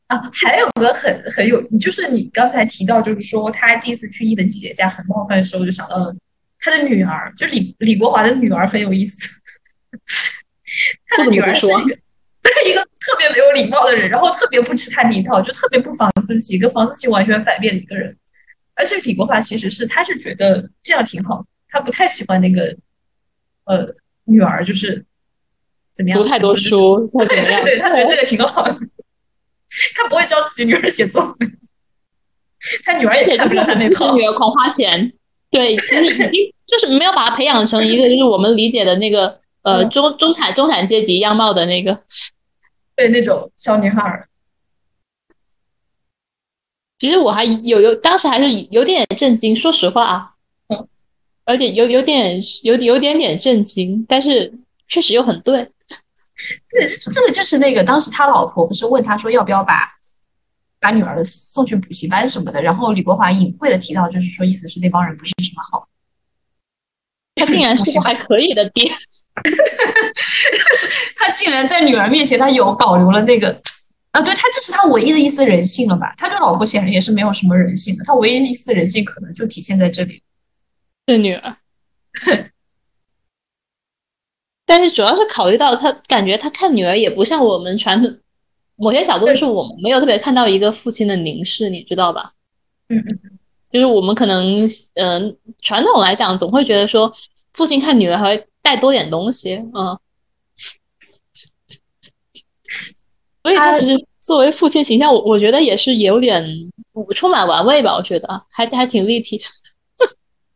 [0.06, 6.14] 啊，还有个很很有，就是你刚才提到，就是说他第一次去一本姐姐家很冒犯的时候，就想到了
[6.60, 9.28] 他的女儿，就李李国华的女儿很有意思，
[11.08, 12.03] 他的女儿是一个。
[12.66, 18.16] 一个特别没有礼貌的人，然后特别不吃他那一套，就特别不房思琪，跟房思琪完全反面的一个人。
[18.74, 22.76] 而且李国华其实是，他是觉得这样挺好，他不太喜欢那个
[23.64, 23.94] 呃
[24.24, 25.04] 女儿，就是
[25.94, 28.74] 怎么样读太多书，对对对，他觉得这个挺好的。
[29.96, 31.58] 他不会教自己女儿写作文，
[32.84, 34.14] 他女儿也看不上他那套。
[34.14, 35.12] 女儿狂花钱，
[35.50, 36.30] 对，其实已经
[36.66, 42.00] 就是没有把他培养成一个就是我们理解的那个呃中中产中产阶级样貌的那个。
[42.96, 44.28] 对那种小女孩儿，
[47.00, 50.34] 其实我还有有当时还是有点震惊，说实话啊，
[50.68, 50.88] 嗯，
[51.44, 55.68] 而且有有点有有点点震惊，但是确实又很对。
[56.70, 59.92] 对，这个就是那个当时他老婆不是问他说要不要把
[60.78, 65.88] 把女儿送去补习班什么的，然后李国华隐晦的提到，就是说意思是那帮人不是什么好，
[67.34, 68.92] 他竟然是个 还可以的爹。
[70.76, 70.86] 是
[71.16, 73.50] 他竟然在女儿面前，他有保留了那个
[74.12, 76.14] 啊，对他这是他唯一的一丝人性了吧？
[76.16, 80.22] 他对老婆显然也是没有什么人性的，他唯一一丝人性可能就体现在这里。
[81.06, 81.56] 对女儿，
[84.64, 88.18] 但是主要是考虑到他感觉他看女儿也不像我们传统，
[88.76, 92.32] 某些角度是我们没有特别看到一个父亲的凝视，你知道吧？
[92.88, 93.38] 嗯嗯，
[93.70, 97.12] 就是我们可能嗯传统来讲总会觉得说
[97.54, 98.46] 父亲看女儿还会。
[98.64, 99.74] 带多点东西，嗯，
[103.44, 106.42] 所以他其实作为父亲形象，我我觉得也是有点
[107.14, 109.38] 充满玩味吧，我觉得还还挺立体，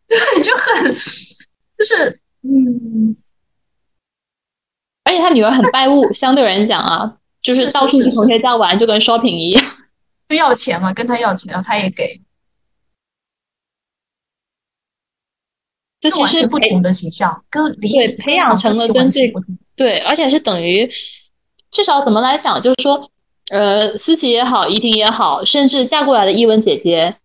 [0.09, 3.15] 对，就很就是嗯，
[5.05, 9.63] 而且他女儿很拜物， 相对人讲啊，就是到处去同学家玩，就跟 shopping 一样，
[10.31, 12.19] 就要钱嘛，跟他要钱，然后他也给。
[16.01, 19.29] 这其实不同的形象，跟对培养成了跟这
[19.75, 20.89] 对，而且是等于
[21.71, 23.11] 至少怎么来讲，就是说，
[23.51, 27.17] 呃，思琪也好，怡婷也好，甚至嫁过来的伊文姐姐，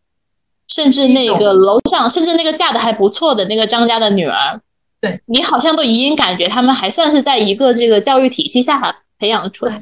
[0.68, 4.60] 甚至那个楼上，甚至那个嫁的还不错的那个张家的女儿，
[5.00, 9.80] 对你好像都隐隐感觉他们还算是在一个这个教育体系下培养出来，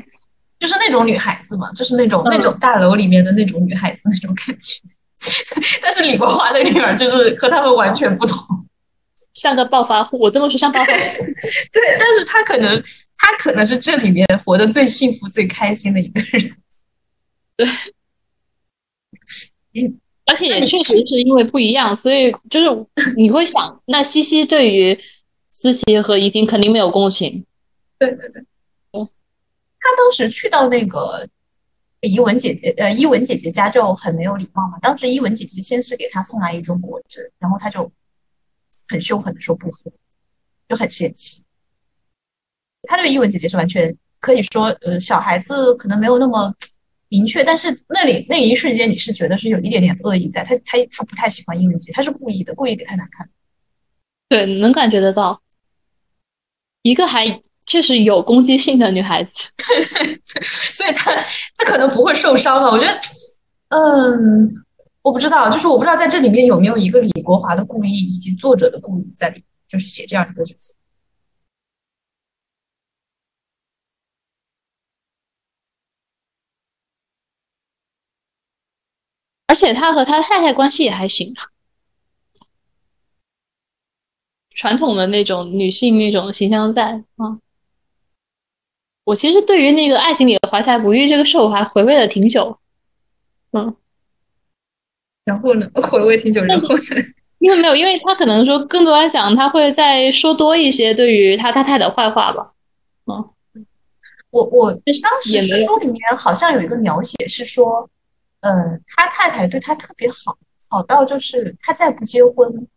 [0.59, 4.75] 就是那种女孩子嘛，就是那种那种大楼里面的那种女孩子那种感觉。
[5.81, 8.37] 但是李国华的女儿就是和他们完全不同。
[9.33, 10.99] 像个暴发户，我这么说像暴发户。
[11.71, 12.83] 对，但是他可能，
[13.17, 16.55] 他可能是这里面活得最幸福、最开心的一个人。
[17.55, 17.67] 对，
[20.25, 22.67] 而且也确实是因为不一样，所以就是
[23.15, 24.99] 你会想，那西西对于
[25.49, 27.45] 思琪和怡婷肯定没有共情。
[27.97, 28.41] 对对对，
[28.91, 29.07] 嗯，
[29.79, 31.25] 他当时去到那个
[32.01, 34.77] 怡文姐姐，呃，伊文姐姐家就很没有礼貌嘛。
[34.81, 37.89] 当时伊文姐姐先是给他送来一种果汁，然后他就。
[38.91, 39.89] 很凶狠的说不喝，
[40.67, 41.43] 就很泄气。
[42.83, 46.53] 他对英文姐姐是完全可以说，呃，小孩子可能没有那么
[47.07, 50.43] 明确，但是那里那一瞬间你是觉得是有一点点恶意在。
[50.43, 53.29] 他他他不太喜欢英文姐姐，他是故意的，故意给他难看。
[54.27, 55.41] 对，能感觉得到，
[56.81, 59.49] 一个还确实有攻击性的女孩子，
[60.43, 61.15] 所以她
[61.57, 62.69] 她可能不会受伤吧？
[62.69, 62.99] 我觉得，
[63.69, 64.49] 嗯。
[65.03, 70.73] 我不知道，就是我不知道在这里面有没有一个李国华的故意，以及作者的故意在里，就是写这样一个角色。
[79.47, 81.33] 而且他和他太太关系也还行，
[84.51, 87.39] 传统的那种女性那种形象在啊。
[89.03, 92.59] 我其实对于那个爱情里的怀才不遇这个事，我还回味了挺久，
[93.51, 93.75] 嗯。
[95.25, 95.69] 然后呢？
[95.75, 96.83] 回味挺久，然后呢？
[97.39, 102.51] 因为没有，因为他可能说更多来讲，他会再说多一些对于他他太的坏话吧。
[103.05, 103.65] 嗯，
[104.29, 107.89] 我我当时书里面好像有一个描写是说，
[108.41, 110.37] 呃，他太太对他特别好，
[110.69, 112.67] 好到就是他再不结婚，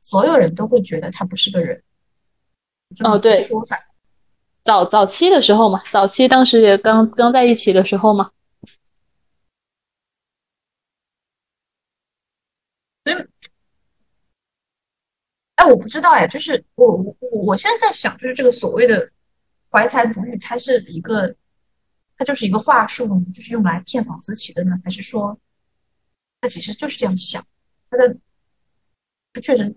[0.00, 1.82] 所有人都会觉得他不是个人。
[3.02, 3.76] 哦，对，说法。
[4.62, 8.30] 早早期的时候嘛，早期当时也刚刚在一起的时候嘛。
[15.62, 19.08] 哎，我不知道哎，就是我我我现在在想，就是这个所谓的
[19.70, 21.32] 怀才不遇，它是一个，
[22.18, 25.38] 它就是一个话术，就是用来骗房思琪的呢，还是说
[26.40, 27.40] 他其实就是这样想？
[27.88, 28.12] 他在
[29.32, 29.72] 他确实，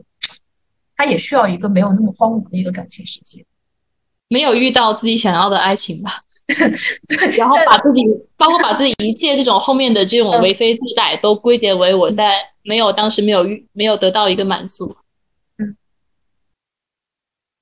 [0.96, 3.46] 他也需要一个没有那么荒芜的一个感情世界，
[4.28, 6.24] 没有遇到自己想要的爱情吧？
[7.38, 8.04] 然后把自己，
[8.38, 14.96] 包括把自己一切这种后面的这种为非作歹，都归结为我在没有当时没有遇没有得到一个满足。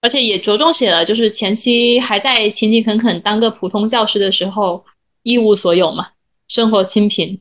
[0.04, 4.84] 而且也着重写了，就是前期还在勤勤恳恳当个普通教师的时候，
[5.22, 6.10] 一无所有嘛，
[6.50, 7.40] 生活清贫。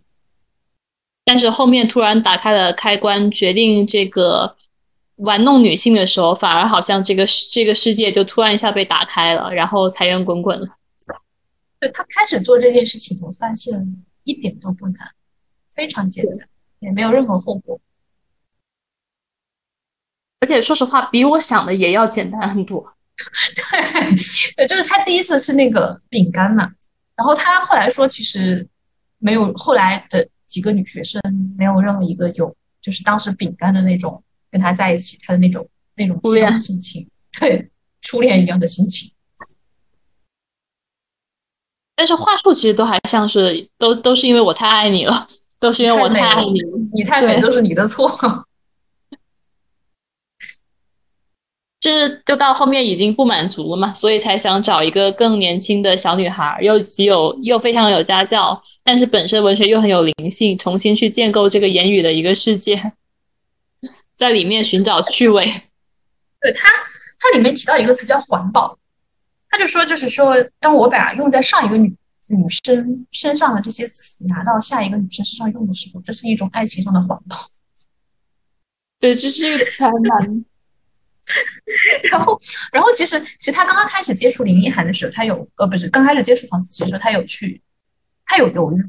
[1.24, 4.56] 但是后面突然打开了开关，决定这个
[5.16, 10.68] 玩弄女性的时候，反而好像这个这个世界就突然一下被打开了，然后财源滚滚了。
[11.80, 15.10] 对他开始做这件事情，我发现一点都不难，
[15.74, 16.48] 非常简单，
[16.78, 17.80] 也没有任何后果。
[20.42, 22.84] 而且说实话，比我想的也要简单很多。
[23.54, 24.16] 对，
[24.56, 26.68] 对，就是他第一次是那个饼干嘛，
[27.14, 28.66] 然后他后来说，其实
[29.18, 31.20] 没有后来的几个女学生
[31.56, 34.20] 没有任何一个有，就是当时饼干的那种
[34.50, 35.64] 跟他在一起，他的那种
[35.94, 37.08] 那种激动的心情，
[37.38, 37.70] 对，
[38.00, 39.12] 初恋一样的心情。
[41.94, 45.28] 但是话术其实都还像是都都是因为我太爱你了，
[45.60, 46.60] 都是因为我太爱你，
[46.92, 48.10] 你太美都是你的错。
[51.82, 62.92] 这就到后面已经不满足了嘛，所以才想找一个更年轻的小女孩，又极有又非常有家教，但是本身文学又很有灵性，重新去建构这个言语的一个世界，
[64.14, 65.42] 在里面寻找趣味。
[66.40, 66.68] 对他，
[67.18, 68.78] 他里面提到一个词叫环保，
[69.50, 71.92] 他就说，就是说，当我把用在上一个女
[72.28, 77.36] 女生身上的这些词拿到下一个女生身上用的时候，这是一种爱情上的环保。
[79.00, 80.44] 对，这是一个还蛮。
[82.10, 82.40] 然后，
[82.72, 87.60] 然后其实，其实他刚刚开始接触林奕涵的时候，他有呃，不是刚开始接触房思琪的时候，他有去，
[88.26, 88.82] 他有犹豫，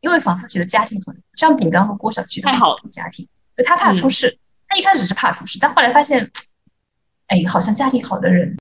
[0.00, 2.48] 因为房思琪的家庭很像饼干和郭晓琪的
[2.90, 3.28] 家庭，
[3.64, 4.38] 他怕出事，
[4.68, 6.30] 他一开始是怕出事，但后来发现，
[7.28, 8.56] 哎，好像家庭好的人，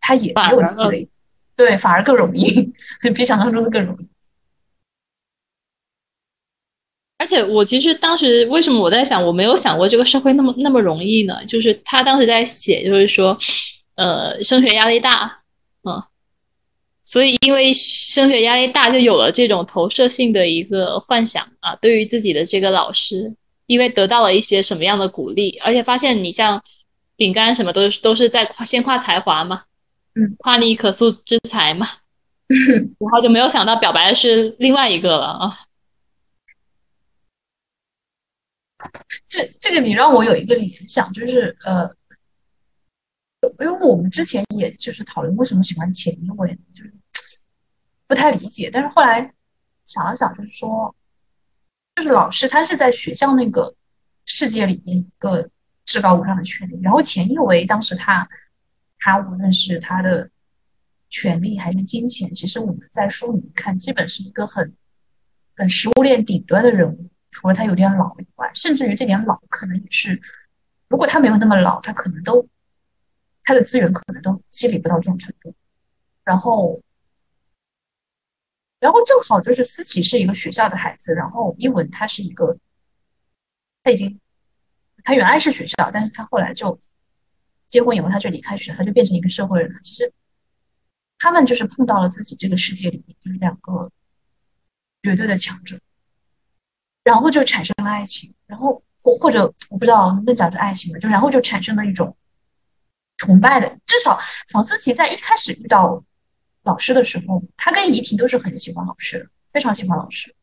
[0.00, 1.08] 他也没有自己的，
[1.56, 2.72] 对，反而更容易，
[3.14, 4.08] 比想象中的更容易。
[7.18, 11.44] 而且我其实当时为什么我在想，我没有想过这个社会那么那么容易呢？
[11.46, 13.36] 就是他当时在写，就是说，
[13.96, 15.40] 呃，升学压力大，
[15.82, 16.00] 嗯，
[17.02, 23.34] 所以因为升学压力大，就有了这种投射性的一个幻想啊，对于自己的这个老师，
[23.66, 26.62] 因为得到了一些什么样的鼓励，而且发现你像
[27.16, 29.62] 饼干什么都都是在夸先夸才华嘛，
[30.14, 31.88] 嗯，夸你可塑之才嘛，
[32.46, 35.58] 然后就没有想到表白的是另外一个了啊。
[39.26, 41.90] 这这个你让我有一个联想，就是呃，
[43.60, 46.94] 因为我们之前也就是讨论为什么喜欢前一位，就是
[48.06, 48.70] 不太理解。
[48.72, 49.34] 但是后来
[49.84, 50.94] 想了想，就是说，
[51.96, 53.74] 就是老师他是在学校那个
[54.26, 55.50] 世界里面一个
[55.84, 58.28] 至高无上的权利，然后前一位当时他
[58.98, 60.30] 他无论是他的
[61.10, 64.72] 权利还是金钱，其实我们在书里面看，基本是一个很
[65.56, 67.08] 很食物链顶端的人物。
[67.30, 70.20] 除了他有点老以外，甚至于这点老可能也是，
[70.88, 72.46] 如果他没有那么老，他可能都
[73.42, 75.54] 他的资源可能都积累不到这种程度。
[76.24, 76.80] 然后，
[78.80, 82.58] 然后正好就是思琪是一个学校的孩子，然后英文他是一个，
[83.82, 84.18] 他已经
[85.02, 86.78] 他原来是学校，但是他后来就
[87.66, 89.78] 结婚以后他就离开学校，他就变成一个社会人了。
[89.82, 90.12] 其实
[91.18, 93.90] 他们就是碰到了自己这个世界里面就是两个
[95.02, 95.78] 绝对的强者。
[97.08, 102.14] 然后就产生了爱情，然后或或者我不知道能不能讲是爱情吧，就然后就产生了一种
[103.16, 103.66] 崇拜的。
[103.86, 104.18] 至少
[104.52, 106.04] 房思琪在一开始遇到
[106.64, 110.34] 老师的时候，他跟怡婷都是很喜欢老师的，非常喜欢老师。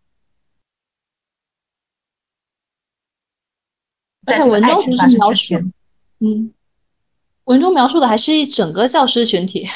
[4.25, 5.53] 在文中描述，
[6.17, 6.51] 嗯，
[7.43, 9.69] 文中描述的还是一整个教师群体，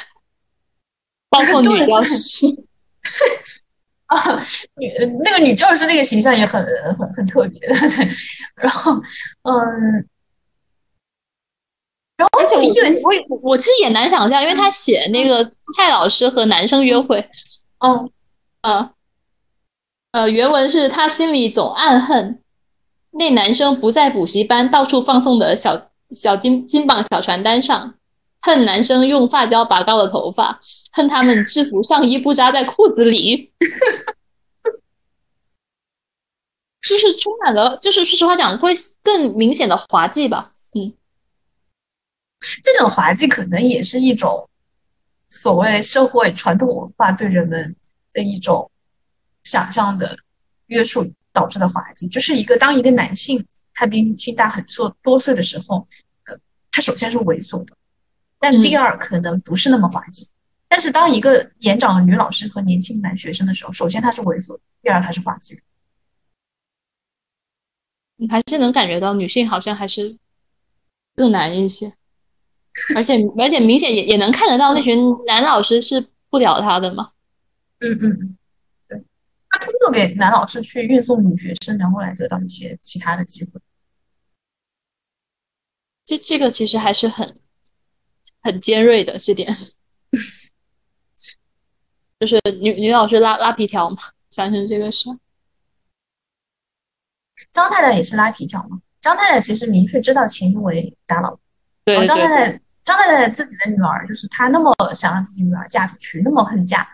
[1.30, 2.48] 包括女教师。
[4.16, 4.44] 啊，
[4.78, 4.92] 女
[5.24, 6.66] 那个女教师那个形象也很
[6.98, 8.10] 很很特别， 对。
[8.56, 8.94] 然后，
[9.44, 9.54] 嗯，
[12.18, 12.62] 然后而且我
[13.30, 15.44] 我我其实也难想象，因为他写那个
[15.78, 17.20] 蔡老师和男生约会，
[17.80, 18.10] 嗯。
[18.62, 18.92] 呃
[20.12, 22.42] 呃，原文是他心里总暗恨
[23.12, 27.94] 那男生不在补习班到处放送的小小金金榜小传单上，
[28.42, 30.60] 恨男生用发胶拔高了头发。
[30.92, 33.54] 恨他们制服上衣不扎在裤子里，
[36.82, 40.52] 就是充满了，就是说实话讲，会更明显的滑稽吧。
[40.74, 40.92] 嗯，
[42.64, 44.50] 这种滑稽可能也是一种
[45.30, 47.76] 所谓社会传统文化对人们
[48.12, 48.70] 的一种
[49.44, 50.18] 想象的
[50.66, 52.08] 约束导致的滑稽。
[52.08, 53.46] 就是一个当一个男性
[53.76, 55.88] 他比女性大很多多岁的时候，
[56.26, 56.36] 呃，
[56.72, 57.76] 他首先是猥琐的，
[58.40, 60.28] 但第二可能不是那么滑稽。
[60.68, 65.62] 但是，当一个年长的女老师和年轻男学生的时候，首先她是猥琐，第二他是滑稽的。
[68.18, 70.18] 你还是能感觉到女性好像还是
[71.16, 71.94] 更难一些，
[72.96, 77.12] 而且而且明显也也能看得到那群男老师是不屌她的嘛。
[77.80, 78.38] 嗯嗯，
[78.88, 79.04] 对，
[79.50, 83.52] 他通过给男老师去运送女学生，然后来得到一些其他的机会。
[86.06, 87.40] 这这个其实还是很
[88.42, 89.56] 很尖锐的这点。
[92.20, 93.98] 就是女女老师拉拉皮条嘛，
[94.32, 95.10] 产生这个事。
[97.52, 98.82] 张太太也是拉皮条嘛。
[99.00, 101.40] 张太太其实明确知道钱一为打老婆。
[101.86, 106.86] 对张太太，张太太自己的女儿，就是她那么想让自己女儿嫁出去，那么恨嫁，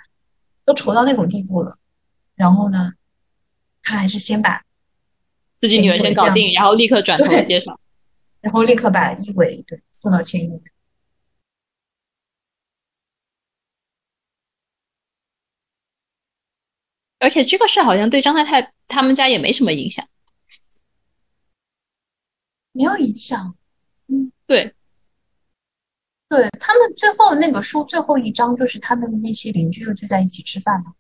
[0.64, 1.76] 都愁到那种地步了。
[2.36, 2.94] 然后呢，
[3.82, 4.64] 她还是先把
[5.60, 7.78] 自己女儿先搞定，然后立刻转头接手，
[8.42, 10.62] 然后立刻把一伟对送到钱一
[17.20, 20.08] 而且这个事好像对张太太他们家也没什么影响，
[22.72, 23.56] 没有影响。
[24.08, 24.76] 嗯，对，
[26.30, 30.94] 对他们最后那个书最后一章就是他们那些邻居又聚在一起吃饭嘛，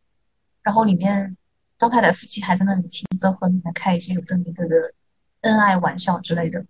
[0.63, 1.37] 然后里面
[1.77, 4.93] 张太太夫妻还在那里琴瑟和鸣的开一些有的没的的
[5.41, 6.65] 恩爱玩笑之类的。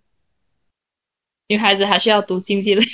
[1.48, 2.84] 女孩子还是要读经济类。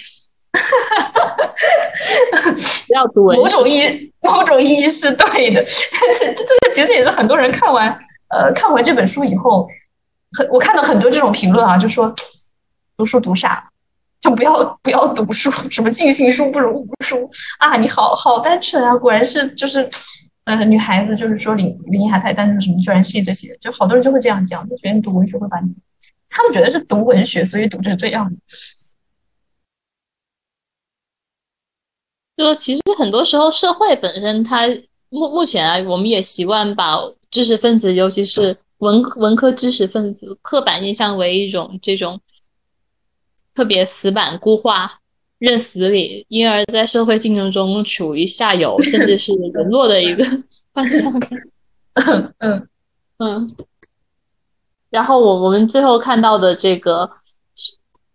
[2.86, 7.89] 不要读文，某种意某种意义是对的，但是这个其实也是很多人看完
[8.28, 9.66] 呃看完这本书以后，
[10.36, 12.12] 很我看到很多这种评论啊，就说
[12.97, 13.68] 读书读傻，
[14.20, 17.28] 就不要不要读书，什么尽信书不如无书。
[17.59, 19.89] 啊，你好好单纯啊，果然是就是
[20.44, 25.68] 呃女孩子就是说林林海太单纯什么，居然信这些，就好多人就会这样讲，就觉得你读文学会把你，
[26.28, 28.30] 他们觉得是读文学，所以读成这样。
[32.36, 34.66] 就其实很多时候社会本身它
[35.10, 36.98] 目目前啊，我们也习惯把
[37.30, 42.20] 知识分子，尤其是文文科知识分子，刻板印象为一种这种
[43.54, 45.00] 特别死板固化、
[45.38, 50.24] 认死理，因而在社会竞争中处于下游，甚至是沦落的一个
[50.72, 51.12] 方向。
[51.94, 52.68] 嗯嗯
[53.18, 53.56] 嗯。
[54.88, 57.10] 然后我我们最后看到的这个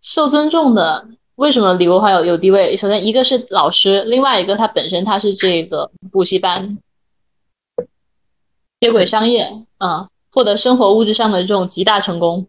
[0.02, 1.08] 受尊重的，
[1.38, 2.76] 为什么李国华有有地位？
[2.76, 6.76] 首先一个是老师，另外一个他本身他是这个补习班
[8.80, 9.44] 接轨商业，
[9.78, 12.48] 嗯，获得生活物质上的这种极大成功。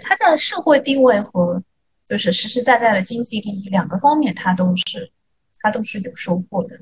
[0.00, 1.60] 他在社会地位和
[2.08, 5.10] 就是实实在在的经济利益两个方面，他都是
[5.58, 6.78] 他都是有收获的。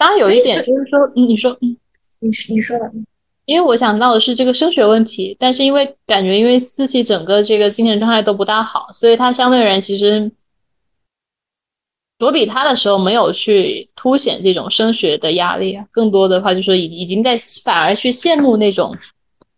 [0.00, 1.76] 当然有一点就是说，嗯，你说，嗯，
[2.20, 2.90] 你你说吧，
[3.44, 10.32] 因为我想到的是这个升学问题，但是因为感觉因为四期整个这个精神状态都不大好，所以他相对而言其实
[12.18, 18.96] 着比他的时候没有去凸显这种升学的压力，更多的话就是说已已经在反而去羡慕那种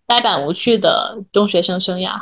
[0.08, 2.20] 呆板无趣的中学生生涯。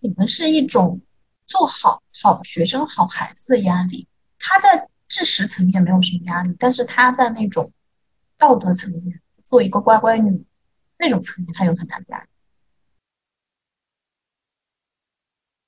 [0.00, 0.98] 你们是一种
[1.46, 4.06] 做好好学生、好孩子的压力，
[4.38, 4.87] 他在。
[5.08, 7.72] 知识层面没有什么压力，但是他在那种
[8.36, 10.44] 道德层面，做一个乖乖女
[10.98, 12.26] 那种层面，他有很大的压力。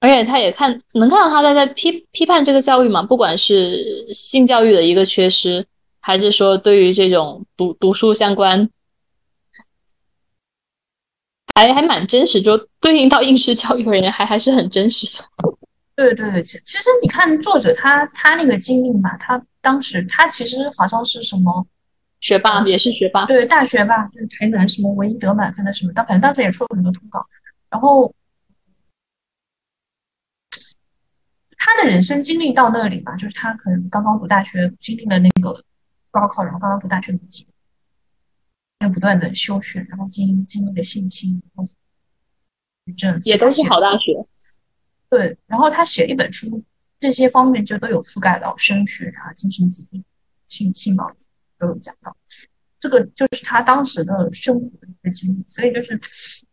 [0.00, 5.66] 而且他也看能看到他在在批批判这个教育嘛，不管是性教育的一个缺失，
[6.00, 8.70] 还是说对于这种读读书相关，
[11.54, 15.24] 还还蛮真实，就对应到应试教育而言，还还是很真实的。
[16.00, 21.66] 对对对，其其实你看作者他他那个经历嘛，他当时他其实好像是什么
[22.20, 27.22] 学霸，也是学霸，对大学霸，就是台南什么唯一得满分的什么，但反正当时也出了很多通稿。
[27.68, 28.14] 然后
[31.58, 35.52] 他的人生经历到那里嘛，就是他可能刚刚读大学，经历了那个
[36.10, 44.26] 高考，然后刚刚读大学的几年，又不断的休学，然后经经历了性侵，然后也都是好大学。
[45.10, 46.64] 对，然后他写一本书，
[46.98, 50.02] 这些方面就都有覆盖到升学啊、精神疾病、
[50.46, 51.16] 性性暴力
[51.58, 52.16] 都有讲到。
[52.78, 55.98] 这个就是他当时的生活的一个经历，所以就是，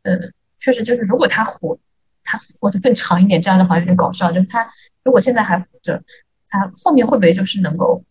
[0.02, 0.20] 呃，
[0.60, 1.80] 确实就是，如果他活，
[2.24, 4.32] 他活得更长一点，这样的话有点搞笑。
[4.32, 4.68] 就是他
[5.04, 6.04] 如果现在还活着，
[6.50, 8.04] 他后面会不会就是能够，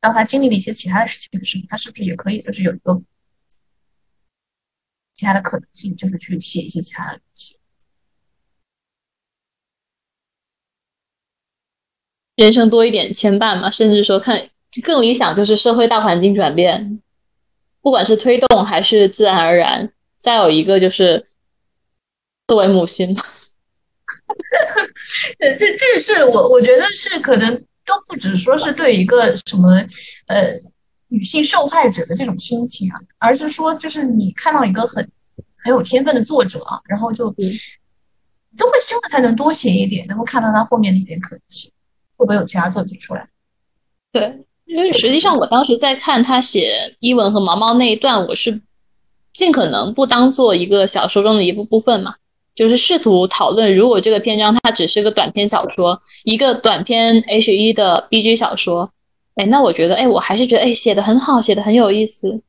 [0.00, 3.00] 当他经历了一些其他的事情的时候，他是不是也可以就是有一个
[5.14, 7.58] 其他的可能性，就是去写一些其他的东西。
[12.42, 14.48] 人生多一点牵绊嘛，甚至说看
[14.82, 17.00] 更理想就是社会大环境转变，
[17.80, 19.88] 不管是推动还是自然而然。
[20.18, 21.28] 再有一个就是
[22.48, 23.14] 作为母亲，
[25.38, 27.54] 对，这这个是我我觉得是可能
[27.84, 29.76] 都不只说是对一个什么
[30.26, 30.48] 呃
[31.08, 35.08] 女性受害者的这种心情啊，而是说就是你看到一个很
[35.64, 37.30] 很有天分的作者啊，然后就
[38.56, 41.70] 就会希望他能多写一点，能够看到他后面的一点可能性。
[42.16, 43.28] 会不会有其他作品出来？
[44.12, 48.60] 对，因为实际上我当时在看他写伊文和毛毛那一段，我是
[49.32, 52.14] 尽可能不当做一个小说中的一部部分嘛，
[52.54, 58.92] 就是试图讨论，如果这个篇章它只是个短篇小说，一个短篇 H 一的 B G 小说，
[59.36, 62.42] 哎，那我觉得，哎，我还是觉得，哎，写的很好，写的很有意思。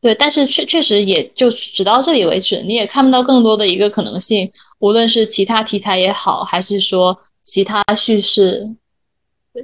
[0.00, 4.50] 对，但是确确实也就只到这里为止，你也看不到更多的一个可能性，
[4.80, 8.74] 无论是其他题材也好，还是说其他叙事。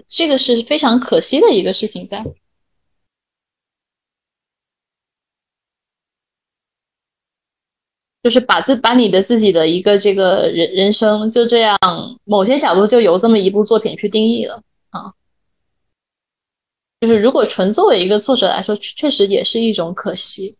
[0.08, 2.24] 这个是非常可惜的一个事情，在
[8.22, 11.78] 就是把自把你的自己的一个这个人人生就这样
[12.24, 14.60] 某些角度就由这么一部作品去定义了
[14.90, 15.14] 啊，
[17.00, 20.58] 就是如果纯作为一个作者来说，确实也是一种可惜。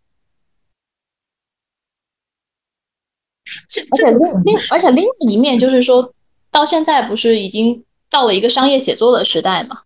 [3.69, 4.05] 这而且
[4.45, 6.15] 另而且另一面就是说
[6.51, 7.85] 到现在不是已经。
[8.09, 9.83] 到了一个商业写作的时代嘛，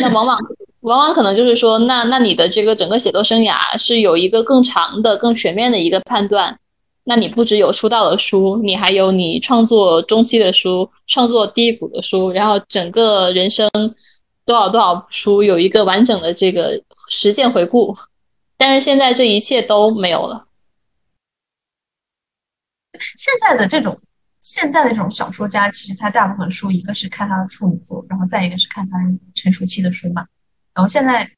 [0.00, 0.38] 那往往
[0.80, 6.58] 往往可能就是说，那那你的这个整个写作生涯是有一个更长的、更全面的一个判断。
[7.04, 13.70] 那你不只有出道的书，你还有你创作中期的书、创作低谷的书，然后整个人生
[14.44, 17.96] 多少多少书有一个完整的这个实践回顾。
[18.56, 20.46] 但是现在这一切都没有了。
[23.16, 23.96] 现在的这种。
[24.46, 28.96] 现在的这种小说家，其实他大部分书，一个是看他的处女作，然后再一个是看他
[29.34, 30.24] 成熟期的书嘛。
[30.72, 31.28] 然后现在，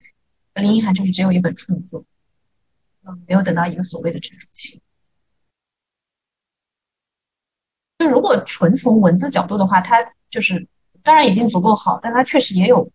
[0.53, 2.05] 林奕涵就是只有一本处女作，
[3.07, 4.83] 嗯，没有等到一个所谓的成熟期。
[7.99, 9.97] 就如果纯从文字角度的话，他
[10.29, 10.69] 就是
[11.03, 12.93] 当然已经足够好，但他确实也有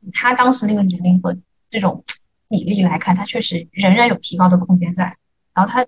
[0.00, 1.34] 以他当时那个年龄和
[1.66, 2.04] 这种
[2.50, 5.16] 比例来看，他确实仍然有提高的空间在。
[5.54, 5.86] 然后他，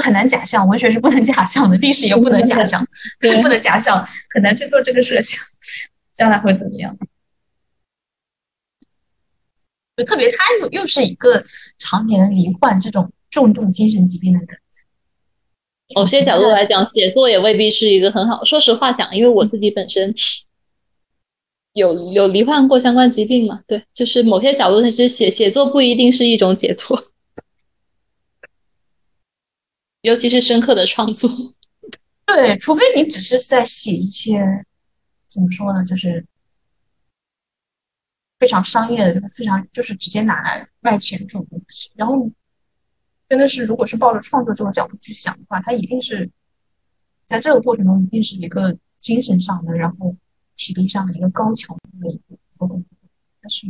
[0.00, 2.86] 很难假象，文学是不能假象的，历史也不能假象，
[3.20, 4.04] 对，不能假象，
[4.34, 5.40] 很难去做这个设想，
[6.14, 6.96] 将来会怎么样？
[9.96, 11.42] 就特别他又又是一个
[11.78, 14.48] 常年罹患这种重度精神疾病的人。
[15.94, 18.44] 某些角度来讲， 写作也未必是一个很好。
[18.44, 20.14] 说实话讲，因为我自己本身
[21.72, 27.02] 有有罹患过相关疾病嘛，对，就是某些角度，其实写写作不一定是一种解脱，
[30.06, 31.28] 尤其是深刻的创作。
[32.26, 34.64] 对，除非你只是在写一些
[35.26, 36.24] 怎么说呢，就是
[38.38, 42.30] 非常商业的，就是非常就是直接拿来卖钱这种东西，然后。
[43.28, 46.30] 真的是，如果是抱着创作这个角度去想的话，他一定是
[47.26, 50.14] 在这个过程中，一定是一个精神上的，然后
[50.54, 52.84] 体力上的一个高强度的一个活动。
[53.40, 53.66] 但是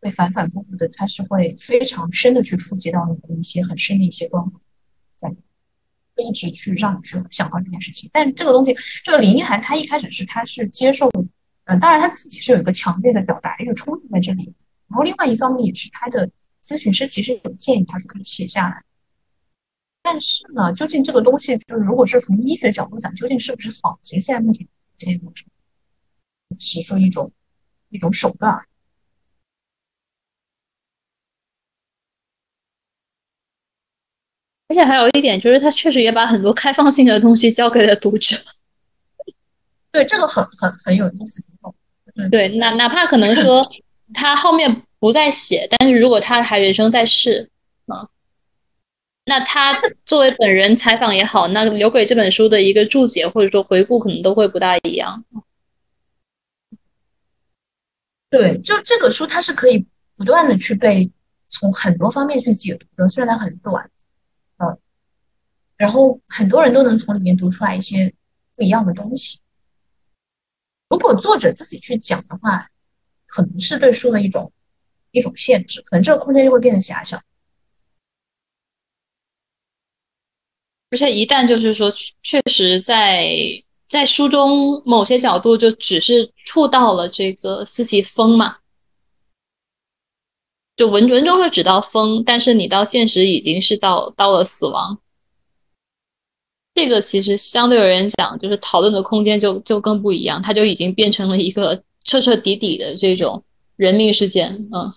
[0.00, 4.71] 会反反复复的，他是会非常深的去触及到你的一些很深的一些关怀，在会
[6.16, 8.10] 一直去让你去想到这件事情。
[8.12, 11.08] 但这个东西，这个林一涵，他一开始是他是接受，
[11.64, 14.44] 嗯，当然他自己是有一个强烈的表达一个冲动在这里，
[14.88, 16.28] 然后另外一方面也是他的。
[16.64, 18.84] 咨询师其实有建议，他说可以写下来。
[20.00, 23.98] 但是呢，究竟这个东西，就是如果是从医学角度讲，究竟是不是好？
[24.00, 24.64] 其实现在目前
[24.96, 25.28] 这个
[26.56, 27.32] 只是说一种
[27.88, 28.56] 一种手段。
[34.72, 38.36] 且还有一点就是，他确实也把很多开放性的东西交给了读者。
[39.92, 41.42] 对，这个很很很有意思。
[42.30, 43.66] 对，哪哪怕可能说
[44.14, 44.82] 他后面。
[45.02, 47.50] 不再写，但是如果他还人生在世，
[47.86, 48.06] 啊，
[49.24, 49.76] 那他
[50.06, 55.24] 作为本人采访也好，那留给这本书的一个注解或者说回顾，可能都会不大一样。
[58.30, 59.84] 对，就这个书，它是可以
[60.16, 61.10] 不断的去被
[61.48, 63.90] 从很多方面去解读的，虽然它很短，呃，
[65.76, 68.12] 然后很多人都能从里面读出来一些
[68.56, 69.40] 不一样的东西。
[70.88, 72.68] 如果作者自己去讲的话，
[73.26, 74.52] 可能是对书的一种。
[75.14, 77.20] 一种限制，可能这个空间就会变得狭小。
[80.88, 81.92] 而且一旦就是说，
[82.22, 83.30] 确实在
[83.90, 88.56] 在书中某些角度就只是触到了这个四季风嘛，
[90.76, 94.98] 就文文中会指到风，但是你到现实已经是到到了死亡。
[96.74, 103.42] 这个其实相对而言讲，就是讨论的空间就就更不一样，它就已经变成了一个彻彻底底的这种
[103.76, 104.92] 人命事件，嗯。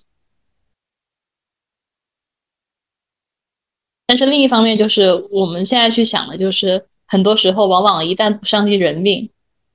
[4.07, 9.29] 但是另一方面，就是我们现在去想的，就是很多时候，往往一旦不伤及人命，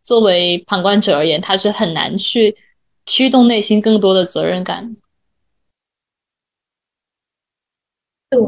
[0.04, 2.56] 作为旁观者而言，他是很难去
[3.06, 4.96] 驱动内心更多的责任感。
[8.30, 8.38] 对，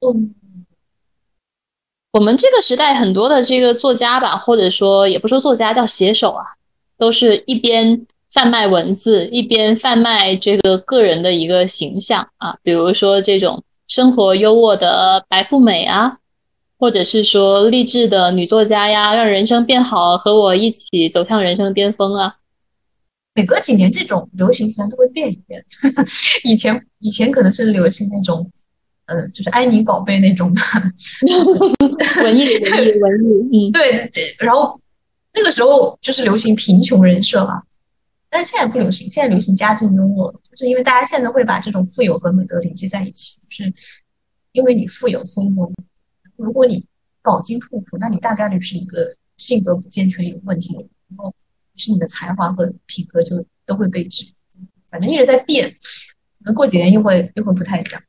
[0.00, 0.34] 嗯，
[2.12, 6.44] 我们这个时代很多的这个作家吧，或者说也不说作家，叫写手啊，
[6.98, 8.06] 都是一边。
[8.32, 16.18] 贩卖文字，一边贩卖这个个人的一个形象啊，比如说这种生活优渥的白富美啊，
[16.78, 22.36] 或者是说励志的女作家呀，让人生变好，和我一起走向人生巅峰啊。
[23.34, 25.64] 每隔几年，这种流行形象都会变一变。
[26.44, 28.48] 以前以前可能是流行那种，
[29.10, 30.54] 呃，就是安妮宝贝那种
[32.22, 34.34] 文艺 文艺文艺，嗯，对对。
[34.38, 34.80] 然后
[35.34, 37.60] 那个时候就是流行贫穷人设嘛。
[38.32, 43.74] 但现在不流行，现在流行家境优渥，就是因为大家现在会把这种富有和美德联系在一起，就是
[44.52, 45.68] 因为你富有，所以我
[46.36, 46.86] 如果你
[47.22, 51.34] 饱经痛苦，那你大概率是一个性格不健全、有问题的人，然后
[51.74, 54.32] 是你的才华和品格就都会被质疑。
[54.88, 55.68] 反正一直在变，
[56.38, 58.00] 可能过几年又会又会不太一样。